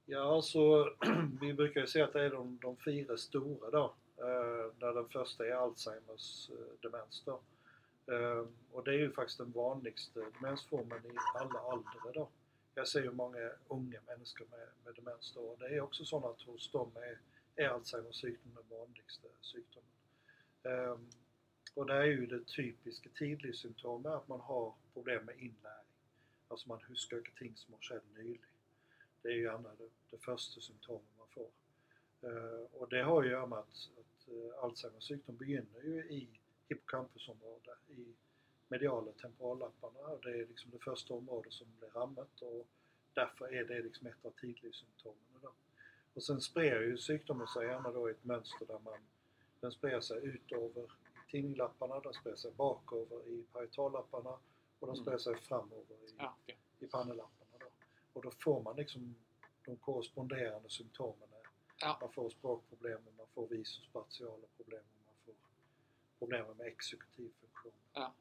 Ja, 0.07 0.23
alltså 0.35 0.95
vi 1.41 1.53
brukar 1.55 1.81
ju 1.81 1.87
säga 1.87 2.05
att 2.05 2.13
det 2.13 2.23
är 2.23 2.31
de, 2.31 2.59
de 2.63 2.77
fyra 2.77 3.17
stora 3.17 3.71
då. 3.71 3.95
Eh, 4.17 4.73
där 4.81 4.95
den 4.95 5.09
första 5.09 5.47
är 5.47 5.53
Alzheimers 5.53 6.51
eh, 6.51 6.81
demens 6.83 7.23
då. 7.25 7.41
Eh, 8.13 8.47
och 8.73 8.85
det 8.85 8.91
är 8.91 8.99
ju 8.99 9.13
faktiskt 9.13 9.39
den 9.39 9.53
vanligaste 9.53 10.21
demensformen 10.41 11.07
i 11.07 11.17
alla 11.35 11.65
åldrar 11.67 12.13
då. 12.15 12.29
Jag 12.79 12.89
ser 12.89 13.03
ju 13.03 13.11
många 13.11 13.51
unga 13.69 14.01
människor 14.07 14.47
med, 14.51 14.69
med 14.85 14.95
demens 14.95 15.33
då. 15.35 15.41
Och 15.41 15.59
det 15.59 15.67
är 15.67 15.81
också 15.81 16.05
så 16.05 16.31
att 16.31 16.43
hos 16.43 16.71
dem 16.71 16.91
är, 16.97 17.19
är 17.65 17.69
Alzheimers 17.69 18.21
sjukdom 18.21 18.55
den 18.55 18.79
vanligaste 18.79 19.29
sjukdomen. 19.53 19.91
Um, 20.63 20.73
ehm, 20.73 21.11
och 21.75 21.87
det 21.87 21.95
är 21.95 22.05
ju 22.05 22.27
det 22.27 22.47
typiska 22.47 23.09
tidlivssymptomet 23.15 24.13
att 24.13 24.29
man 24.29 24.41
har 24.41 24.75
problem 24.93 25.25
med 25.25 25.35
inlärning. 25.35 25.97
Alltså 26.49 26.69
man 26.69 26.81
huskar 26.89 27.33
ting 27.39 27.57
som 27.57 27.75
har 27.75 27.81
skett 27.81 28.05
nyligen. 28.17 28.57
Det 29.23 29.29
är 29.29 29.33
ju 29.33 29.43
gärna 29.43 29.69
det, 29.79 29.91
det 30.11 30.19
första 30.19 30.61
symptomet 30.61 31.19
man 31.19 31.29
får. 31.29 31.51
Uh, 32.29 32.67
och 32.73 32.89
det 32.89 33.03
har 33.03 33.23
ju 33.23 33.29
att 33.29 33.33
göra 33.33 33.47
med 33.47 33.59
att, 33.59 33.91
att 33.99 34.29
eh, 34.29 34.35
uh, 34.35 34.65
Alzheimers 34.65 35.09
sjukdom 35.09 35.37
begynner 35.37 35.83
ju 35.83 36.11
i 36.11 36.41
hippocampusområdet, 36.69 37.79
i 37.89 38.15
mediala 38.69 39.13
temporallapparna. 39.13 39.99
Och 40.01 40.21
det 40.25 40.31
är 40.31 40.47
liksom 40.47 40.71
det 40.71 40.79
första 40.79 41.15
området 41.15 41.53
som 41.53 41.67
blir 41.79 41.89
rammat 41.89 42.43
och 42.43 42.67
därför 43.15 43.55
är 43.55 43.65
det 43.65 43.83
liksom 43.83 44.07
ett 44.07 44.25
av 44.25 44.31
tidiga 44.31 44.73
symptomen. 44.73 45.19
Då. 45.43 45.53
Och 46.15 46.23
sen 46.23 46.41
sprider 46.41 46.81
ju 46.81 46.97
sjukdomen 46.99 47.47
sig 47.47 47.67
gärna 47.67 47.93
då 47.93 48.09
i 48.09 48.13
ett 48.13 48.25
mönster 48.25 48.67
där 48.67 48.79
man, 48.79 48.99
den 49.61 49.73
sprider 49.73 50.01
sig 50.01 50.25
ut 50.27 50.53
över 50.53 50.91
tinninglapparna, 51.31 52.01
den 52.01 52.13
sprider 52.15 52.37
sig 52.37 52.53
bakover 52.53 53.29
i 53.29 53.43
paritallapparna 53.53 54.31
och 54.79 54.87
den 54.87 54.89
Mm. 54.89 55.03
sprider 55.03 55.19
sig 55.19 55.37
framover 55.37 55.95
i, 55.95 56.15
Ja, 56.19 56.37
ok. 56.47 56.57
i 56.79 56.87
pannelapparna. 56.87 57.51
Då. 57.61 57.67
Och 58.13 58.23
då 58.23 58.31
får 58.31 58.63
man 58.63 58.77
liksom 58.77 59.15
de 59.65 59.77
korresponderande 59.77 60.71
symptomen. 60.71 61.29
Ja. 61.81 61.99
Man 62.01 62.13
får 62.13 62.31
språkproblem, 62.31 63.01
man 63.17 63.27
får 63.35 63.47
visospatiala 63.47 64.47
problem, 64.57 64.83
man 65.07 65.15
får 65.27 65.35
problem 66.19 66.57
med 66.57 66.67
exekutiv 66.67 67.33
funktion. 67.41 67.73
Ja. 67.93 68.15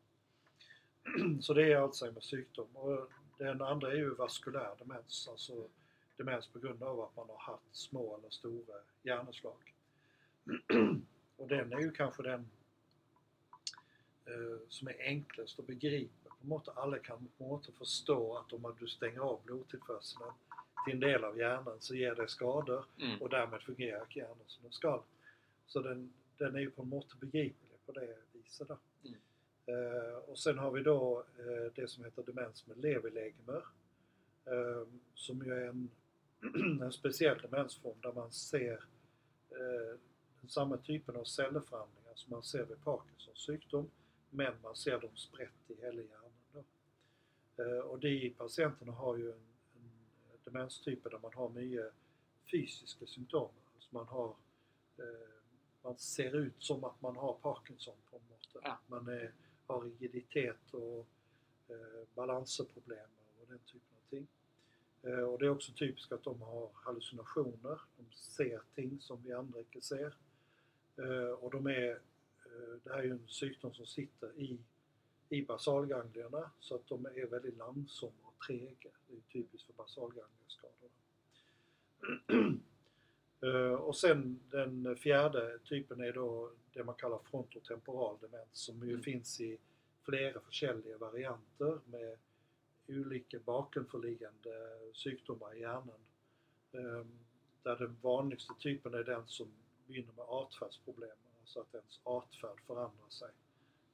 Så 1.42 1.54
det 1.54 1.72
är 1.74 1.78
Alzheimers 1.78 2.32
sjukdom. 2.32 2.68
Och 2.74 3.12
den 3.38 3.62
andra 3.62 3.92
är 3.92 3.96
ju 3.96 4.10
vaskulär 4.10 4.76
demens, 4.80 5.28
alltså 5.32 5.68
demens 6.18 6.48
på 6.48 6.60
grund 6.60 6.84
av 6.84 7.02
att 7.02 7.16
man 7.16 7.30
har 7.30 7.38
haft 7.52 7.76
små 7.76 8.18
eller 8.18 8.30
stora 8.30 8.76
hjärnslag. 9.04 9.74
Och 11.38 11.48
den 11.48 11.74
är 11.74 11.80
ju 11.80 11.92
kanske 11.92 12.24
den 12.24 12.50
eh, 14.26 14.60
som 14.70 14.88
är 14.88 14.96
enklast 15.00 15.60
att 15.60 15.68
begripa. 15.68 16.30
På 16.50 16.60
sätt 16.60 16.78
alla 16.78 17.00
kan 17.00 17.28
på 17.38 17.62
sätt 17.66 17.76
förstå 17.76 18.38
att 18.38 18.54
om 18.54 18.76
du 18.80 18.88
stänger 18.88 19.20
av 19.20 19.40
blodtillförseln 19.46 20.32
till 20.86 20.94
en 20.94 21.00
del 21.00 21.24
av 21.24 21.38
hjärnan 21.38 21.78
så 21.80 21.96
ger 21.96 22.16
det 22.16 22.28
skador 22.28 22.86
Mm. 23.02 23.22
och 23.22 23.30
därmed 23.30 23.62
fungerar 23.62 24.08
hjärnan 24.10 24.38
som 24.48 24.64
den 24.64 24.72
ska. 24.72 25.04
Så 25.68 25.82
den, 25.82 26.14
den 26.38 26.56
är 26.56 26.60
ju 26.60 26.72
på 26.72 26.84
något 26.84 27.20
begriplig 27.20 27.86
på 27.86 27.92
det 27.92 28.18
viset. 28.34 28.68
Då. 28.68 28.78
Eh, 29.68 30.18
och 30.18 30.40
sen 30.40 30.58
har 30.58 30.72
vi 30.72 30.84
då 30.84 31.24
eh, 31.40 31.72
det 31.76 31.88
som 31.88 32.04
heter 32.04 32.24
demens 32.24 32.68
med 32.68 32.78
leverlegemer. 32.78 33.64
Eh, 34.46 34.88
som 35.14 35.46
ju 35.46 35.54
är 35.54 35.68
en, 35.68 35.90
en 36.82 36.92
speciell 36.92 37.42
demensform 37.42 37.98
där 38.02 38.14
man 38.14 38.32
ser 38.32 38.84
eh, 39.50 40.00
samma 40.48 40.78
typen 40.78 41.16
av 41.16 41.24
cellförändringar 41.24 42.16
som 42.16 42.32
man 42.32 42.44
ser 42.44 42.66
vid 42.66 42.84
Parkinsons 42.84 43.46
sjukdom 43.48 43.90
men 44.30 44.54
man 44.64 44.76
ser 44.76 45.00
dem 45.00 45.16
sprätt 45.16 45.70
i 45.70 45.82
hela 45.82 46.02
hjärnan. 46.02 46.32
Då. 46.54 46.64
Och 47.84 48.00
de 48.00 48.30
patienterna 48.38 48.92
har 48.92 49.18
ju 49.18 49.32
en, 49.32 49.46
en 49.76 50.38
demenstyper 50.44 51.10
där 51.10 51.20
man 51.20 51.34
har 51.34 51.50
mycket 51.50 51.94
fysiska 52.52 53.06
symptom. 53.06 53.50
Alltså 53.76 53.90
man, 53.92 54.08
har, 54.08 54.36
man 55.82 55.98
ser 55.98 56.36
ut 56.36 56.64
som 56.64 56.84
att 56.84 57.02
man 57.02 57.18
har 57.18 57.34
Parkinson 57.34 57.96
på 58.12 58.20
något 58.30 58.46
sätt. 58.46 58.62
Ja. 58.64 58.78
Man 58.88 59.08
är, 59.08 59.34
har 59.68 59.82
rigiditet 59.82 60.74
och 60.74 61.08
eh, 61.68 62.08
balanserproblem 62.16 63.10
och 63.42 63.48
den 63.48 63.60
typen 63.60 63.98
av 63.98 64.10
ting. 64.10 64.28
Eh, 65.04 65.20
och 65.20 65.40
det 65.40 65.46
är 65.46 65.50
också 65.50 65.72
typiskt 65.72 66.12
att 66.12 66.24
de 66.24 66.42
har 66.42 66.70
hallucinationer. 66.74 67.80
De 67.98 68.06
ser 68.12 68.62
ting 68.76 69.00
som 69.02 69.24
vi 69.24 69.34
andra 69.34 69.60
inte 69.60 69.82
ser. 69.82 70.14
Eh, 70.98 71.30
och 71.30 71.52
de 71.52 71.68
är, 71.68 71.92
eh, 72.46 72.78
det 72.84 72.90
här 72.90 73.00
är 73.00 73.04
ju 73.04 73.12
en 73.12 73.28
sjukdom 73.28 73.74
som 73.74 73.86
sitter 73.86 74.32
i, 74.36 74.58
i 75.30 75.46
basalganglierna 75.46 76.52
så 76.60 76.76
att 76.76 76.88
de 76.88 77.06
är 77.06 77.26
väldigt 77.26 77.58
långsamma 77.58 78.12
och 78.24 78.46
trega. 78.48 78.90
Det 79.08 79.16
är 79.16 79.22
typiskt 79.34 79.68
för 79.68 79.74
basalganglieskador. 79.74 80.90
Eh, 83.42 83.74
och 83.74 83.96
sen 83.98 84.40
den 84.52 84.96
fjärde 84.96 85.60
typen 85.60 86.02
är 86.02 86.14
då 86.14 86.52
det 86.74 86.84
man 86.84 86.96
kallar 86.96 87.20
frontotemporal 87.20 88.18
demens 88.22 88.50
som 88.52 88.84
ju 88.84 88.90
Mm. 88.90 89.04
finns 89.04 89.40
i 89.42 89.58
flera 90.04 90.40
olika 90.40 90.98
varianter 90.98 91.80
med 91.86 92.18
olika 92.88 93.40
bakomliggande 93.40 94.80
sjukdomar 94.94 95.56
i 95.56 95.60
hjärnan. 95.62 96.00
Eh, 96.72 97.06
Där 97.64 97.76
den 97.76 97.98
vanligaste 98.02 98.54
typen 98.60 98.94
är 98.94 99.04
den 99.04 99.28
som 99.28 99.48
begynner 99.88 100.14
med 100.14 100.26
artfärdsproblem, 100.28 101.18
alltså 101.42 101.60
att 101.60 101.74
ens 101.76 102.00
artfärd 102.04 102.60
förändrar 102.68 103.10
sig. 103.10 103.30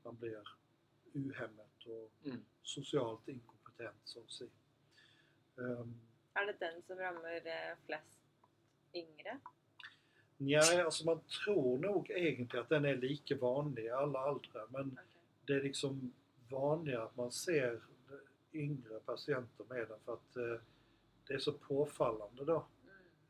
Man 0.03 0.15
blir 0.15 0.43
uhämmat 1.13 1.85
och 1.85 2.11
Mm. 2.27 2.45
socialt 2.63 3.27
inkompetent 3.27 3.95
så 4.03 4.19
att 4.19 4.31
säga. 4.31 4.49
Um, 5.55 5.99
Er 6.33 6.45
det 6.45 6.55
den 6.59 6.81
som 6.81 6.97
rammer 6.97 7.35
eh, 7.35 7.77
flest 7.85 8.19
yngre? 8.93 9.39
ja, 10.37 10.83
alltså 10.85 11.05
man 11.05 11.19
tror 11.45 11.77
nog 11.77 12.09
egentligen 12.09 12.63
att 12.63 12.69
den 12.69 12.85
är 12.85 12.95
lika 12.95 13.35
vanlig 13.37 13.83
i 13.85 13.89
alla 13.89 14.31
åldrar 14.31 14.67
men 14.69 14.91
Ok. 14.91 14.99
det 15.45 15.53
är 15.53 15.61
liksom 15.61 16.13
vanligare 16.49 17.03
att 17.03 17.15
man 17.17 17.31
ser 17.31 17.81
yngre 18.53 18.99
patienter 19.05 19.65
med 19.69 19.87
den 19.87 19.99
för 20.05 20.13
att 20.13 20.35
eh, 20.37 20.61
det 21.27 21.33
är 21.33 21.39
så 21.39 21.51
påfallande 21.53 22.45
då. 22.45 22.65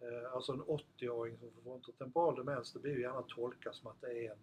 Mm. 0.01 0.23
Eh, 0.23 0.33
alltså 0.33 0.51
en 0.51 0.61
80-åring 0.63 1.37
som 1.37 1.51
får 1.51 1.61
frontotemporal 1.61 2.35
demens 2.35 2.73
det 2.73 2.79
blir 2.79 2.91
ju 2.95 3.01
gärna 3.01 3.21
tolkat 3.21 3.75
som 3.75 3.87
att 3.87 4.01
det 4.01 4.25
är 4.27 4.31
en, 4.31 4.37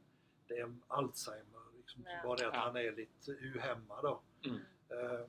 det 0.46 0.58
är 0.58 0.62
en 0.62 0.82
Alzheimer. 0.88 1.60
Liksom, 1.76 2.02
Ja. 2.06 2.20
Bara 2.24 2.36
det 2.36 2.48
att 2.48 2.54
Ja. 2.54 2.60
han 2.60 2.76
är 2.76 2.92
lite 2.92 3.30
uhämmad 3.32 4.02
då. 4.02 4.20
Mm. 4.46 4.60
Eh, 4.88 5.26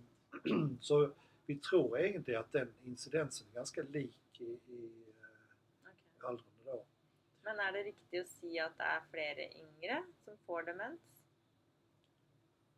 Så 0.82 1.12
vi 1.46 1.56
tror 1.56 2.00
egentligen 2.00 2.40
att 2.40 2.52
den 2.52 2.74
incidensen 2.86 3.48
är 3.52 3.56
ganska 3.56 3.82
lik 3.84 4.18
i, 4.42 4.44
i 4.74 5.01
eh, 6.24 6.30
Ok. 6.30 6.30
aldrande 6.30 6.64
då. 6.66 6.86
Men 7.44 7.60
er 7.60 7.72
det 7.72 7.84
riktig 7.84 8.22
å 8.22 8.26
si 8.28 8.60
at 8.60 8.78
det 8.78 8.84
er 8.86 9.02
flere 9.12 9.48
yngre 9.58 10.04
som 10.26 10.38
får 10.46 10.62
demens 10.64 11.02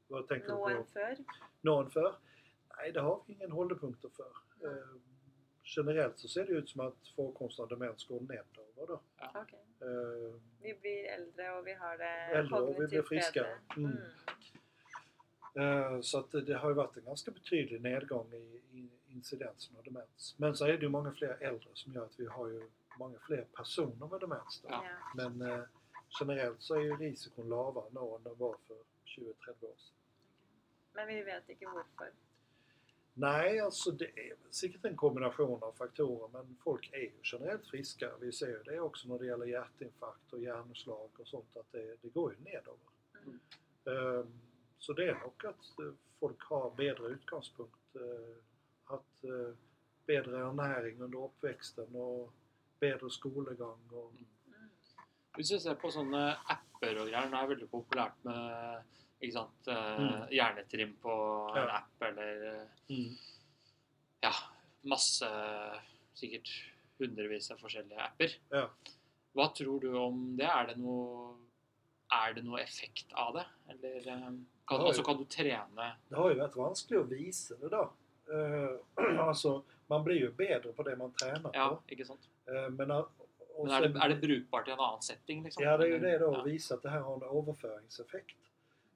Vad 0.07 0.27
tänker 0.27 0.47
nå 0.53 0.67
du 0.69 0.75
enn 0.75 0.85
før? 0.85 1.15
Någon 1.61 1.91
för? 1.91 2.15
Nej, 2.77 2.91
det 2.91 3.01
har 3.01 3.23
vi 3.27 3.33
ingen 3.33 3.51
hållpunkter 3.51 4.09
för. 4.09 4.31
Nej. 4.61 4.71
Eh, 4.71 4.95
generellt 5.63 6.19
så 6.19 6.27
ser 6.27 6.45
det 6.45 6.51
ut 6.53 6.69
som 6.69 6.81
att 6.81 7.07
förekomsten 7.15 7.63
av 7.63 7.69
demens 7.69 8.07
går 8.07 8.19
nedover 8.21 8.87
då. 8.87 9.01
Ok. 9.39 9.53
Eh, 9.53 10.39
Vi 10.61 10.73
blir 10.81 11.05
eldre, 11.05 11.51
og 11.57 11.65
vi 11.65 11.73
har 11.73 11.97
det 11.97 12.37
Äldre, 12.37 12.59
och 12.59 12.81
vi 12.81 12.87
blir 12.87 13.01
friskare. 13.01 13.59
Mm. 13.77 13.97
Eh, 15.55 16.01
Så 16.01 16.19
att 16.19 16.31
det- 16.31 16.41
det 16.41 16.53
har 16.57 16.69
ju 16.69 16.75
varit 16.75 16.97
en 16.97 17.03
ganska 17.05 17.31
betydlig 17.31 17.81
nedgång 17.81 18.33
i, 18.33 18.61
i 18.71 18.89
incidensen 19.07 19.77
av 19.77 19.83
demens. 19.83 20.35
Men 20.37 20.55
så 20.55 20.65
är 20.65 20.73
det 20.77 20.81
ju 20.83 20.89
många 20.89 21.11
fler 21.11 21.37
äldre 21.41 21.69
som 21.73 21.93
gör 21.93 22.05
att 22.05 22.19
vi 22.19 22.25
har 22.25 22.47
ju 22.47 22.69
många 22.99 23.19
fler 23.19 23.43
personer 23.53 24.07
med 24.07 24.19
demens. 24.19 24.61
Då. 24.63 24.69
Ja. 24.71 24.81
Men 25.15 25.41
eh, 25.41 25.63
generellt 26.19 26.61
så 26.61 26.75
är 26.75 26.79
ju 26.81 26.95
risken 26.97 27.49
lavare 27.49 27.85
nu 27.91 27.99
än 28.15 28.23
den 28.23 28.37
var 28.37 28.55
för 28.67 28.75
20-30 29.05 29.25
år 29.65 29.75
sedan. 29.77 29.95
Men 30.93 31.07
vi 31.07 31.23
vet 31.23 31.49
ikke 31.49 31.65
hvorfor. 31.69 32.11
Nej, 33.15 33.59
alltså 33.59 33.91
det 33.91 34.19
är 34.29 34.35
säkert 34.51 34.85
en 34.85 34.95
kombination 34.95 35.63
av 35.63 35.71
faktorer 35.71 36.27
men 36.33 36.57
folk 36.63 36.89
är 36.93 36.97
ju 36.99 37.11
generellt 37.23 37.67
friska. 37.67 38.11
Vi 38.19 38.31
ser 38.31 38.47
ju 38.47 38.63
det 38.63 38.79
också 38.79 39.07
när 39.07 39.19
det 39.19 39.25
gäller 39.25 39.45
hjärtinfarkt 39.45 40.33
och 40.33 40.41
hjärnslag 40.41 41.09
och 41.19 41.27
sånt 41.27 41.57
att 41.57 41.71
det, 41.71 41.95
det 42.01 42.09
går 42.09 42.33
ju 42.33 42.39
nedover. 42.39 42.79
Mm. 43.25 43.39
Ehm, 43.85 44.39
Så 44.77 44.93
det 44.93 45.09
är 45.09 45.13
nog 45.19 45.45
att 45.45 45.79
eh, 45.79 45.93
folk 46.19 46.41
har 46.43 46.71
bättre 46.71 47.07
utgångspunkt. 47.07 47.95
eh, 47.95 48.35
Att 48.85 49.23
eh, 49.23 49.55
bättre 50.05 50.37
ernäring 50.37 51.01
under 51.01 51.23
uppväxten 51.25 51.95
och 51.95 52.33
bättre 52.83 53.09
skolgång. 53.09 53.79
Och, 53.91 54.13
Mm. 54.13 54.69
Hvis 55.37 55.51
vi 55.51 55.59
ser 55.59 55.75
på 55.81 55.89
sånne 55.91 56.19
apper 56.53 56.99
og 57.01 57.07
greier, 57.09 57.29
nå 57.31 57.37
er 57.39 57.47
det 57.47 57.55
veldig 57.55 57.69
populært 57.71 58.19
med 58.27 58.83
ikke 59.23 59.33
sant, 59.33 59.67
eh, 59.67 59.99
Mm. 59.99 60.27
hjernetrim 60.29 60.91
på 61.01 61.13
en 61.55 61.63
Ja. 61.67 61.77
app 61.77 62.01
eller 62.01 62.43
eh, 62.53 62.67
mm. 62.89 63.15
ja, 64.23 64.31
masse 64.83 65.29
Sikkert 66.13 66.49
hundrevis 66.99 67.47
av 67.51 67.57
forskjellige 67.57 67.97
apper. 68.03 68.35
Ja. 68.51 68.67
Hva 69.33 69.47
tror 69.57 69.79
du 69.81 69.95
om 69.97 70.35
det? 70.37 70.45
Er 70.45 70.67
det 70.67 70.75
noe, 70.77 71.33
er 72.11 72.33
det 72.35 72.43
noe 72.45 72.59
effekt 72.61 73.09
av 73.17 73.33
det? 73.33 73.45
Eller 73.73 73.95
eh, 74.07 74.27
kan, 74.67 74.79
altså, 74.79 75.01
jo. 75.01 75.03
kan 75.07 75.17
du 75.17 75.25
trene 75.25 75.87
Det 76.09 76.15
har 76.15 76.29
ju 76.29 76.37
varit 76.39 76.55
vanskligt 76.55 76.99
att 77.01 77.09
visa 77.09 77.55
det 77.55 77.69
då. 77.69 77.93
Eh, 78.29 79.19
alltså, 79.27 79.63
man 79.87 80.03
blir 80.03 80.15
ju 80.19 80.31
bättre 80.31 80.71
på 80.73 80.83
det 80.83 80.95
man 80.95 81.11
tränar 81.13 81.51
Ja, 81.53 81.69
på. 81.75 81.81
ikke 81.89 82.05
sant? 82.05 82.29
Eh, 82.45 82.69
Men, 82.69 82.91
att- 82.91 83.09
och 83.55 83.67
Men 83.67 83.83
er 83.83 83.87
det, 83.89 83.99
er 84.05 84.09
det 84.09 84.15
brukbart 84.27 84.67
i 84.67 84.71
en 84.71 84.79
annen 84.79 85.01
setting? 85.01 85.43
Liksom? 85.43 85.63
Ja, 85.63 85.77
det 85.77 85.83
är 85.85 85.89
ju 85.91 85.99
det 85.99 86.17
då, 86.17 86.25
Ja. 86.33 86.39
att 86.41 86.47
visa 86.47 86.75
att 86.75 86.81
det 86.81 86.89
här 86.89 86.99
har 86.99 87.15
en 87.15 87.37
överföringseffekt. 87.37 88.37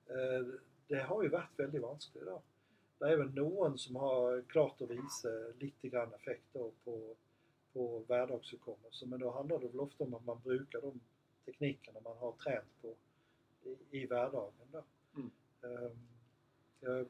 Eh, 0.10 0.46
Det 0.88 1.00
har 1.04 1.24
ju 1.24 1.30
varit 1.30 1.60
väldigt 1.60 1.82
vanskligt 1.82 2.26
då. 2.26 2.42
Det 3.00 3.06
är 3.06 3.10
även 3.10 3.28
någon 3.28 3.78
som 3.78 3.96
har 3.96 4.42
klart 4.42 4.82
att 4.82 4.90
visa 4.90 5.30
lite 5.60 5.88
grann 5.90 6.14
effekt 6.14 6.44
då 6.54 6.72
på, 6.84 7.16
på 7.74 8.00
vardagshukommelse. 8.08 9.06
Men 9.06 9.20
då 9.20 9.32
handlar 9.32 9.60
det 9.60 9.68
väl 9.68 9.80
ofta 9.80 10.04
om 10.04 10.14
att 10.14 10.26
man 10.26 10.40
brukar 10.44 10.82
de 10.82 11.00
teknikerna 11.46 12.00
man 12.00 12.18
har 12.18 12.32
tränat 12.32 12.82
på 12.82 12.96
i, 13.64 13.78
i 14.02 14.06
vardagen 14.06 14.68
då. 14.72 14.84
Mm. 15.16 15.32
Eh, 15.64 15.92
Jag 16.80 17.00
eh, 17.00 17.06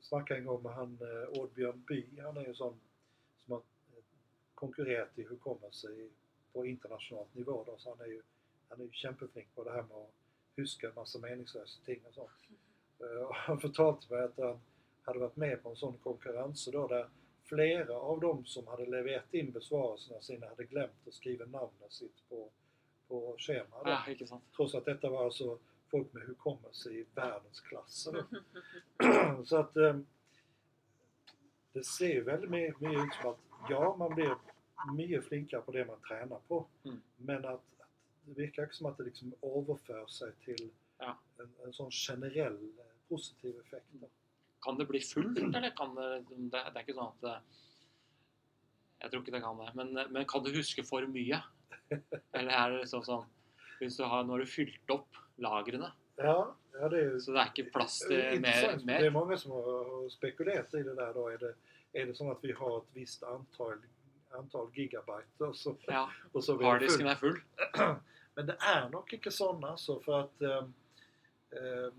snackade 0.00 0.40
en 0.40 0.46
gång 0.46 0.62
med 0.62 0.72
han 0.72 0.98
eh, 1.00 1.40
Oddbjörn 1.40 1.84
By, 1.88 2.20
han 2.20 2.36
är 2.36 2.46
ju 2.46 2.54
sån 2.54 2.66
har 2.66 2.72
eh, 2.74 2.78
konkurrerat 4.64 5.18
i 5.18 5.22
hukommelse 5.22 5.88
i, 5.88 6.10
på 6.52 6.66
internationellt 6.66 7.34
nivå 7.34 7.64
då, 7.66 7.74
så 7.78 7.90
han 7.90 8.00
är 8.00 8.10
ju, 8.12 8.22
han 8.68 8.80
är 8.80 8.84
ju 8.84 8.90
kämpeflink 8.92 9.54
på 9.54 9.64
det 9.64 9.70
här 9.70 9.82
med 9.82 9.96
att 9.96 10.14
huska 10.56 10.88
en 10.88 10.94
massa 10.94 11.18
meningslösa 11.18 11.80
ting 11.84 12.00
och 12.08 12.14
sånt. 12.14 12.30
Eh, 13.00 13.22
Och 13.26 13.34
han 13.34 13.60
förtalte 13.60 14.12
mig 14.12 14.22
att 14.24 14.38
han 14.38 14.60
hade 15.02 15.18
varit 15.18 15.36
med 15.36 15.62
på 15.62 15.68
en 15.70 15.76
sån 15.76 15.98
konkurrens 15.98 16.68
då 16.72 16.88
där 16.88 17.08
flera 17.44 17.94
av 17.94 18.20
dem 18.20 18.44
som 18.44 18.66
hade 18.66 18.86
levererat 18.86 19.34
in 19.34 19.52
besvarelserna 19.52 20.20
sina 20.20 20.46
hade 20.48 20.64
glömt 20.64 21.08
att 21.08 21.14
skriva 21.14 21.44
namnet 21.44 21.92
sitt 21.92 22.28
på, 22.28 22.50
på 23.08 23.34
schema. 23.38 23.76
Då. 23.84 23.90
Ja? 23.90 24.40
Trots 24.56 24.74
att 24.74 24.84
detta 24.84 25.10
var 25.10 25.24
alltså 25.24 25.58
folk 25.90 26.12
med 26.12 26.22
hukommelse 26.22 26.90
i 26.90 27.06
världsklass. 27.14 28.08
Då. 28.12 28.24
Så 29.44 29.56
att 29.56 29.76
eh, 29.76 29.98
det 31.72 31.84
ser 31.84 32.08
ju 32.14 32.22
väldigt 32.22 32.50
mycket 32.50 32.82
ut 32.82 33.14
som 33.20 33.30
att 33.30 33.38
ja, 33.70 33.96
man 33.98 34.14
blir 34.14 34.34
mycket 34.96 35.24
flinkare 35.24 35.60
på 35.60 35.72
det 35.72 35.84
man 35.84 36.00
tränar 36.00 36.38
på. 36.48 36.66
Mm. 36.84 37.00
Men 37.16 37.44
att, 37.44 37.52
att 37.78 37.88
det 38.24 38.40
verkar 38.42 38.68
som 38.70 38.86
att 38.86 38.96
det 38.98 39.04
liksom 39.04 39.34
överför 39.42 40.06
sig 40.06 40.32
till 40.44 40.70
Ja. 40.98 41.18
en, 41.38 41.50
en 41.66 41.72
sån 41.72 41.90
generell 41.90 42.64
eh, 42.78 42.84
positiv 43.08 43.60
effekt. 43.60 43.86
Då. 43.90 44.08
Kan 44.62 44.78
det 44.78 44.84
bli 44.86 45.00
fullt, 45.00 45.38
eller 45.38 45.70
kan 45.76 45.94
det 45.94 46.24
Det, 46.28 46.50
det 46.50 46.60
er 46.76 46.80
ikke 46.80 46.94
sånn 46.94 47.10
at 47.10 47.20
det, 47.20 47.34
Jeg 49.02 49.10
tror 49.10 49.22
ikke 49.22 49.32
det 49.34 49.40
kan 49.42 49.58
det. 49.60 49.70
Men, 49.74 49.90
men 50.12 50.24
kan 50.24 50.44
du 50.44 50.50
huske 50.54 50.84
for 50.86 51.04
mye? 51.10 51.40
Eller 52.32 52.52
er 52.54 52.70
det 52.70 52.78
liksom 52.84 53.02
sånn 53.04 53.26
Hvis 53.80 53.98
du 53.98 54.04
har, 54.08 54.24
Nå 54.24 54.32
har 54.36 54.44
du 54.44 54.46
fylt 54.48 54.90
opp 54.94 55.18
lagrene, 55.36 55.90
Ja, 56.16 56.54
ja, 56.72 56.88
det 56.88 57.00
är 57.04 57.18
så 57.18 57.32
det 57.34 57.40
er 57.42 57.50
ikke 57.50 57.70
plass 57.74 57.98
til 58.06 58.16
mer? 58.16 58.32
intressant. 58.38 58.86
Det 58.86 58.94
är 58.94 59.02
mer. 59.02 59.10
många 59.10 59.36
som 59.36 59.50
har 59.52 60.08
spekulerat 60.10 60.74
i 60.74 60.82
det 60.82 60.94
där. 60.94 61.14
Då. 61.14 61.28
Är, 61.28 61.38
det, 61.38 61.54
är 61.92 62.06
det 62.06 62.14
som 62.14 62.30
att 62.30 62.38
vi 62.44 62.52
har 62.52 62.78
ett 62.78 62.88
visst 62.92 63.22
antal, 63.22 63.78
antal 64.34 64.70
gigabyte 64.74 65.44
och 65.44 65.56
så, 65.56 65.76
Ja, 65.86 66.10
och 66.32 66.44
så 66.44 66.62
Harddisken 66.62 67.06
er 67.06 67.14
full. 67.14 67.40
Men 68.34 68.46
det 68.46 68.56
är 68.60 68.88
nog 68.88 69.12
inte 69.14 69.30
sådana 69.30 69.76
så 69.76 70.00
för 70.00 70.20
att 70.20 70.42
eh, 70.42 70.58
eh, 71.50 71.92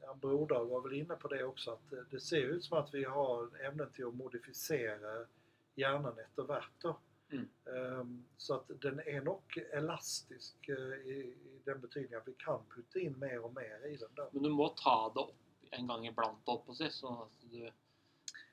ja, 0.00 0.14
Brodal 0.20 0.66
var 0.68 0.80
väl 0.80 0.92
inne 0.92 1.14
på 1.14 1.28
det 1.28 1.44
också 1.44 1.70
att 1.70 1.92
eh, 1.92 1.98
det 2.10 2.20
ser 2.20 2.40
ut 2.42 2.64
som 2.64 2.78
att 2.78 2.94
vi 2.94 3.04
har 3.04 3.64
ämnen 3.64 3.90
till 3.92 4.06
att 4.06 4.14
modificera 4.14 5.26
hjärnan 5.74 6.18
efter 6.18 6.42
vart 6.42 6.70
då. 6.82 6.96
Mm. 7.32 7.48
Eh, 7.66 8.04
så 8.36 8.54
att 8.54 8.70
den 8.80 9.00
är 9.00 9.20
nog 9.20 9.42
elastisk 9.72 10.68
eh, 10.68 10.74
i, 10.76 11.34
i 11.44 11.60
den 11.64 11.80
betydningen 11.80 12.20
att 12.20 12.28
vi 12.28 12.34
kan 12.38 12.60
putta 12.74 12.98
in 13.00 13.18
mer 13.18 13.44
och 13.44 13.54
mer 13.54 13.86
i 13.86 13.96
den 13.96 14.08
då. 14.14 14.28
Men 14.32 14.42
du 14.42 14.48
må 14.48 14.68
ta 14.68 15.10
det 15.14 15.20
opp 15.20 15.36
en 15.70 15.86
gang 15.86 16.06
iblant, 16.06 16.38
holdt 16.46 16.66
på 16.66 16.72
å 16.72 16.74
si. 16.74 16.88
Sånn 16.90 17.20
at 17.22 17.36
du 17.50 17.70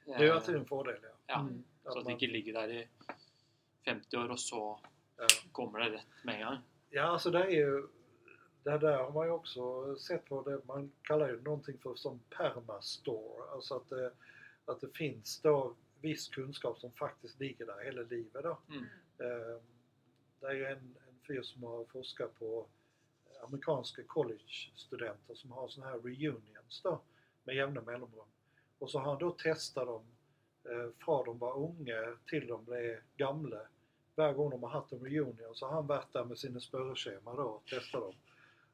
Det 0.06 0.14
är 0.14 0.20
ju 0.24 0.28
eh, 0.30 0.36
alltid 0.36 0.56
en 0.56 0.66
fördel 0.66 1.00
ja. 1.04 1.10
Ja, 1.28 1.40
Mm. 1.40 1.64
Så 1.84 1.90
Att 1.90 1.98
at 1.98 2.04
det 2.06 2.12
man- 2.12 2.20
ikke 2.20 2.32
ligger 2.32 2.54
der 2.54 2.70
i 2.70 2.88
50 3.88 4.18
år, 4.18 4.30
og 4.30 4.40
så 4.40 4.80
ja. 5.18 5.28
kommer 5.52 5.80
det 5.80 5.90
rett 5.90 6.24
med. 6.24 6.62
Ja, 6.90 7.04
alltså 7.04 7.32
det 7.32 7.44
är 7.44 7.50
ju... 7.50 7.88
Det 8.64 8.78
där 8.78 8.98
har 8.98 9.12
man 9.12 9.28
ju 9.28 9.32
också 9.32 9.96
sett 9.96 10.26
på 10.26 10.42
det, 10.42 10.62
man 10.66 10.92
kallar 11.02 11.30
ju 11.30 11.42
någonting 11.42 11.78
för 11.78 11.96
som 11.96 12.20
permastore. 12.30 13.52
Alltså 13.52 13.76
att 13.76 13.90
det, 13.90 14.12
att 14.66 14.82
det 14.82 14.98
finns 14.98 15.42
då 15.42 15.76
viss 16.02 16.28
kunskap 16.28 16.80
som 16.80 16.92
faktiskt 16.92 17.40
ligger 17.40 17.66
där 17.66 17.86
hela 17.86 18.02
livet 18.02 18.44
då. 18.44 18.58
Mm. 18.70 18.84
Eh, 19.18 19.62
det 20.40 20.48
är 20.48 20.54
ju 20.54 20.66
en, 20.66 20.98
en 21.08 21.20
fyr 21.28 21.42
som 21.42 21.64
har 21.64 21.86
forskat 21.86 22.40
på 22.40 22.68
amerikanska 23.44 24.04
college-studenter 24.04 25.36
som 25.36 25.52
har 25.52 25.68
såna 25.68 25.88
här 25.88 26.00
reunions 26.00 26.82
då 26.84 27.02
med 27.44 27.56
jämna 27.56 27.82
mellanrum. 27.82 28.28
Och 28.80 28.92
så 28.92 29.00
har 29.00 29.10
han 29.10 29.20
då 29.20 29.32
testat 29.32 29.86
dem 29.88 30.06
eh, 30.64 30.90
från 31.06 31.26
de 31.26 31.38
var 31.38 31.58
unga 31.58 32.18
till 32.26 32.48
de 32.48 32.66
blev 32.66 33.00
gamla. 33.18 33.62
Varje 34.18 34.34
gång 34.34 34.50
de 34.50 34.64
har 34.64 34.70
haft 34.70 34.92
en 34.92 35.00
reunion 35.00 35.56
så 35.56 35.66
har 35.66 35.74
han 35.74 35.88
varit 35.88 36.14
där 36.14 36.26
med 36.26 36.38
sina 36.38 36.60
spörschema 36.60 37.34
då 37.36 37.44
och 37.44 37.66
testat 37.66 38.02
dem. 38.02 38.14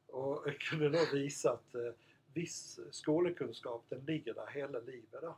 Och 0.07 0.45
kunde 0.59 0.89
då 0.89 0.99
visa 1.13 1.51
att 1.51 1.75
eh, 1.75 1.91
viss 2.33 2.79
skolkunskap 2.91 3.83
den 3.89 4.05
ligger 4.05 4.33
där 4.33 4.47
hela 4.47 4.79
livet 4.79 5.21
då. 5.21 5.35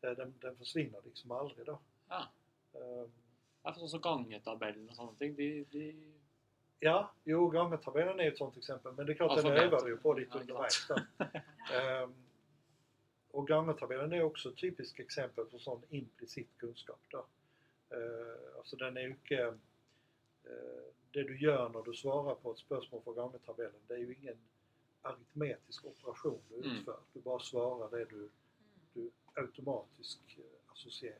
Eh, 0.00 0.12
den, 0.16 0.34
den 0.40 0.56
försvinner 0.56 1.00
liksom 1.04 1.30
aldrig 1.30 1.66
då. 1.66 1.78
Ja. 2.08 2.22
Ehm, 2.74 3.10
Det 3.62 3.68
er 3.68 3.74
sånn 3.76 3.90
som 3.92 4.00
gangetabellen 4.00 4.86
og 4.88 4.94
sånne 4.96 5.18
ting. 5.20 5.34
De, 5.36 5.64
de 5.72 5.82
Ja, 6.80 7.10
jo, 7.28 7.48
gångertabellen 7.52 8.20
är 8.20 8.28
ett 8.30 8.38
sånt 8.38 8.56
exempel. 8.56 8.92
Men 8.92 9.06
det 9.06 9.12
är 9.12 9.14
klart, 9.14 9.36
den 9.36 9.46
Alfabet. 9.46 9.62
övar 9.72 9.84
du 9.84 9.90
ju 9.90 9.96
på 9.96 10.14
lite 10.14 10.30
Ja, 10.34 10.40
undervägs. 10.40 10.88
då. 10.88 10.96
Ehm, 11.76 12.14
och 13.30 13.48
gångertabellen 13.48 14.12
är 14.12 14.22
också 14.22 14.48
ett 14.48 14.56
typiskt 14.56 15.00
exempel 15.00 15.44
på 15.44 15.58
sån 15.58 15.82
implicit 15.90 16.48
kunskap. 16.58 17.00
Då. 17.08 17.26
Ehm, 17.90 18.56
alltså 18.58 18.76
den 18.76 18.96
är 18.96 19.00
ju 19.00 19.10
inte... 19.10 19.34
eh, 20.44 20.84
det 21.12 21.22
du 21.22 21.38
gör 21.40 21.68
när 21.68 21.82
du 21.82 21.94
svarar 21.94 22.34
på 22.34 22.52
ett 22.52 22.58
spörsmål 22.58 23.02
från 23.02 23.14
gångertabellen, 23.14 23.80
det 23.88 23.94
är 23.94 23.98
ju 23.98 24.14
ingen 24.14 24.38
aritmetisk 25.02 25.84
operation 25.84 26.40
du 26.48 26.54
Mm. 26.54 26.76
utför. 26.76 27.00
Du 27.12 27.20
bara 27.20 27.38
svarar 27.40 27.90
det 27.98 28.04
du, 28.04 28.30
du 28.94 29.10
automatiskt 29.34 30.20
eh, 30.38 30.72
associerar. 30.72 31.18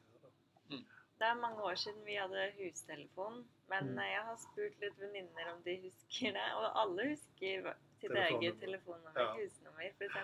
Då. 0.68 0.76
Det 1.18 1.24
er 1.24 1.34
mange 1.34 1.62
år 1.62 1.74
siden 1.74 2.04
vi 2.04 2.16
hadde 2.16 2.52
hustelefon, 2.56 3.48
men 3.68 3.84
Mm. 3.88 3.98
eh, 3.98 4.12
jeg 4.12 4.22
har 4.22 4.36
spurt 4.36 4.80
litt 4.80 4.98
venninner 4.98 5.52
om 5.54 5.62
de 5.62 5.76
husker 5.76 6.32
det. 6.32 6.54
Og 6.56 6.80
alle 6.80 7.02
husker 7.08 7.74
sitt 8.00 8.10
Telefonnummer. 8.10 8.40
eget 8.42 8.60
telefonnummer, 8.60 9.20
Ja. 9.20 9.34
husnummer 9.36 9.82
f.eks. 9.98 10.16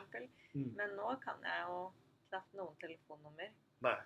Mm. 0.54 0.72
Men 0.76 0.90
nå 0.96 1.16
kan 1.24 1.42
jeg 1.42 1.64
jo 1.68 1.92
knapt 2.28 2.52
noen 2.54 2.76
telefonnummer. 2.76 3.50
Nej. 3.78 4.00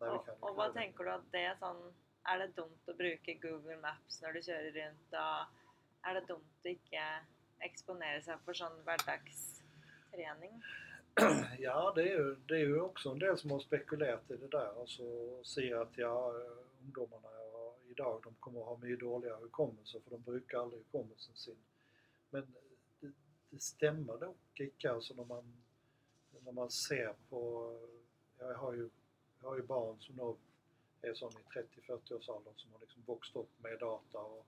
Og, 0.00 0.28
og 0.40 0.52
hva 0.54 0.68
tenker 0.74 1.04
du 1.08 1.10
at 1.10 1.24
det 1.32 1.40
er 1.50 1.56
sånn 1.58 1.80
Er 2.28 2.42
det 2.42 2.52
dumt 2.58 2.90
å 2.90 2.94
bruke 2.94 3.34
Google 3.42 3.78
Maps 3.82 4.20
når 4.22 4.36
du 4.36 4.40
kjører 4.46 4.74
rundt? 4.76 5.16
Og 5.16 6.08
er 6.08 6.18
det 6.18 6.26
dumt 6.28 6.66
å 6.66 6.72
ikke 6.74 7.06
eksponere 7.66 8.20
seg 8.22 8.42
for 8.44 8.58
sånn 8.58 8.76
hverdagstrening? 8.86 10.60
Ja, 11.58 11.92
det 11.94 12.02
är, 12.02 12.16
ju, 12.16 12.36
det 12.46 12.54
är 12.54 12.66
ju 12.66 12.80
också 12.80 13.10
en 13.10 13.18
del 13.18 13.38
som 13.38 13.50
har 13.50 13.60
spekulerat 13.60 14.30
i 14.30 14.36
det 14.36 14.48
där. 14.48 14.80
Alltså 14.80 15.04
ser 15.44 15.82
att 15.82 15.98
ja, 15.98 16.32
ungdomarna 16.84 17.28
idag 17.98 18.20
de 18.24 18.34
kommer 18.34 18.60
att 18.60 18.66
ha 18.66 18.76
mycket 18.76 19.00
dåliga 19.00 19.36
hukommelser 19.36 20.00
för 20.00 20.10
de 20.10 20.22
brukar 20.22 20.58
aldrig 20.58 20.82
hukommelsen 20.82 21.34
sin. 21.34 21.56
Men 22.30 22.46
det, 23.00 23.12
det 23.50 23.62
stämmer 23.62 24.18
dock 24.18 24.60
inte 24.60 24.92
alltså 24.92 25.14
när 25.14 25.24
man, 25.24 25.62
när 26.44 26.52
man 26.52 26.70
ser 26.70 27.14
på... 27.28 27.72
Jag 28.38 28.54
har 28.54 28.72
ju, 28.72 28.90
jag 29.40 29.48
har 29.48 29.56
ju 29.56 29.62
barn 29.62 30.00
som 30.00 30.16
då 30.16 30.36
är 31.02 31.14
sån 31.14 31.32
i 31.32 31.58
30-40 31.86 32.12
års 32.12 32.28
åldern 32.28 32.54
som 32.56 32.72
har 32.72 32.80
liksom 32.80 33.02
vuxit 33.06 33.36
upp 33.36 33.50
med 33.58 33.78
data 33.78 34.18
och, 34.18 34.46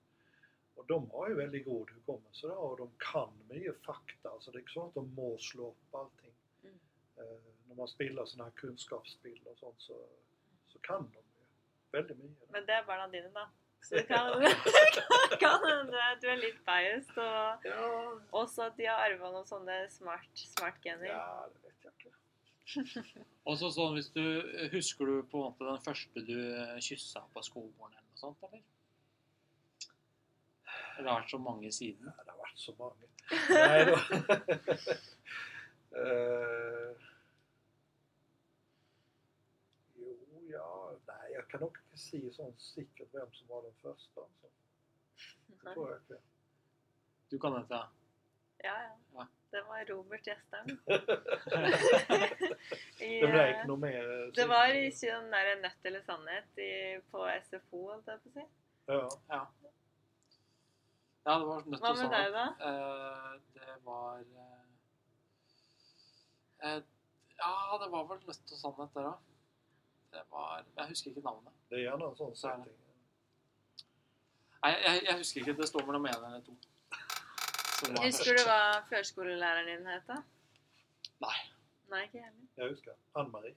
och 0.75 0.85
de 0.85 1.09
har 1.11 1.29
ju 1.29 1.35
väldigt 1.35 1.65
god 1.65 1.89
hukommelse 1.91 2.47
då 2.47 2.53
och 2.53 2.77
de 2.77 2.91
kan 2.97 3.29
mycket 3.49 3.85
fakta. 3.85 4.29
Alltså 4.29 4.51
det 4.51 4.59
är 4.59 4.67
så 4.67 4.87
att 4.87 4.93
de 4.93 5.13
må 5.15 5.37
slå 5.37 5.67
upp 5.69 5.95
allting. 5.95 6.33
Mm. 6.63 6.79
Eh, 7.17 7.41
när 7.67 7.75
man 7.75 7.87
spelar 7.87 8.25
sådana 8.25 8.43
här 8.43 8.51
kunskapsspill 8.55 9.41
och 9.45 9.57
sånt 9.57 9.81
så, 9.81 10.05
så 10.67 10.79
kan 10.79 11.11
de 11.13 11.19
ju 11.19 11.45
väldigt 11.91 12.17
mycket. 12.17 12.49
Men 12.49 12.65
det 12.65 12.73
er 12.73 12.83
barna 12.83 13.07
dine, 13.07 13.29
da. 13.29 13.49
Så 13.81 13.95
det 13.95 14.03
kan 14.03 14.41
kan 15.39 15.59
hende 15.69 16.17
du 16.21 16.27
er 16.29 16.35
litt 16.37 16.59
biased, 16.65 17.17
og 17.17 17.65
Ja, 17.65 18.19
også 18.31 18.67
at 18.69 18.77
de 18.77 18.85
har 18.85 19.01
arva 19.07 19.31
noen 19.31 19.47
sånne 19.47 19.77
smart, 19.89 20.29
smart-gener. 20.35 21.05
ja, 21.09 21.47
det. 21.53 21.60
Og 23.47 23.57
så 23.57 23.69
sånn 23.73 23.95
hvis 23.97 24.11
du 24.15 24.21
Husker 24.73 25.09
du 25.09 25.15
på 25.27 25.39
en 25.39 25.47
måte 25.49 25.65
den 25.67 25.81
første 25.85 26.23
du 26.27 26.37
kyssa 26.83 27.23
på 27.33 27.43
skolen 27.45 27.73
eller 27.87 28.05
noe 28.05 28.21
sånt, 28.21 28.43
eller? 28.47 28.61
Det 30.97 31.07
har 31.09 31.21
vært 31.21 31.31
så 31.33 31.39
mange 31.41 31.71
siden. 31.73 32.11
Ja, 32.11 32.23
det 32.23 32.31
har 32.31 32.37
varit 32.37 32.59
så 32.59 32.75
många. 32.77 33.09
Nej 33.49 33.85
då. 33.85 33.97
Eh, 35.91 36.95
jo, 39.95 40.41
ja, 40.51 40.95
nej, 41.07 41.31
jag 41.33 41.47
kan 41.47 41.59
nog 41.59 41.77
inte 41.77 41.97
säga 41.97 42.33
sånt 42.33 42.61
säkert 42.61 43.07
vem 43.13 43.33
som 43.33 43.47
var 43.47 43.63
den 43.63 43.73
första. 43.81 44.21
Så. 44.41 44.47
Det 45.47 45.73
tror 45.73 45.89
jag 45.89 45.99
inte. 45.99 46.17
Du 47.29 47.39
kan 47.39 47.53
dette? 47.53 47.73
Ja, 47.73 48.83
ja. 48.83 48.97
Ja. 49.13 49.27
Det 49.51 49.61
var 49.61 49.85
Robert 49.85 50.27
Gjestheim. 50.27 50.79
I, 53.71 53.75
något 53.75 53.79
mer. 53.79 54.11
eh, 54.27 54.31
det 54.35 54.45
var 54.49 54.65
ikke 54.75 55.07
den 55.15 55.31
der 55.31 55.55
Nødt 55.63 55.85
eller 55.85 56.01
sannhet 56.05 56.57
i, 56.57 56.71
på 57.11 57.25
SFO, 57.47 57.81
holdt 57.91 58.07
jeg 58.07 58.19
på 58.23 58.29
å 58.29 58.33
si. 58.37 58.45
Ja. 58.91 59.07
Ja. 59.29 59.41
Ja, 61.25 61.33
det 61.39 61.45
var 61.47 61.55
nødt 61.65 61.81
Hva 61.81 61.91
til 61.93 61.99
å 61.99 62.01
med 62.01 62.11
deg, 62.17 62.31
da? 62.33 62.45
Eh, 62.67 63.33
det 63.53 63.75
var 63.85 64.19
eh, 64.19 64.63
eh, 66.69 66.81
Ja, 67.41 67.77
det 67.83 67.91
var 67.91 68.07
vel 68.09 68.23
nødt 68.27 68.41
til 68.47 68.57
sannhet, 68.57 68.89
det 68.95 69.03
òg. 69.05 69.19
Det 70.11 70.23
var 70.31 70.63
Jeg 70.77 70.87
husker 70.89 71.11
ikke 71.11 71.21
navnet. 71.23 71.53
Det 71.69 71.75
är 71.75 71.79
gärna 71.83 72.05
en 72.05 72.15
sån 72.15 72.35
Så 72.35 72.47
är 72.47 72.57
det. 72.57 72.63
setting. 72.63 72.77
Nei, 74.63 74.71
jeg, 74.85 75.03
jeg 75.07 75.17
husker 75.17 75.41
ikke. 75.41 75.53
Det 75.61 75.67
står 75.69 75.85
mellom 75.87 76.05
én 76.05 76.25
eller 76.27 76.41
to. 76.45 76.53
Husker 78.03 78.35
du 78.37 78.43
hva 78.45 78.57
førskolelæreren 78.89 79.65
din 79.71 79.87
het? 79.87 80.03
da? 80.07 80.17
Nei. 81.23 81.37
Ikke 82.03 82.17
jeg 82.17 82.25
heller. 82.25 82.47
Jag 82.55 82.69
huskar. 82.69 82.93
Ann-Marie. 83.13 83.55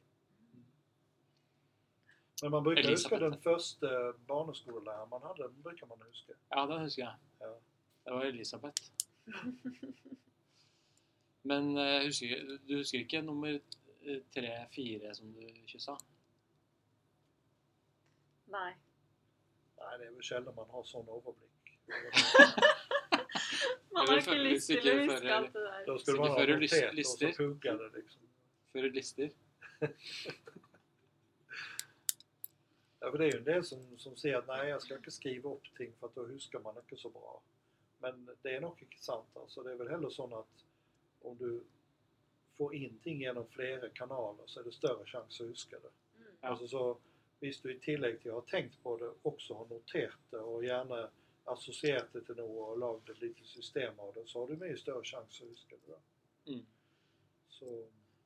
Men 2.42 2.50
man 2.50 2.62
brukar 2.64 2.82
huska 2.90 3.16
Elisabeth. 3.16 3.22
den 3.22 3.42
första 3.42 4.12
barneskoleläraren 4.12 5.08
man 5.08 5.22
hade. 5.22 5.42
Den 5.42 5.62
brukar 5.62 5.86
man 5.86 6.02
huska. 6.02 6.32
Ja, 6.48 6.66
den 6.66 6.80
husker 6.80 7.02
jeg. 7.02 7.14
Ja. 7.38 7.60
Det 8.04 8.10
var 8.10 8.24
Elisabeth. 8.24 8.82
Men 11.42 11.78
eh, 11.78 12.02
husker, 12.02 12.58
du 12.66 12.76
husker 12.76 12.98
ikke 12.98 13.22
nummer 13.22 13.60
tre-fire 14.34 15.14
som 15.14 15.32
du 15.32 15.66
kyssa? 15.66 15.96
Nei. 18.44 18.72
Nej, 19.76 19.98
det 19.98 20.06
är 20.06 20.10
väl 20.10 20.22
sällan 20.24 20.54
man 20.54 20.70
har 20.70 20.84
sån 20.84 21.08
överblick. 21.08 21.80
Man 23.92 24.08
har 24.08 24.20
før- 24.20 25.30
alt 25.30 25.52
det 25.52 25.60
der. 25.60 25.86
Då 25.86 25.98
skulle 25.98 26.18
man 26.18 26.26
du 26.26 26.32
ha 26.32 26.60
noterat 26.60 26.88
och 26.88 26.94
lister? 26.94 27.32
så 27.32 27.36
puggade 27.36 27.90
liksom. 27.94 28.22
Før 28.72 28.90
lister? 28.90 29.30
Ja, 33.04 33.10
för 33.10 33.18
det 33.18 33.24
är 33.24 33.32
ju 33.32 33.38
en 33.38 33.44
del 33.44 33.64
som, 33.64 33.98
som 33.98 34.16
säger 34.16 34.36
att 34.36 34.46
nej, 34.46 34.68
jag 34.68 34.82
ska 34.82 34.96
inte 34.96 35.10
skriva 35.10 35.50
upp 35.50 35.76
ting 35.76 35.92
för 36.00 36.06
att 36.06 36.14
då 36.14 36.22
huskar 36.22 36.60
man 36.60 36.76
inte 36.76 36.96
så 36.96 37.10
bra. 37.10 37.42
Men 37.98 38.30
det 38.42 38.56
är 38.56 38.60
nog 38.60 38.82
inte 38.82 39.02
sant. 39.04 39.28
Alltså, 39.34 39.62
det 39.62 39.72
är 39.72 39.76
väl 39.76 39.88
heller 39.88 40.10
så 40.10 40.38
att 40.38 40.64
om 41.20 41.36
du 41.38 41.64
får 42.56 42.74
in 42.74 42.98
ting 43.02 43.20
genom 43.20 43.46
flera 43.48 43.88
kanaler 43.88 44.42
så 44.46 44.60
är 44.60 44.64
det 44.64 44.72
större 44.72 45.06
chans 45.06 45.40
att 45.40 45.46
huska 45.46 45.76
det. 45.78 45.90
Mm. 46.18 46.36
Alltså 46.40 46.68
så, 46.68 46.98
visst 47.40 47.62
du 47.62 47.74
i 47.74 47.78
tillägg 47.78 48.20
till 48.20 48.30
att 48.30 48.34
ha 48.34 48.42
tänkt 48.42 48.82
på 48.82 48.96
det 48.96 49.10
också 49.22 49.54
har 49.54 49.66
noterat 49.66 50.18
det 50.30 50.38
och 50.38 50.64
gärna 50.64 51.08
associerat 51.44 52.12
det 52.12 52.20
till 52.24 52.36
något 52.36 52.68
och 52.70 52.78
lagat 52.78 53.08
ett 53.08 53.20
litet 53.20 53.46
system 53.46 53.98
av 54.00 54.14
det 54.14 54.26
så 54.26 54.40
har 54.40 54.46
du 54.48 54.56
mycket 54.56 54.80
större 54.80 55.04
chans 55.04 55.40
att 55.42 55.48
huska 55.48 55.76
det. 55.76 55.92
Då. 55.92 55.98
Mm. 56.52 56.66
Så, 57.48 57.64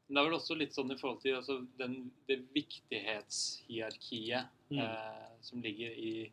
Men 0.06 0.14
det 0.14 0.20
er 0.20 0.24
vel 0.30 0.38
også 0.38 0.54
litt 0.56 0.72
sånn 0.72 0.92
i 0.94 0.96
forhold 0.96 1.20
til 1.20 1.34
altså, 1.36 1.58
den, 1.76 2.10
det 2.26 2.38
viktighetshierarkiet 2.54 4.46
Mm. 4.70 4.78
eh, 4.84 5.28
som 5.40 5.62
ligger 5.62 5.90
i, 5.90 6.32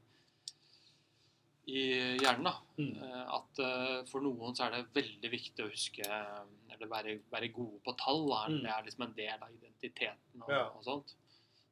i 1.66 1.82
hjernen. 2.22 2.54
mm. 2.78 2.98
Eh, 3.04 3.34
At 3.34 3.60
eh, 3.60 4.06
for 4.12 4.20
noen 4.22 4.56
så 4.56 4.64
er 4.66 4.72
det 4.78 4.94
veldig 4.96 5.32
viktig 5.32 5.64
å 5.66 5.70
huske 5.72 6.04
eh, 6.04 6.42
Eller 6.74 6.88
være, 6.92 7.20
være 7.32 7.48
gode 7.56 7.80
på 7.86 7.94
tall. 8.00 8.26
Mm. 8.52 8.62
Det 8.64 8.70
er 8.72 8.84
liksom 8.86 9.04
en 9.06 9.14
del 9.16 9.44
av 9.44 9.52
identiteten 9.56 10.42
og, 10.44 10.50
Ja. 10.52 10.66
og 10.76 10.84
sånt. 10.84 11.16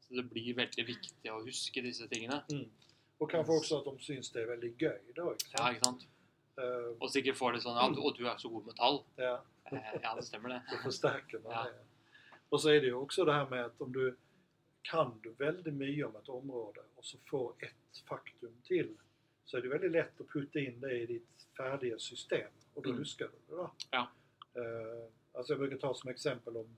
Så 0.07 0.15
det 0.15 0.23
blir 0.29 0.53
veldig 0.55 0.85
viktig 0.87 1.31
å 1.31 1.43
huske 1.43 1.81
disse 1.83 2.07
tingene. 2.07 2.43
Mm. 2.51 2.69
Och 3.23 3.31
kanske 3.31 3.53
också 3.53 3.77
att 3.77 3.85
de 3.85 3.99
syns 3.99 4.31
det 4.31 4.41
är 4.41 4.45
väldigt 4.47 4.79
då. 4.79 5.31
Inte 5.31 5.45
Ja, 5.57 5.71
ikke 5.71 5.85
sant? 5.85 6.07
Eh, 6.57 6.97
Og 7.01 7.09
så 7.11 7.19
ikke 7.19 7.33
får 7.33 7.51
det 7.53 7.61
sånn 7.63 7.75
ja, 7.77 7.89
du- 7.89 8.01
Og 8.01 8.17
du 8.17 8.25
er 8.27 8.37
så 8.37 8.49
god 8.49 8.65
med 8.65 8.75
tall. 8.75 9.03
ja. 9.15 9.41
Eh, 9.71 9.99
Ja, 10.03 10.15
det 10.15 10.23
stemmer, 10.23 10.49
det. 10.49 10.61
Då 10.71 10.77
förstärker 10.83 11.39
man 11.39 11.51
Ja. 11.51 11.63
det. 11.63 11.85
Och 12.49 12.61
så 12.61 12.69
är 12.69 12.81
det 12.81 12.87
ju 12.87 12.93
också 12.93 13.25
det 13.25 13.33
här 13.33 13.49
med 13.49 13.65
att 13.65 13.81
om 13.81 13.91
du 13.93 14.15
kan 14.81 15.19
du 15.23 15.29
väldigt 15.33 15.73
mycket 15.73 16.05
om 16.05 16.15
ett 16.15 16.29
område 16.29 16.81
och 16.95 17.05
så 17.05 17.17
får 17.29 17.53
ett 17.59 17.97
faktum 18.07 18.61
till 18.63 18.97
så 19.45 19.57
är 19.57 19.61
det 19.61 19.67
väldigt 19.69 19.91
lätt 19.91 20.21
att 20.21 20.27
putta 20.27 20.59
in 20.59 20.79
det 20.81 20.99
i 20.99 21.05
ditt 21.05 21.47
färdiga 21.57 21.99
system 21.99 22.49
och 22.73 22.83
då 22.83 22.89
Mm. 22.89 22.99
huskar 22.99 23.25
du 23.27 23.37
det. 23.47 23.55
Då. 23.55 23.71
Ja. 23.91 24.07
Eh, 24.55 25.09
alltså 25.33 25.53
jag 25.53 25.59
brukar 25.59 25.77
ta 25.77 25.93
som 25.93 26.09
exempel 26.09 26.57
om, 26.57 26.77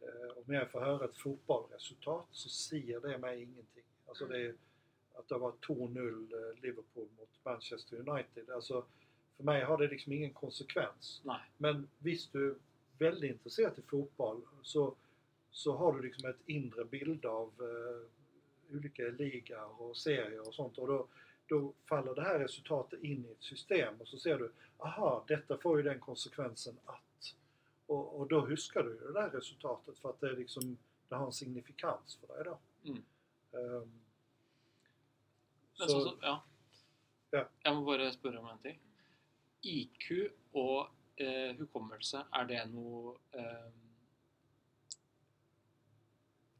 eh, 0.00 0.38
om 0.46 0.54
jag 0.54 0.70
får 0.70 0.80
höra 0.80 1.04
ett 1.04 1.16
fotbollsresultat 1.16 2.26
så 2.30 2.48
säger 2.48 3.00
det 3.00 3.18
mig 3.18 3.42
ingenting. 3.42 3.84
Alltså 4.06 4.26
det 4.26 4.38
är 4.46 4.54
att 5.14 5.28
det 5.28 5.38
var 5.38 5.52
2-0 5.52 5.98
eh, 5.98 6.62
Liverpool 6.62 7.08
mot 7.18 7.44
Manchester 7.44 8.08
United. 8.08 8.50
Alltså 8.50 8.84
för 9.36 9.44
mig 9.44 9.64
har 9.64 9.78
det 9.78 9.88
liksom 9.88 10.12
ingen 10.12 10.32
konsekvens. 10.32 11.20
Nei. 11.24 11.40
Men 11.56 11.88
visst 11.98 12.32
du 12.32 12.50
är 12.50 12.54
väldigt 12.98 13.30
intresserad 13.30 13.78
i 13.78 13.82
fotboll 13.82 14.42
så, 14.62 14.94
så 15.50 15.76
har 15.76 15.92
du 15.92 16.02
liksom 16.02 16.30
ett 16.30 16.40
inre 16.46 16.84
bild 16.84 17.24
av 17.24 17.52
eh, 17.60 18.76
olika 18.76 19.02
ligor 19.02 19.82
och 19.82 19.96
serier 19.96 20.48
och 20.48 20.54
sånt 20.54 20.78
och 20.78 20.86
då, 20.86 21.06
då 21.46 21.72
faller 21.88 22.14
det 22.14 22.22
här 22.22 22.38
resultatet 22.38 23.02
in 23.02 23.24
i 23.28 23.32
ett 23.32 23.42
system 23.42 24.00
och 24.00 24.08
så 24.08 24.18
ser 24.18 24.38
du 24.38 24.52
aha, 24.78 25.24
detta 25.28 25.58
får 25.58 25.76
ju 25.76 25.82
den 25.82 26.00
konsekvensen 26.00 26.76
att 26.84 27.00
och, 27.86 28.20
och 28.20 28.28
då 28.28 28.40
huskar 28.40 28.82
du 28.82 28.98
det 28.98 29.12
där 29.12 29.30
resultatet 29.30 29.98
för 29.98 30.10
att 30.10 30.20
det, 30.20 30.28
är 30.28 30.36
liksom, 30.36 30.76
det 31.08 31.14
har 31.14 31.26
en 31.26 31.32
signifikans 31.32 32.18
för 32.20 32.34
dig 32.34 32.44
då. 32.44 32.58
Mm. 32.84 33.02
Ehm, 33.52 33.90
Men 35.78 35.88
så, 35.88 36.00
så, 36.00 36.18
ja. 36.22 36.34
Ja. 37.30 37.44
Jeg 37.64 37.74
må 37.74 37.84
bare 37.84 38.12
spørre 38.12 38.38
om 38.38 38.50
en 38.52 38.60
ting. 38.62 38.80
IQ 39.64 40.10
og 40.54 40.90
eh, 41.16 41.56
hukommelse, 41.58 42.24
er 42.32 42.46
det 42.50 42.60
noe 42.70 43.16
eh, 43.34 43.70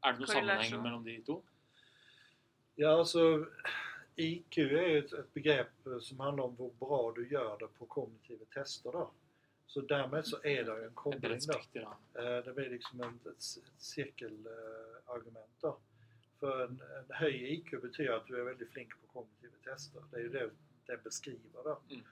Er 0.04 0.12
det 0.12 0.20
noen 0.20 0.28
sammenheng 0.28 0.82
mellom 0.82 1.04
de 1.04 1.18
to? 1.24 1.38
Ja, 2.76 2.90
alltså 2.98 3.46
IQ 4.16 4.58
är 4.58 4.88
ju 4.88 4.98
ett, 4.98 5.12
ett 5.12 5.34
begrepp 5.34 5.86
eh, 5.86 5.98
som 5.98 6.20
handlar 6.20 6.44
om 6.44 6.56
hur 6.58 6.70
bra 6.70 7.12
du 7.16 7.28
gör 7.28 7.58
det 7.58 7.68
på 7.78 7.86
kognitiva 7.86 8.44
tester 8.44 8.92
då. 8.92 9.10
Så 9.66 9.80
därmed 9.80 10.26
så 10.26 10.42
är 10.42 10.64
det 10.64 10.86
en 10.86 10.94
koppling 10.94 11.38
ja. 11.72 11.98
Eh, 12.14 12.44
Det 12.44 12.52
blir 12.54 12.70
liksom 12.70 13.00
ett, 13.00 13.26
ett, 13.26 13.36
ett 13.36 13.82
cirkelargument 13.82 15.60
då. 15.60 15.78
För 16.44 16.64
en, 16.64 16.82
en 16.98 17.14
hög 17.16 17.34
IQ 17.34 17.82
betyder 17.82 18.12
att 18.12 18.26
du 18.26 18.40
är 18.40 18.44
väldigt 18.44 18.70
flink 18.70 18.90
på 19.00 19.06
kognitiva 19.06 19.56
tester. 19.64 20.02
Det 20.10 20.16
är 20.16 20.20
ju 20.20 20.28
det 20.28 20.50
det 20.86 21.04
beskriver 21.04 21.62
då. 21.64 21.80
Mm. 21.90 22.04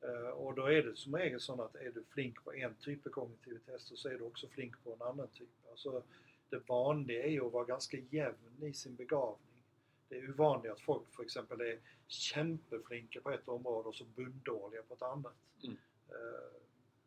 Eh, 0.00 0.30
Och 0.30 0.54
då 0.54 0.66
är 0.66 0.82
det 0.82 0.96
som 0.96 1.16
regel 1.16 1.40
så 1.40 1.62
att 1.62 1.74
är 1.74 1.90
du 1.90 2.04
flink 2.10 2.44
på 2.44 2.54
en 2.54 2.74
typ 2.74 3.06
av 3.06 3.10
kognitiva 3.10 3.58
tester 3.66 3.96
så 3.96 4.08
är 4.08 4.18
du 4.18 4.24
också 4.24 4.48
flink 4.48 4.84
på 4.84 4.92
en 4.92 5.02
annan 5.02 5.28
typ. 5.28 5.48
Alltså, 5.70 6.02
det 6.50 6.68
vanliga 6.68 7.24
är 7.24 7.30
ju 7.30 7.46
att 7.46 7.52
vara 7.52 7.64
ganska 7.64 7.96
jämn 8.10 8.62
i 8.62 8.72
sin 8.72 8.96
begravning. 8.96 9.62
Det 10.08 10.16
är 10.16 10.20
ju 10.20 10.32
vanligt 10.32 10.72
att 10.72 10.80
folk 10.80 11.12
för 11.12 11.22
exempel 11.22 11.60
är 11.60 11.78
kämpeflinka 12.06 13.20
på 13.20 13.30
ett 13.30 13.48
område 13.48 13.88
och 13.88 13.94
så 13.94 14.04
bunddåliga 14.04 14.82
på 14.82 14.94
ett 14.94 15.02
annat. 15.02 15.36
Mm. 15.64 15.76
Eh, 16.08 16.60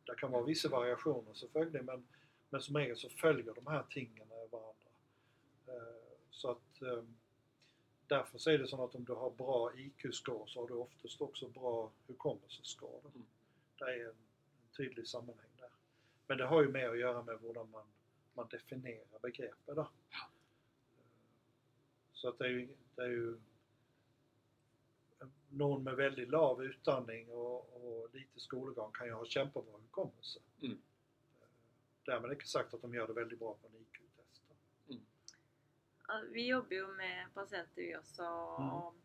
det 0.06 0.16
kan 0.16 0.32
vara 0.32 0.44
vissa 0.44 0.70
variationer 0.70 1.34
selvfølgelig 1.34 1.84
men, 1.84 2.08
men 2.50 2.62
som 2.62 2.78
regel 2.78 2.98
så 2.98 3.10
följer 3.10 3.54
de 3.54 3.68
här 3.68 3.84
tingen 3.90 4.28
varandra. 4.52 4.90
Eh, 5.68 6.01
så 6.42 6.52
att 6.52 6.82
eh, 6.82 7.04
därför 8.08 8.38
så 8.38 8.50
är 8.50 8.58
det 8.58 8.68
så 8.68 8.84
att 8.84 8.96
om 8.96 9.04
du 9.04 9.14
har 9.14 9.32
bra 9.32 9.72
IQ-score 9.74 10.48
så 10.48 10.60
har 10.60 10.68
du 10.68 10.74
oftast 10.74 11.22
också 11.22 11.48
bra 11.48 11.92
hukommelse-score. 12.08 13.02
Mm. 13.16 13.28
Det 13.78 13.86
är 13.86 14.00
en, 14.00 14.10
en 14.10 14.16
tydlig 14.78 15.08
sammanhang 15.08 15.52
där. 15.58 15.70
Men 16.28 16.38
det 16.38 16.46
har 16.46 16.62
ju 16.62 16.72
mer 16.72 16.90
att 16.90 17.00
göra 17.00 17.24
med 17.24 17.40
hur 17.42 17.54
man, 17.54 17.86
man 18.34 18.48
definierar 18.48 19.20
begreppet. 19.22 19.76
Då. 19.76 19.90
Så 22.14 22.30
att 22.30 22.38
det 22.38 22.46
är 22.46 22.50
ju, 22.50 22.68
det 22.96 23.02
är 23.02 23.10
ju 23.10 23.40
någon 25.50 25.84
med 25.84 25.96
väldigt 25.96 26.30
lav 26.30 26.64
utandning 26.64 27.30
och, 27.30 27.58
och 27.74 28.10
lite 28.14 28.40
skolgång 28.40 28.92
kan 28.92 29.08
ju 29.08 29.14
ha 29.14 29.26
kämpebra 29.26 29.78
hukommelse. 29.78 30.40
Mm. 30.62 30.82
Därmed 32.06 32.32
inte 32.32 32.48
sagt 32.48 32.74
att 32.74 32.82
de 32.82 32.94
gör 32.94 33.08
det 33.08 33.14
väldigt 33.14 33.40
bra 33.40 33.58
på 33.62 33.68
en 33.68 33.76
IQ-test. 33.76 34.01
Vi 36.32 36.48
jobber 36.48 36.76
jo 36.76 36.88
med 36.98 37.34
pasienter 37.36 37.82
vi 37.82 37.92
også, 37.96 38.28
og 38.28 38.96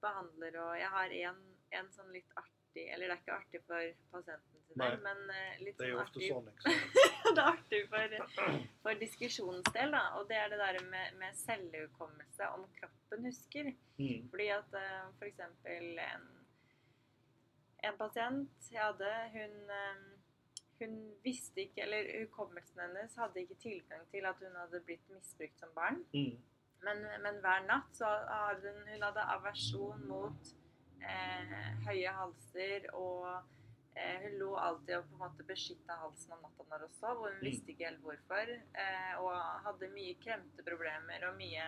behandler 0.00 0.56
og 0.60 0.78
Jeg 0.78 0.88
har 0.94 1.14
en, 1.28 1.42
en 1.80 1.92
sånn 1.92 2.10
litt 2.14 2.32
artig 2.36 2.86
Eller 2.94 3.10
det 3.10 3.16
er 3.16 3.22
ikke 3.22 3.36
artig 3.36 3.60
for 3.66 3.94
pasienten 4.14 4.64
sin 4.66 4.80
Nei. 4.80 4.90
men 5.02 5.22
eh, 5.34 5.62
litt 5.64 5.80
är 5.80 5.84
sånn 5.84 5.90
ju 5.90 6.00
artig 6.00 6.28
sån 6.28 6.50
eksempel. 6.52 7.08
det 7.34 7.42
er 7.42 7.48
artig 7.50 7.80
for, 7.90 8.18
for 8.84 9.00
diskusjonens 9.00 9.72
del, 9.74 9.96
da. 9.96 10.02
Og 10.20 10.28
det 10.30 10.38
er 10.38 10.52
det 10.52 10.60
der 10.60 10.78
med, 10.92 11.16
med 11.18 11.38
cellehukommelse, 11.40 12.50
om 12.54 12.68
kroppen 12.76 13.26
husker. 13.26 13.72
Mm. 13.98 14.28
Fordi 14.30 14.46
at 14.54 14.78
for 15.18 15.26
eksempel 15.26 15.98
en, 16.04 16.28
en 17.88 17.98
pasient 17.98 18.70
jeg 18.70 18.84
hadde, 18.84 19.10
hun, 19.34 19.58
eh, 19.80 20.19
hun 20.80 20.96
visste 21.24 21.60
ikke, 21.66 21.82
eller 21.84 22.08
hukommelsen 22.24 22.80
hennes 22.84 23.16
hadde 23.20 23.40
ikke 23.44 23.58
tilgang 23.62 24.06
til 24.12 24.24
at 24.28 24.40
hun 24.44 24.56
hadde 24.56 24.80
blitt 24.86 25.08
misbrukt 25.12 25.58
som 25.60 25.74
barn. 25.76 26.02
Mm. 26.14 26.38
Men, 26.82 27.02
men 27.22 27.40
hver 27.44 27.66
natt 27.68 27.92
så 27.96 28.08
hadde 28.28 28.72
hun, 28.72 28.86
hun 28.88 29.02
hadde 29.04 29.24
aversjon 29.36 30.06
mot 30.08 30.52
eh, 31.04 31.56
høye 31.86 32.12
halser, 32.16 32.86
og 32.96 33.26
eh, 33.96 34.16
hun 34.24 34.38
lå 34.40 34.50
alltid 34.56 34.96
og 34.96 35.08
på 35.10 35.18
en 35.18 35.22
måte 35.26 35.46
beskytta 35.48 35.98
halsen 36.00 36.32
om 36.36 36.42
natta 36.46 36.64
når 36.70 36.86
hun 36.86 36.94
sov, 37.00 37.20
og 37.20 37.28
hun 37.28 37.38
Mm. 37.40 37.44
visste 37.50 37.72
ikke 37.74 37.88
helt 37.90 38.00
hvorfor. 38.06 38.54
Eh, 38.84 39.12
og 39.20 39.36
hadde 39.66 39.88
mye 39.94 40.16
kremteproblemer 40.24 41.28
og 41.28 41.36
mye, 41.36 41.66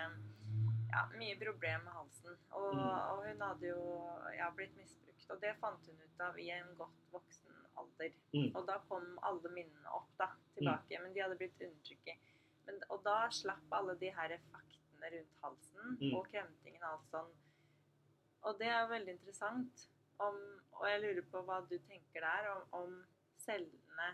ja, 0.92 1.04
mye 1.18 1.36
problemer 1.44 1.84
med 1.84 1.92
halsen. 2.00 2.36
Og, 2.50 2.74
Mm. 2.74 2.88
og 3.12 3.26
hun 3.28 3.40
hadde 3.48 3.68
jo 3.68 3.84
ja, 4.36 4.50
blitt 4.56 4.76
misbrukt, 4.76 5.30
og 5.30 5.40
det 5.44 5.56
fant 5.60 5.86
hun 5.86 6.00
ut 6.06 6.20
av 6.20 6.38
i 6.38 6.48
en 6.50 6.74
godt 6.78 7.04
voksen 7.12 7.61
alder. 7.80 8.12
Mm. 8.32 8.50
Og 8.56 8.66
da 8.68 8.78
kom 8.88 9.18
alle 9.22 9.48
minnene 9.54 9.88
opp 9.96 10.10
da, 10.18 10.28
tilbake, 10.56 10.98
men 11.02 11.14
de 11.14 11.22
hadde 11.24 11.36
blitt 11.40 11.60
undertrykket. 11.62 12.32
Men, 12.66 12.82
og 12.94 13.02
da 13.04 13.16
slapp 13.34 13.72
alle 13.78 13.94
de 14.00 14.10
her 14.14 14.36
faktene 14.50 15.10
rundt 15.16 15.38
halsen 15.42 15.96
Mm. 16.00 16.12
og 16.14 16.28
kremtingen 16.30 16.82
og 16.82 16.92
alt 16.92 17.08
sånn. 17.10 17.32
Og 18.42 18.58
det 18.58 18.68
er 18.70 18.86
veldig 18.90 19.12
interessant. 19.16 19.88
Om, 20.22 20.36
og 20.78 20.84
jeg 20.88 21.00
lurer 21.02 21.24
på 21.32 21.40
hva 21.46 21.60
du 21.66 21.78
tenker 21.88 22.20
der, 22.22 22.48
om, 22.52 22.62
om 22.82 22.92
cellene 23.42 24.10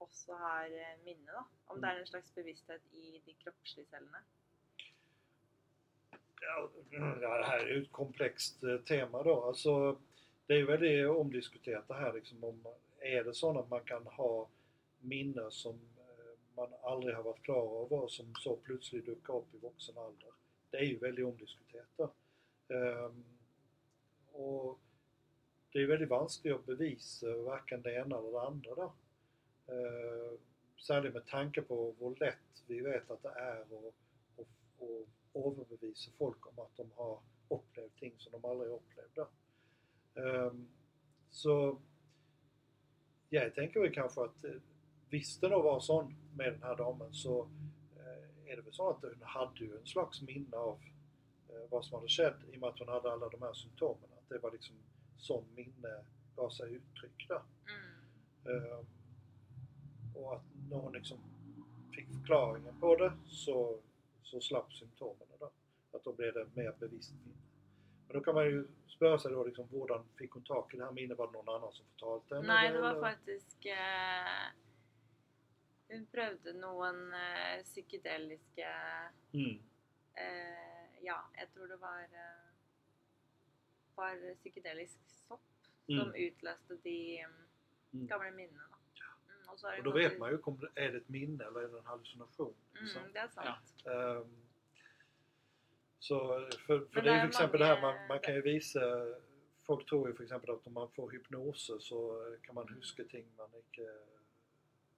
også 0.00 0.34
har 0.40 0.64
eh, 0.72 0.96
minne, 1.04 1.30
da. 1.30 1.42
Om 1.70 1.80
det 1.82 1.88
er 1.90 1.98
en 2.00 2.06
slags 2.08 2.30
bevissthet 2.34 2.82
i 2.96 3.20
de 3.26 3.34
kroppslige 3.44 3.86
cellene. 3.92 4.22
Ja, 6.40 6.68
ja, 6.90 7.14
det 7.20 7.46
här 7.46 7.58
är 7.58 7.66
ju 7.68 7.82
ett 7.82 7.92
komplext 7.92 8.62
eh, 8.64 8.78
tema 8.78 9.22
då. 9.22 9.44
Alltså, 9.44 10.00
det 10.50 10.54
är 10.54 10.58
ju 10.58 10.66
väldigt 10.66 11.08
omdiskuterat 11.08 11.88
det 11.88 11.94
här 11.94 12.12
liksom 12.12 12.44
om, 12.44 12.64
är 12.98 13.24
det 13.24 13.34
så 13.34 13.58
att 13.58 13.70
man 13.70 13.80
kan 13.80 14.06
ha 14.06 14.48
minnen 15.00 15.50
som 15.50 15.74
eh, 15.74 16.56
man 16.56 16.68
aldrig 16.82 17.16
har 17.16 17.22
varit 17.22 17.42
klar 17.42 17.84
över 17.84 18.08
som 18.08 18.34
så 18.34 18.56
plötsligt 18.56 19.06
dyker 19.06 19.36
upp 19.36 19.54
i 19.54 19.58
vuxen 19.58 19.98
ålder. 19.98 20.28
Det 20.70 20.76
är 20.76 20.82
ju 20.82 20.98
väldigt 20.98 21.26
omdiskuterat. 21.26 22.14
Um, 22.68 23.24
och 24.32 24.78
det 25.72 25.78
är 25.78 25.86
väldigt 25.86 26.08
vanskligt 26.08 26.54
att 26.54 26.66
bevisa 26.66 27.36
varken 27.36 27.82
det 27.82 27.94
ena 27.94 28.18
eller 28.18 28.32
det 28.32 28.40
andra 28.40 28.74
då. 28.74 28.92
Uh, 29.74 30.38
särskilt 30.86 31.14
med 31.14 31.26
tanke 31.26 31.62
på 31.62 31.94
hur 31.98 32.16
lätt 32.20 32.62
vi 32.66 32.80
vet 32.80 33.10
att 33.10 33.22
det 33.22 33.28
är 33.28 33.60
att 33.60 34.46
överbevisa 35.34 36.10
folk 36.18 36.46
om 36.46 36.58
att 36.64 36.76
de 36.76 36.90
har 36.96 37.18
upplevt 37.48 37.96
ting 37.96 38.14
som 38.18 38.32
de 38.32 38.50
aldrig 38.50 38.70
upplevde. 38.70 39.26
Ehm, 40.14 40.68
så 41.30 41.80
jag 43.28 43.54
tänker 43.54 43.80
väl 43.80 43.94
kanske 43.94 44.20
att 44.20 44.44
eh, 44.44 44.50
visst 45.10 45.40
det 45.40 45.48
var 45.48 45.80
sån 45.80 46.14
med 46.36 46.52
den 46.52 46.62
här 46.62 46.76
damen 46.76 47.12
så 47.12 47.48
eh, 47.96 48.52
är 48.52 48.56
det 48.56 48.62
väl 48.62 48.72
så 48.72 48.90
att 48.90 49.02
hon 49.02 49.22
hade 49.22 49.64
ju 49.64 49.76
en 49.76 49.86
slags 49.86 50.22
minne 50.22 50.56
av 50.56 50.80
eh, 51.48 51.70
vad 51.70 51.84
som 51.84 51.94
hade 51.94 52.08
skett 52.08 52.36
i 52.52 52.56
och 52.56 52.60
med 52.60 52.68
att 52.68 52.78
hon 52.78 52.88
hade 52.88 53.12
alla 53.12 53.28
de 53.28 53.42
här 53.42 53.52
symptomen. 53.52 54.10
Att 54.18 54.28
det 54.28 54.38
var 54.38 54.50
liksom 54.52 54.76
sån 55.16 55.44
minne 55.54 56.04
gav 56.36 56.50
sig 56.50 56.74
uttryck 56.74 57.28
där. 57.28 57.42
Mm. 57.66 58.56
Ehm, 58.56 58.86
och 60.14 60.36
att 60.36 60.42
när 60.70 60.76
hon 60.76 60.92
liksom 60.92 61.18
fick 61.94 62.06
förklaringen 62.06 62.80
på 62.80 62.96
det 62.96 63.12
så, 63.26 63.78
så 64.22 64.40
slapp 64.40 64.72
symptomen 64.72 65.28
då. 65.38 65.50
Att 65.92 66.04
då 66.04 66.12
blev 66.12 66.34
det 66.34 66.46
mer 66.54 66.74
bevisst 66.80 67.12
minne. 67.24 67.49
Men 68.10 68.18
då 68.18 68.24
kan 68.24 68.34
man 68.34 68.44
ju 68.44 68.66
spöra 68.88 69.18
sig 69.18 69.30
då 69.32 69.44
liksom, 69.44 69.68
hur 69.68 70.02
fick 70.18 70.30
hon 70.32 70.42
tag 70.44 70.70
i 70.74 70.76
det 70.76 70.84
här 70.84 70.92
minnet? 70.92 71.18
Var 71.18 71.26
det 71.26 71.32
någon 71.32 71.48
annan 71.54 71.72
som 71.72 71.86
fortalte 71.86 72.34
henne? 72.34 72.46
Nei, 72.46 72.72
det 72.72 72.80
var 72.80 72.90
eller? 72.90 73.00
faktisk 73.00 73.66
eh, 73.66 74.50
Hun 75.88 76.06
prøvde 76.06 76.52
noen 76.52 77.12
eh, 77.14 77.62
psykedeliske 77.62 78.66
Mm. 79.32 79.62
eh, 80.14 81.02
Ja, 81.02 81.20
jeg 81.36 81.48
tror 81.54 81.66
det 81.66 81.76
var 81.76 82.02
eh, 82.02 82.50
var 83.94 84.34
psykedelisk 84.34 84.98
sopp 85.28 85.40
Mm. 85.88 86.00
som 86.04 86.14
utløste 86.14 86.76
de 86.82 87.18
mm, 87.24 87.46
Mm. 87.92 88.06
gamle 88.06 88.30
minnene. 88.30 88.62
Da. 88.98 89.06
Mm, 89.28 89.48
Och 89.48 89.58
hun 89.74 89.84
då 89.84 89.90
vet 89.92 90.18
man 90.18 90.30
ju 90.30 90.38
om 90.42 90.58
det 90.58 90.70
är 90.74 90.92
det 90.92 90.98
ett 90.98 91.08
minne 91.08 91.44
eller 91.44 91.60
är 91.60 91.68
det 91.68 91.78
en 91.78 91.84
hallucination. 91.86 92.54
liksom. 92.72 93.02
Mm, 93.02 93.12
det 93.12 93.18
er 93.20 93.28
sant. 93.28 93.86
Ehm, 93.86 94.36
så 96.00 96.48
för, 96.66 96.80
för 96.92 97.02
det 97.02 97.10
är 97.10 97.14
det 97.14 97.14
ju 97.14 97.20
för 97.20 97.28
exempel 97.28 97.60
det 97.60 97.66
här 97.66 97.80
man, 97.80 98.06
man 98.08 98.20
kan 98.20 98.34
ju 98.34 98.40
visa 98.42 98.80
Folk 99.62 99.88
tror 99.88 100.08
ju 100.08 100.14
för 100.14 100.24
exempel 100.24 100.50
att 100.50 100.66
om 100.66 100.72
man 100.72 100.90
får 100.90 101.10
hypnoser 101.10 101.78
så 101.78 102.26
kan 102.42 102.54
man 102.54 102.68
huska 102.68 103.04
ting 103.04 103.26
man 103.36 103.48
inte 103.56 103.92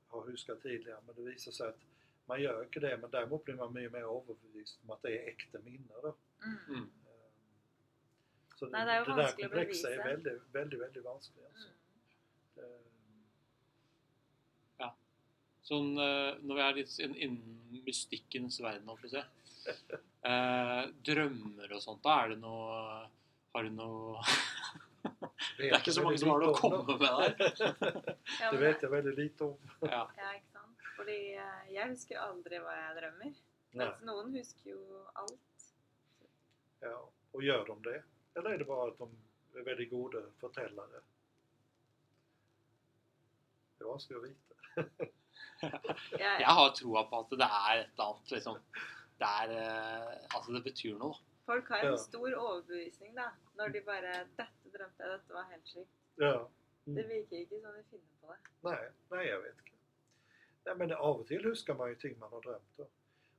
har 0.07 0.27
huskat 0.27 0.63
tidigare 0.63 1.01
men 1.07 1.15
det 1.15 1.23
visar 1.31 1.53
sig 1.53 1.69
att 1.69 1.79
man 2.27 2.43
gör 2.43 2.63
inte 2.63 2.81
det 2.81 2.97
men 2.97 3.11
däremot 3.11 3.45
blir 3.45 3.55
man 3.55 3.73
mycket 3.73 3.93
mer 3.93 4.01
överbevist 4.01 4.79
om 4.85 4.91
att 4.91 5.03
det 5.03 5.19
är 5.19 5.29
äkta 5.29 5.59
minnen 5.65 5.89
då. 6.03 6.15
Mm. 6.45 6.59
Mm. 6.69 6.81
Ehm, 6.81 6.89
Så 8.57 8.67
Nej, 8.67 8.85
det 8.87 8.93
är 8.93 8.99
ju 9.07 9.17
där 9.17 9.33
komplexa 9.33 9.95
är 9.95 10.05
väldigt, 10.05 10.43
väldigt, 10.53 10.81
väldigt 10.81 11.05
vanskligt. 11.05 11.45
Alltså. 11.47 11.69
Mm. 12.57 12.69
Ehm, 12.73 12.83
Sånn, 15.63 15.93
eh, 15.99 16.35
når 16.43 16.55
vi 16.59 16.63
er 16.63 16.75
litt 16.75 16.95
inn- 16.99 17.83
mystikkens 17.87 18.57
verden, 18.61 18.89
holdt 18.91 19.13
jeg. 19.15 19.25
Eh, 20.23 20.83
drømmer 21.07 21.73
og 21.75 21.81
sånt, 21.83 22.03
da 22.05 22.13
er 22.23 22.29
det 22.35 22.39
noe 22.39 22.75
Har 23.55 23.63
du 23.67 23.71
noe 23.75 24.23
Det 25.59 25.67
er 25.69 25.75
ikke 25.81 25.93
så 25.97 26.03
mange 26.05 26.19
som 26.23 26.31
har 26.31 26.39
noe 26.45 26.53
å 26.53 26.59
komme 26.59 26.83
med 26.87 26.99
der. 27.03 27.33
Det 28.39 28.59
vet 28.61 28.83
jag 28.83 28.91
väldigt 28.91 29.17
lite 29.19 29.45
om. 29.45 29.57
Ja. 29.81 30.05
Ja, 30.17 30.29
ikke 30.37 30.51
sant? 30.55 30.77
Fordi 30.97 31.17
jeg 31.75 31.89
husker 31.91 32.19
aldri 32.23 32.59
hva 32.63 32.75
jeg 32.79 32.95
drømmer. 33.01 33.33
Mens 33.81 33.97
noen 34.07 34.29
husker 34.37 34.71
jo 34.71 34.81
alt. 35.19 35.67
Ja, 36.83 37.09
och 37.33 37.43
gör 37.43 37.67
de 37.67 37.83
det? 37.83 38.03
Eller 38.35 38.51
är 38.51 38.59
det 38.59 38.65
bara 38.65 38.89
att 38.89 38.99
de 38.99 39.11
är 39.55 39.63
väldigt 39.63 39.91
goda 39.91 40.19
förtällare? 40.41 40.89
Det 43.79 43.85
var 43.85 43.91
vanskelig 43.97 44.19
å 44.19 44.23
vite. 44.23 44.55
Jeg, 45.63 46.41
Jeg 46.41 46.47
har 46.55 46.71
troa 46.79 47.03
på 47.11 47.19
at 47.25 47.31
det 47.35 47.47
er 47.49 47.81
et 47.81 47.89
eller 47.97 48.05
annet, 48.13 48.31
liksom. 48.37 48.57
Det 49.23 49.29
er 49.41 49.53
eh, 49.59 50.25
Altså, 50.35 50.53
det 50.57 50.63
betyr 50.65 50.97
noe, 50.99 51.15
da. 51.15 51.53
folk 51.53 51.69
har 51.69 51.85
en 51.85 51.93
Ja. 51.93 51.97
stor 51.97 52.35
overbevisning 52.35 53.17
da, 53.17 53.29
når 53.59 53.69
de 53.77 53.81
bare 53.87 54.13
'Dette 54.39 54.73
drømte 54.75 55.03
jeg, 55.05 55.11
dette 55.13 55.35
var 55.35 55.47
helt 55.51 55.69
sykt'. 55.69 55.99
Ja. 56.19 56.35
Mm. 56.87 56.95
Det 56.97 57.05
virker 57.09 57.37
ikke 57.39 57.61
som 57.63 57.73
de 57.79 57.83
finner 57.91 58.15
på 58.21 58.33
det. 58.33 58.41
Nej, 58.71 58.89
nej 59.11 59.27
jag 59.29 59.41
vet 59.43 59.55
inte. 59.59 59.79
Nej, 60.65 60.75
men 60.77 60.93
av 60.93 61.21
och 61.21 61.27
till 61.27 61.45
huskar 61.45 61.75
man 61.75 61.89
ju 61.89 61.95
ting 61.95 62.19
man 62.19 62.31
har 62.33 62.41
drömt. 62.41 62.77
Då. 62.77 62.87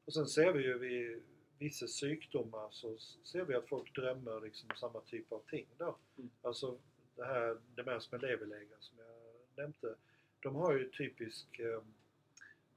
Och 0.05 0.13
sen 0.13 0.27
ser 0.27 0.51
vi 0.53 0.63
ju 0.63 0.77
vid 0.77 1.23
vissa 1.59 1.88
sjukdomar 1.88 2.67
så 2.71 2.97
ser 3.23 3.43
vi 3.45 3.55
att 3.55 3.67
folk 3.69 3.95
drömmer 3.95 4.41
liksom 4.41 4.69
samma 4.75 5.01
typ 5.01 5.31
av 5.31 5.43
ting. 5.49 5.67
Då. 5.77 5.97
Mm. 6.17 6.29
Alltså 6.41 6.77
det 7.15 7.25
här 7.25 7.57
demens 7.75 8.11
med 8.11 8.21
leverlägen 8.21 8.77
som 8.79 8.97
jag 8.97 9.15
nämnde. 9.63 9.95
De 10.39 10.55
har 10.55 10.73
ju 10.73 10.89
typisk 10.91 11.59
eh, 11.59 11.81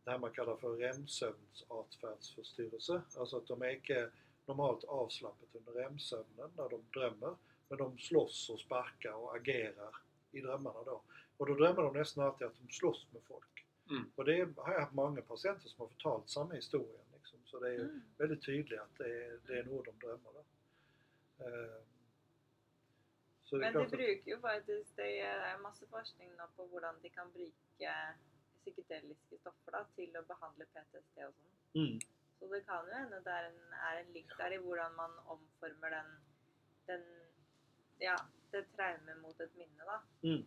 det 0.07 0.11
här 0.13 0.19
man 0.19 0.33
kallar 0.33 0.57
för 0.57 0.77
REM-sövnsatferdsförstyrrelse. 0.77 3.03
Alltså 3.17 3.37
att 3.37 3.47
de 3.47 3.63
är 3.63 3.69
inte 3.71 4.11
normalt 4.47 4.85
avslappet 4.85 5.55
under 5.55 5.73
REM-sömnen 5.73 6.51
när 6.57 6.69
de 6.69 6.85
drömmer. 6.95 7.37
Men 7.69 7.79
de 7.79 7.99
slåss 7.99 8.51
och 8.51 8.61
sparkar 8.61 9.13
och 9.13 9.37
agerar 9.37 9.97
i 10.33 10.41
drömmarna 10.41 10.83
då. 10.85 11.03
Och 11.37 11.47
då 11.47 11.55
drömmer 11.55 11.83
de 11.83 11.95
nästan 11.95 12.25
alltid 12.25 12.47
att 12.47 12.57
de 12.67 12.73
slåss 12.73 13.07
med 13.13 13.23
folk. 13.23 13.67
Mm. 13.91 14.11
Och 14.15 14.25
det 14.25 14.49
har 14.57 14.73
jag 14.73 14.81
haft 14.81 14.93
många 14.95 15.23
patienter 15.23 15.69
som 15.69 15.81
har 15.81 15.89
förtalt 15.89 16.31
samma 16.31 16.55
historien. 16.55 17.05
Liksom. 17.17 17.39
Så 17.45 17.59
det 17.61 17.69
är 17.75 17.81
Mm. 17.81 18.03
väldigt 18.19 18.45
tydligt 18.45 18.81
att 18.81 18.99
det 18.99 19.25
är, 19.25 19.41
det 19.47 19.59
är 19.59 19.65
nog 19.65 19.85
de 19.85 19.99
drömmer. 20.07 20.31
Då. 20.35 20.45
Eh, 21.45 21.81
så 23.45 23.57
Men 23.57 23.73
det 23.73 23.83
att- 23.83 23.91
bruker 23.91 24.31
jo 24.31 24.39
faktisk 24.41 24.97
Det 24.97 25.17
er 25.19 25.59
masse 25.63 25.87
forskning 25.87 26.31
på 26.57 26.67
hvordan 26.67 26.95
de 27.03 27.09
kan 27.11 27.31
bruke 27.33 27.95
psykedeliske 28.67 29.39
stoffer 29.41 29.77
da, 29.77 29.83
til 29.97 30.19
å 30.19 30.25
behandle 30.29 30.67
PTSD 30.75 31.25
og 31.27 31.35
sånn. 31.37 31.57
Mm. 31.77 31.97
Så 32.37 32.51
det 32.53 32.63
kan 32.67 32.89
jo 32.89 32.97
hende 32.97 33.23
det 33.25 33.33
er 33.33 33.49
en, 33.49 33.61
er 33.91 34.03
en 34.03 34.13
link 34.15 34.35
der 34.39 34.55
i 34.57 34.61
hvordan 34.63 34.97
man 34.99 35.17
omformer 35.37 35.97
den, 35.99 36.13
den 36.91 37.07
Ja, 38.01 38.17
det 38.53 38.67
traumet 38.75 39.23
mot 39.23 39.41
et 39.41 39.55
minne, 39.57 39.87
da. 39.89 40.01
Mm. 40.27 40.45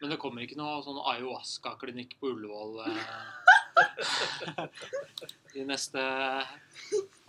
Men 0.00 0.14
det 0.14 0.16
kommer 0.22 0.46
ikke 0.46 0.56
noe 0.56 0.78
sånn 0.84 1.00
ayahuasca-klinikk 1.12 2.14
på 2.20 2.30
Ullevål 2.32 2.78
eh, 2.86 3.10
i 5.60 5.66
neste 5.68 6.00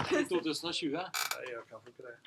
i 0.07 0.23
2020? 0.29 0.95
Nej, 0.95 1.51
jag 1.51 1.67
kanske 1.67 1.91
inte 1.91 2.03
det. 2.07 2.17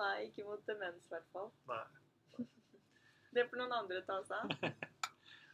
Nei, 0.00 0.14
ikke 0.26 0.48
mot 0.48 0.66
demens, 0.66 1.06
i 1.06 1.14
hvert 1.14 1.30
fall. 1.32 1.50
Nej. 1.70 2.46
Det 3.30 3.46
får 3.46 3.60
noen 3.62 3.76
andre 3.78 4.02
ta 4.08 4.18
seg 4.26 4.38
av. 4.42 4.70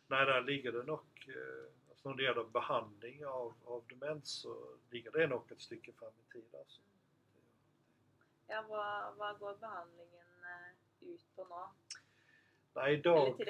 Nej, 0.06 0.26
där 0.26 0.42
ligger 0.42 0.72
det 0.72 0.82
nog, 0.82 1.00
eh, 1.28 1.88
alltså 1.88 2.08
när 2.08 2.16
det 2.16 2.22
gäller 2.22 2.44
behandling 2.44 3.26
av, 3.26 3.54
av 3.64 3.84
demens 3.88 4.30
så 4.30 4.76
ligger 4.90 5.10
det 5.10 5.26
nog 5.26 5.52
ett 5.52 5.60
stycke 5.60 5.92
fram 5.92 6.12
i 6.28 6.32
tid. 6.32 6.54
Alltså. 6.58 6.80
Ja, 8.46 8.62
hva, 8.62 9.14
hva 9.16 9.32
går 9.32 9.56
behandlingen 9.60 10.26
eh, 10.42 11.08
ut 11.08 11.36
på 11.36 11.44
nå? 11.44 11.70
Nej, 12.74 12.94
idag, 12.94 13.40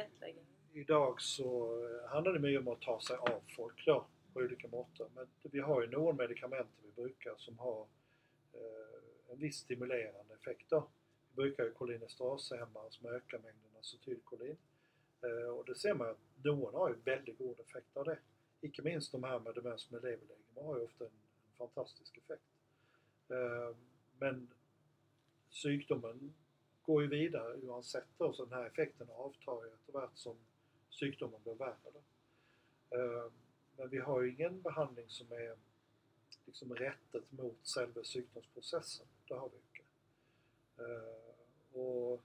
idag 0.73 1.21
så 1.21 1.81
eh, 1.85 2.11
handlar 2.11 2.33
det 2.33 2.39
mycket 2.39 2.61
om 2.61 2.69
att 2.69 2.81
ta 2.81 3.01
sig 3.01 3.17
av 3.17 3.43
folk 3.57 3.87
då, 3.87 4.07
på 4.33 4.41
olika 4.41 4.69
måter. 4.69 5.07
Men 5.15 5.27
vi 5.43 5.61
har 5.61 5.83
ju 5.83 5.89
några 5.89 6.13
medicament 6.13 6.71
vi 6.83 6.91
brukar 7.03 7.35
som 7.37 7.59
har 7.59 7.87
eh, 8.53 9.33
en 9.33 9.39
viss 9.39 9.57
stimulerande 9.57 10.35
effekt. 10.35 10.71
Då. 10.71 10.89
Vi 11.29 11.35
brukar 11.35 11.65
ju 11.65 11.73
kolinesterashämmare 11.73 12.91
som 12.91 13.07
ökar 13.07 13.39
mängden 13.39 13.77
acetylkolin. 13.81 14.57
Eh, 15.23 15.49
och 15.49 15.65
det 15.65 15.75
ser 15.75 15.95
man 15.95 16.11
att 16.11 16.19
några 16.43 16.79
har 16.79 16.89
ju 16.89 16.97
väldigt 17.05 17.39
god 17.39 17.61
effekt 17.61 17.97
av 17.97 18.05
det. 18.05 18.19
Icke 18.61 18.83
minst 18.83 19.13
de 19.13 19.25
här 19.25 19.39
med 19.39 19.55
demens 19.55 19.91
med 19.91 20.03
leverlegeme 20.03 20.61
har 20.61 20.77
ju 20.77 20.85
ofta 20.85 21.05
en, 21.05 21.11
en 21.11 21.57
fantastisk 21.59 22.19
effekt. 22.19 22.43
Eh, 23.29 23.77
men 24.19 24.49
sjukdomen 25.63 26.35
går 26.83 27.03
ju 27.03 27.09
vidare 27.09 27.57
oavsett 27.57 28.21
och 28.21 28.37
så 28.37 28.45
den 28.45 28.59
här 28.59 28.67
effekten 28.67 29.11
avtar 29.11 29.65
ju 29.65 29.75
efterhand 29.75 30.11
som 30.15 30.37
sjukdomen 31.01 31.41
blir 31.43 31.55
värre. 31.55 32.03
Eh, 32.91 33.33
men 33.77 33.89
vi 33.89 33.99
har 33.99 34.23
ju 34.23 34.33
ingen 34.33 34.63
behandling 34.63 35.09
som 35.09 35.33
är 35.33 35.57
liksom 36.47 36.75
rättet 36.75 37.33
mot 37.33 37.59
själva 37.65 38.03
sjukdomsprocessen. 38.05 39.07
Det 39.29 39.35
har 39.35 39.49
vi 39.49 39.57
inte. 39.57 39.87
Och 41.79 42.23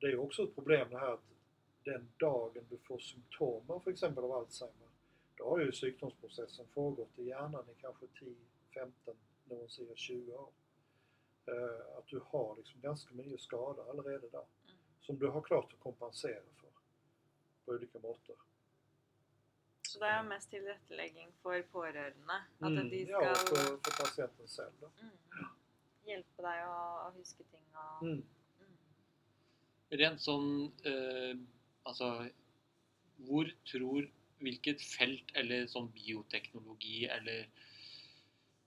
det 0.00 0.06
är 0.06 0.10
ju 0.10 0.18
också 0.18 0.42
ett 0.42 0.54
problem 0.54 0.90
det 0.90 0.98
här 0.98 1.12
att 1.12 1.37
den 1.84 2.08
dagen 2.18 2.66
du 2.70 2.78
får 2.78 2.98
symptomer 2.98 3.78
för 3.78 3.90
exempel 3.90 4.24
av 4.24 4.32
Alzheimer, 4.32 4.88
då 5.36 5.48
har 5.50 5.58
ju 5.58 5.72
sjukdomsprocessen 5.72 6.66
pågått 6.74 7.18
i 7.18 7.24
hjärnan 7.24 7.64
i 7.70 7.74
kanske 7.80 8.06
10, 8.18 8.34
15, 8.74 9.16
någon 9.44 9.68
säger 9.68 9.96
20 9.96 10.32
år. 10.32 10.50
Eh, 11.46 11.96
Att 11.98 12.06
du 12.06 12.20
har 12.24 12.56
liksom 12.56 12.80
ganska 12.80 13.14
mycket 13.14 13.40
skada 13.40 13.82
allerede 13.90 14.28
där 14.28 14.44
Mm. 14.64 14.76
som 15.00 15.18
du 15.18 15.26
har 15.28 15.40
klart 15.42 15.72
att 15.72 15.78
kompensera 15.80 16.42
för 16.60 16.68
på 17.64 17.72
olika 17.72 17.98
måter. 17.98 18.34
Så 19.88 19.98
det 19.98 20.06
er 20.06 20.18
jo 20.22 20.28
mest 20.28 20.50
tilrettelegging 20.50 21.32
for 21.42 21.62
pårørende? 21.72 22.34
At 22.60 22.66
Mm, 22.70 22.88
de 22.90 23.04
ja, 23.04 23.30
och 23.30 23.36
skal 23.36 23.56
för, 23.56 23.64
för 23.76 24.02
patienten 24.04 24.46
själv. 24.46 24.72
Då. 24.80 24.90
mm, 25.00 25.16
hjelpe 26.04 26.42
deg 26.42 26.66
å, 26.68 27.08
å 27.08 27.10
huske 27.16 27.44
ting 27.44 27.64
og 27.74 28.02
Mm. 28.02 28.22
mm. 28.60 28.76
Rent 29.90 30.20
sånn 30.20 30.72
eh, 30.84 31.36
Altså 31.88 32.28
Hvor 33.26 33.50
tror 33.66 34.08
Hvilket 34.38 34.84
felt 34.84 35.32
eller 35.38 35.66
sånn 35.70 35.90
bioteknologi 35.94 37.08
eller 37.10 37.48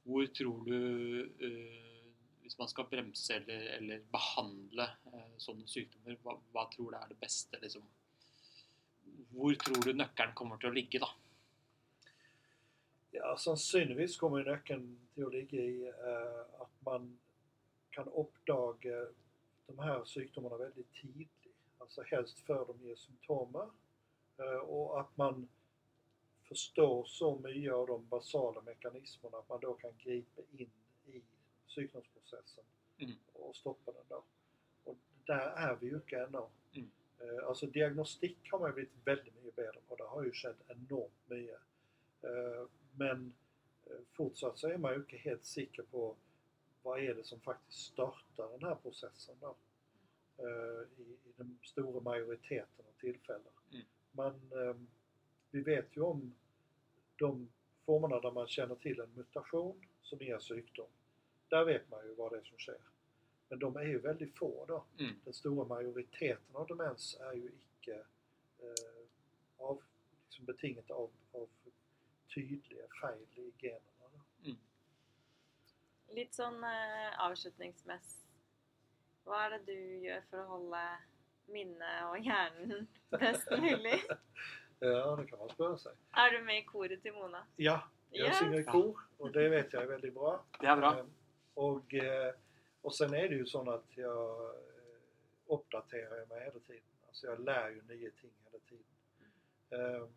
Hvor 0.03 0.27
tror 0.35 0.67
du 0.67 0.77
uh, 1.45 2.11
Hvis 2.43 2.57
man 2.59 2.71
skal 2.71 2.89
bremse 2.91 3.37
eller, 3.37 3.67
eller 3.77 4.05
behandle 4.11 4.89
uh, 5.13 5.33
sånne 5.39 5.69
sykdommer, 5.69 6.17
hva, 6.25 6.35
hva 6.51 6.65
tror 6.73 6.91
du 6.91 6.97
er 6.99 7.11
det 7.13 7.19
beste? 7.21 7.59
Liksom? 7.61 7.85
Hvor 9.31 9.55
tror 9.61 9.85
du 9.85 9.93
nøkkelen 9.95 10.33
kommer 10.35 10.59
til 10.59 10.71
å 10.71 10.75
ligge, 10.75 10.99
da? 10.99 11.07
Ja, 13.15 13.35
sannsynligvis 13.39 14.17
kommer 14.19 14.43
nøkkelen 14.43 14.83
nyckeln 14.89 15.07
till 15.13 15.25
att 15.25 15.33
ligga 15.33 15.63
i 15.63 15.87
øh, 15.87 15.93
uh, 15.93 16.61
att 16.61 16.81
man 16.85 17.19
kan 17.91 18.07
uppdaga 18.07 19.07
de 19.67 19.79
här 19.79 20.05
sjukdomarna 20.05 20.57
väldigt 20.57 20.93
tidigt. 20.93 21.40
Alltså 21.81 22.01
helst 22.01 22.39
för 22.39 22.65
de 22.65 22.87
ger 22.87 22.95
symptomer. 22.95 23.69
Eh, 24.37 24.45
och 24.57 24.99
att 24.99 25.17
man 25.17 25.49
förstår 26.43 27.05
så 27.05 27.35
mycket 27.35 27.73
av 27.73 27.87
de 27.87 28.07
basala 28.07 28.61
mekanismerna 28.61 29.37
att 29.37 29.49
man 29.49 29.59
då 29.59 29.73
kan 29.73 29.91
gripa 29.97 30.41
in 30.51 30.71
i 31.05 31.21
sjukdomsprocessen 31.75 32.63
Mm. 32.97 33.15
och 33.33 33.55
stoppa 33.55 33.91
den 33.91 34.03
då. 34.09 34.23
Och 34.83 34.97
där 35.25 35.39
är 35.47 35.75
vi 35.75 35.87
ju 35.87 35.95
inte 35.95 36.15
ännu. 36.19 36.41
Mm. 36.73 36.91
Eh, 37.19 37.47
Alltså 37.47 37.65
diagnostik 37.65 38.51
har 38.51 38.59
man 38.59 38.73
blivit 38.73 38.91
väldigt 39.05 39.35
mycket 39.35 39.55
bättre 39.55 39.79
på. 39.87 39.95
Det 39.95 40.03
har 40.03 40.23
ju 40.23 40.31
skett 40.31 40.57
enormt 40.67 41.29
mycket. 41.29 41.59
Eh, 42.21 42.65
Men 42.95 43.33
fortsatt 44.13 44.57
så 44.57 44.67
är 44.67 44.77
man 44.77 44.91
ju 44.93 44.97
inte 44.99 45.17
helt 45.17 45.45
säker 45.45 45.83
på 45.83 46.15
vad 46.83 46.99
är 46.99 47.15
det 47.15 47.23
som 47.23 47.39
faktiskt 47.39 47.79
startar 47.79 48.49
den 48.51 48.63
här 48.63 48.75
processen 48.75 49.35
då. 49.41 49.55
Eh, 50.37 51.01
I, 51.01 51.01
i 51.01 51.33
den 51.35 51.59
stora 51.63 52.01
majoriteten 52.01 52.85
av 52.85 52.99
tillfällen. 52.99 53.53
Mm. 53.71 53.85
Men 54.11 54.33
eh, 54.33 54.75
vi 55.51 55.61
vet 55.61 55.97
ju 55.97 56.01
om 56.01 56.35
de 57.15 57.51
formerna 57.85 58.19
där 58.19 58.31
man 58.31 58.47
känner 58.47 58.75
till 58.75 58.99
en 58.99 59.13
mutation 59.13 59.85
som 60.01 60.19
ger 60.19 60.39
sjukdom. 60.39 60.89
Där 61.49 61.65
vet 61.65 61.89
man 61.89 62.05
ju 62.05 62.15
vad 62.15 62.31
det 62.31 62.37
är 62.37 62.43
som 62.43 62.57
sker. 62.57 62.81
Men 63.49 63.59
de 63.59 63.75
är 63.75 63.83
ju 63.83 63.99
väldigt 63.99 64.37
få 64.37 64.65
då. 64.67 64.83
Mm. 64.99 65.15
Den 65.23 65.33
stora 65.33 65.67
majoriteten 65.67 66.55
av 66.55 66.67
demens 66.67 67.17
är 67.19 67.33
ju 67.33 67.51
icke 67.59 67.95
eh, 68.59 69.07
av, 69.57 69.81
liksom 70.25 70.45
betinget 70.45 70.91
av, 70.91 71.11
av 71.31 71.49
tydliga 72.33 72.87
fel 73.01 73.19
i 73.35 73.53
generna. 73.57 73.81
Då. 74.43 74.55
Litt 76.13 76.33
sånn 76.33 76.63
eh, 76.63 77.19
avslutningsmess. 77.19 78.25
Hva 79.25 79.45
er 79.45 79.49
det 79.57 79.65
du 79.67 80.05
gjør 80.05 80.21
for 80.29 80.41
å 80.43 80.47
holde 80.55 80.83
minnet 81.51 82.03
og 82.09 82.17
hjernen 82.25 82.87
best 83.17 83.51
mulig? 83.61 83.99
Ja, 84.81 85.15
det 85.15 85.27
kan 85.29 85.37
man 85.39 85.49
spöra 85.49 85.77
sig. 85.77 85.91
Er 86.17 86.31
du 86.33 86.39
med 86.45 86.57
i 86.57 86.61
koret 86.65 87.03
til 87.03 87.13
Mona? 87.13 87.43
Ja, 87.61 87.75
jag 88.11 88.27
Ja. 88.27 88.33
synger 88.33 88.59
i 88.59 88.63
kor 88.63 88.97
och 89.17 89.31
det 89.31 89.49
vet 89.49 89.73
jag 89.73 89.83
är 89.83 89.87
väldigt 89.87 90.13
bra. 90.13 90.43
Det 90.59 90.67
er 90.67 90.75
bra. 90.75 90.97
Eh, 90.99 91.05
Och, 91.53 91.93
eh, 91.93 92.33
och 92.81 92.95
sen 92.95 93.13
är 93.13 93.29
det 93.29 93.35
ju 93.35 93.45
så 93.45 93.69
att 93.71 93.85
jag 93.97 94.45
eh, 94.45 94.55
uppdaterar 95.47 96.25
mig 96.25 96.39
hela 96.43 96.59
tiden. 96.59 96.83
Alltså 97.07 97.27
jag 97.27 97.39
lär 97.39 97.69
ju 97.69 97.81
nya 97.81 98.09
ting 98.21 98.31
hela 98.45 98.59
tiden. 98.69 98.85
Eh, 99.69 100.07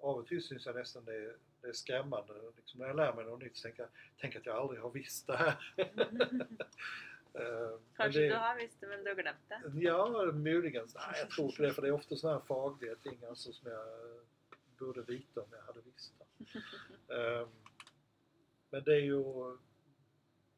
av 0.00 0.16
och 0.16 0.26
till 0.26 0.42
syns 0.42 0.66
jag 0.66 0.74
nästan 0.76 1.04
det, 1.04 1.36
det 1.62 1.68
är 1.68 1.72
skrämmande. 1.72 2.34
Liksom 2.56 2.80
när 2.80 2.86
jag 2.86 2.96
lär 2.96 3.12
mig 3.12 3.24
något 3.24 3.40
nytt 3.42 3.56
så 3.56 3.62
tänker 3.62 3.82
jag 3.82 3.90
tänk 4.20 4.36
att 4.36 4.46
jag 4.46 4.56
aldrig 4.56 4.80
har 4.80 4.90
visst 4.90 5.26
det 5.26 5.36
här. 5.36 5.56
Eh, 7.34 7.42
men 7.42 7.78
Kanskje 7.96 8.20
det- 8.20 8.28
du 8.28 8.34
har 8.34 8.56
visst 8.56 8.80
det, 8.80 8.86
men 8.86 9.04
du 9.04 9.10
har 9.10 9.14
glemt 9.16 9.48
det? 9.48 9.62
Ja, 9.74 10.32
möjligen. 10.32 10.86
Nej, 10.94 11.20
jag 11.20 11.30
tror 11.30 11.46
inte 11.48 11.62
det. 11.62 11.72
För 11.72 11.82
det 11.82 11.88
är 11.88 11.92
ofta 11.92 12.16
sådana 12.16 12.38
här 12.38 12.46
fagliga 12.46 12.94
ting 12.94 13.24
alltså, 13.28 13.52
som 13.52 13.70
jag 13.70 13.86
borde 14.78 15.02
veta 15.02 15.40
om 15.40 15.48
jag 15.50 15.62
hade 15.62 15.80
visst 15.80 16.14
det. 16.18 16.24
Ehm, 17.14 17.48
men 18.70 18.84
det 18.84 18.92
är 18.94 19.00
ju 19.00 19.22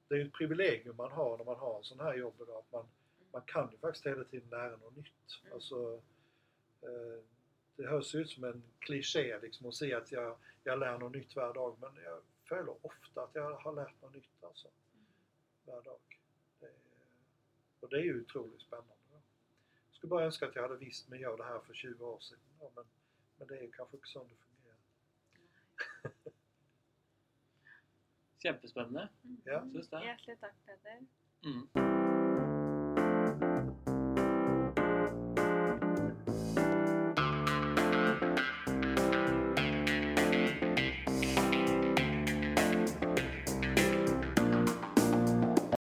det 0.08 0.14
är 0.20 0.24
ett 0.24 0.32
privilegium 0.32 0.96
man 0.96 1.12
har 1.12 1.38
när 1.38 1.44
man 1.44 1.56
har 1.56 1.76
en 1.78 1.84
sån 1.84 2.00
här 2.00 2.14
jobb 2.14 2.34
idag. 2.42 2.56
Att 2.58 2.72
man, 2.72 2.86
man 3.32 3.42
kan 3.46 3.70
ju 3.72 3.78
faktiskt 3.78 4.06
hela 4.06 4.24
tiden 4.24 4.48
lära 4.50 4.76
något 4.76 4.96
nytt. 4.96 5.40
Mm. 5.42 5.52
Alltså, 5.54 6.02
eh, 6.82 7.24
det 7.76 7.86
hörs 7.86 8.14
ut 8.14 8.30
som 8.30 8.44
en 8.44 8.62
kliché 8.78 9.38
liksom 9.42 9.66
att 9.68 9.74
säga 9.74 9.98
att 9.98 10.12
jag, 10.12 10.36
jag 10.64 10.78
lär 10.78 10.98
något 10.98 11.12
nytt 11.12 11.36
varje 11.36 11.52
dag. 11.52 11.76
Men 11.80 12.04
jag 12.04 12.20
följer 12.48 12.86
ofta 12.86 13.22
att 13.22 13.34
jag 13.34 13.54
har 13.54 13.72
lärt 13.72 14.02
något 14.02 14.14
nytt 14.14 14.44
alltså. 14.44 14.68
Varje 15.64 15.82
dag. 15.82 15.98
Och 17.82 17.88
det 17.88 17.96
är 17.96 18.02
ju 18.02 18.20
otroligt 18.20 18.60
spännande. 18.60 18.92
Jag 19.10 19.96
skulle 19.96 20.10
bara 20.10 20.24
önska 20.24 20.46
att 20.46 20.54
jag 20.54 20.62
hade 20.62 20.76
visst 20.76 21.08
mig 21.08 21.20
göra 21.20 21.36
det 21.36 21.44
här 21.44 21.60
för 21.60 21.74
20 21.74 22.06
år 22.06 22.20
sedan. 22.20 22.38
Ja, 22.60 22.70
men, 22.74 22.84
men 23.38 23.48
det 23.48 23.58
är 23.58 23.70
kanske 23.70 23.96
inte 23.96 24.08
så 24.08 24.24
det 24.24 24.34
fungerar. 24.34 24.78
Jättespännande. 28.44 29.08
Mm. 29.24 29.40
Ja. 29.44 30.00
Hjertelig 30.02 30.40
takk, 30.40 30.54
Peder. 30.66 31.06
Mm. 31.44 32.11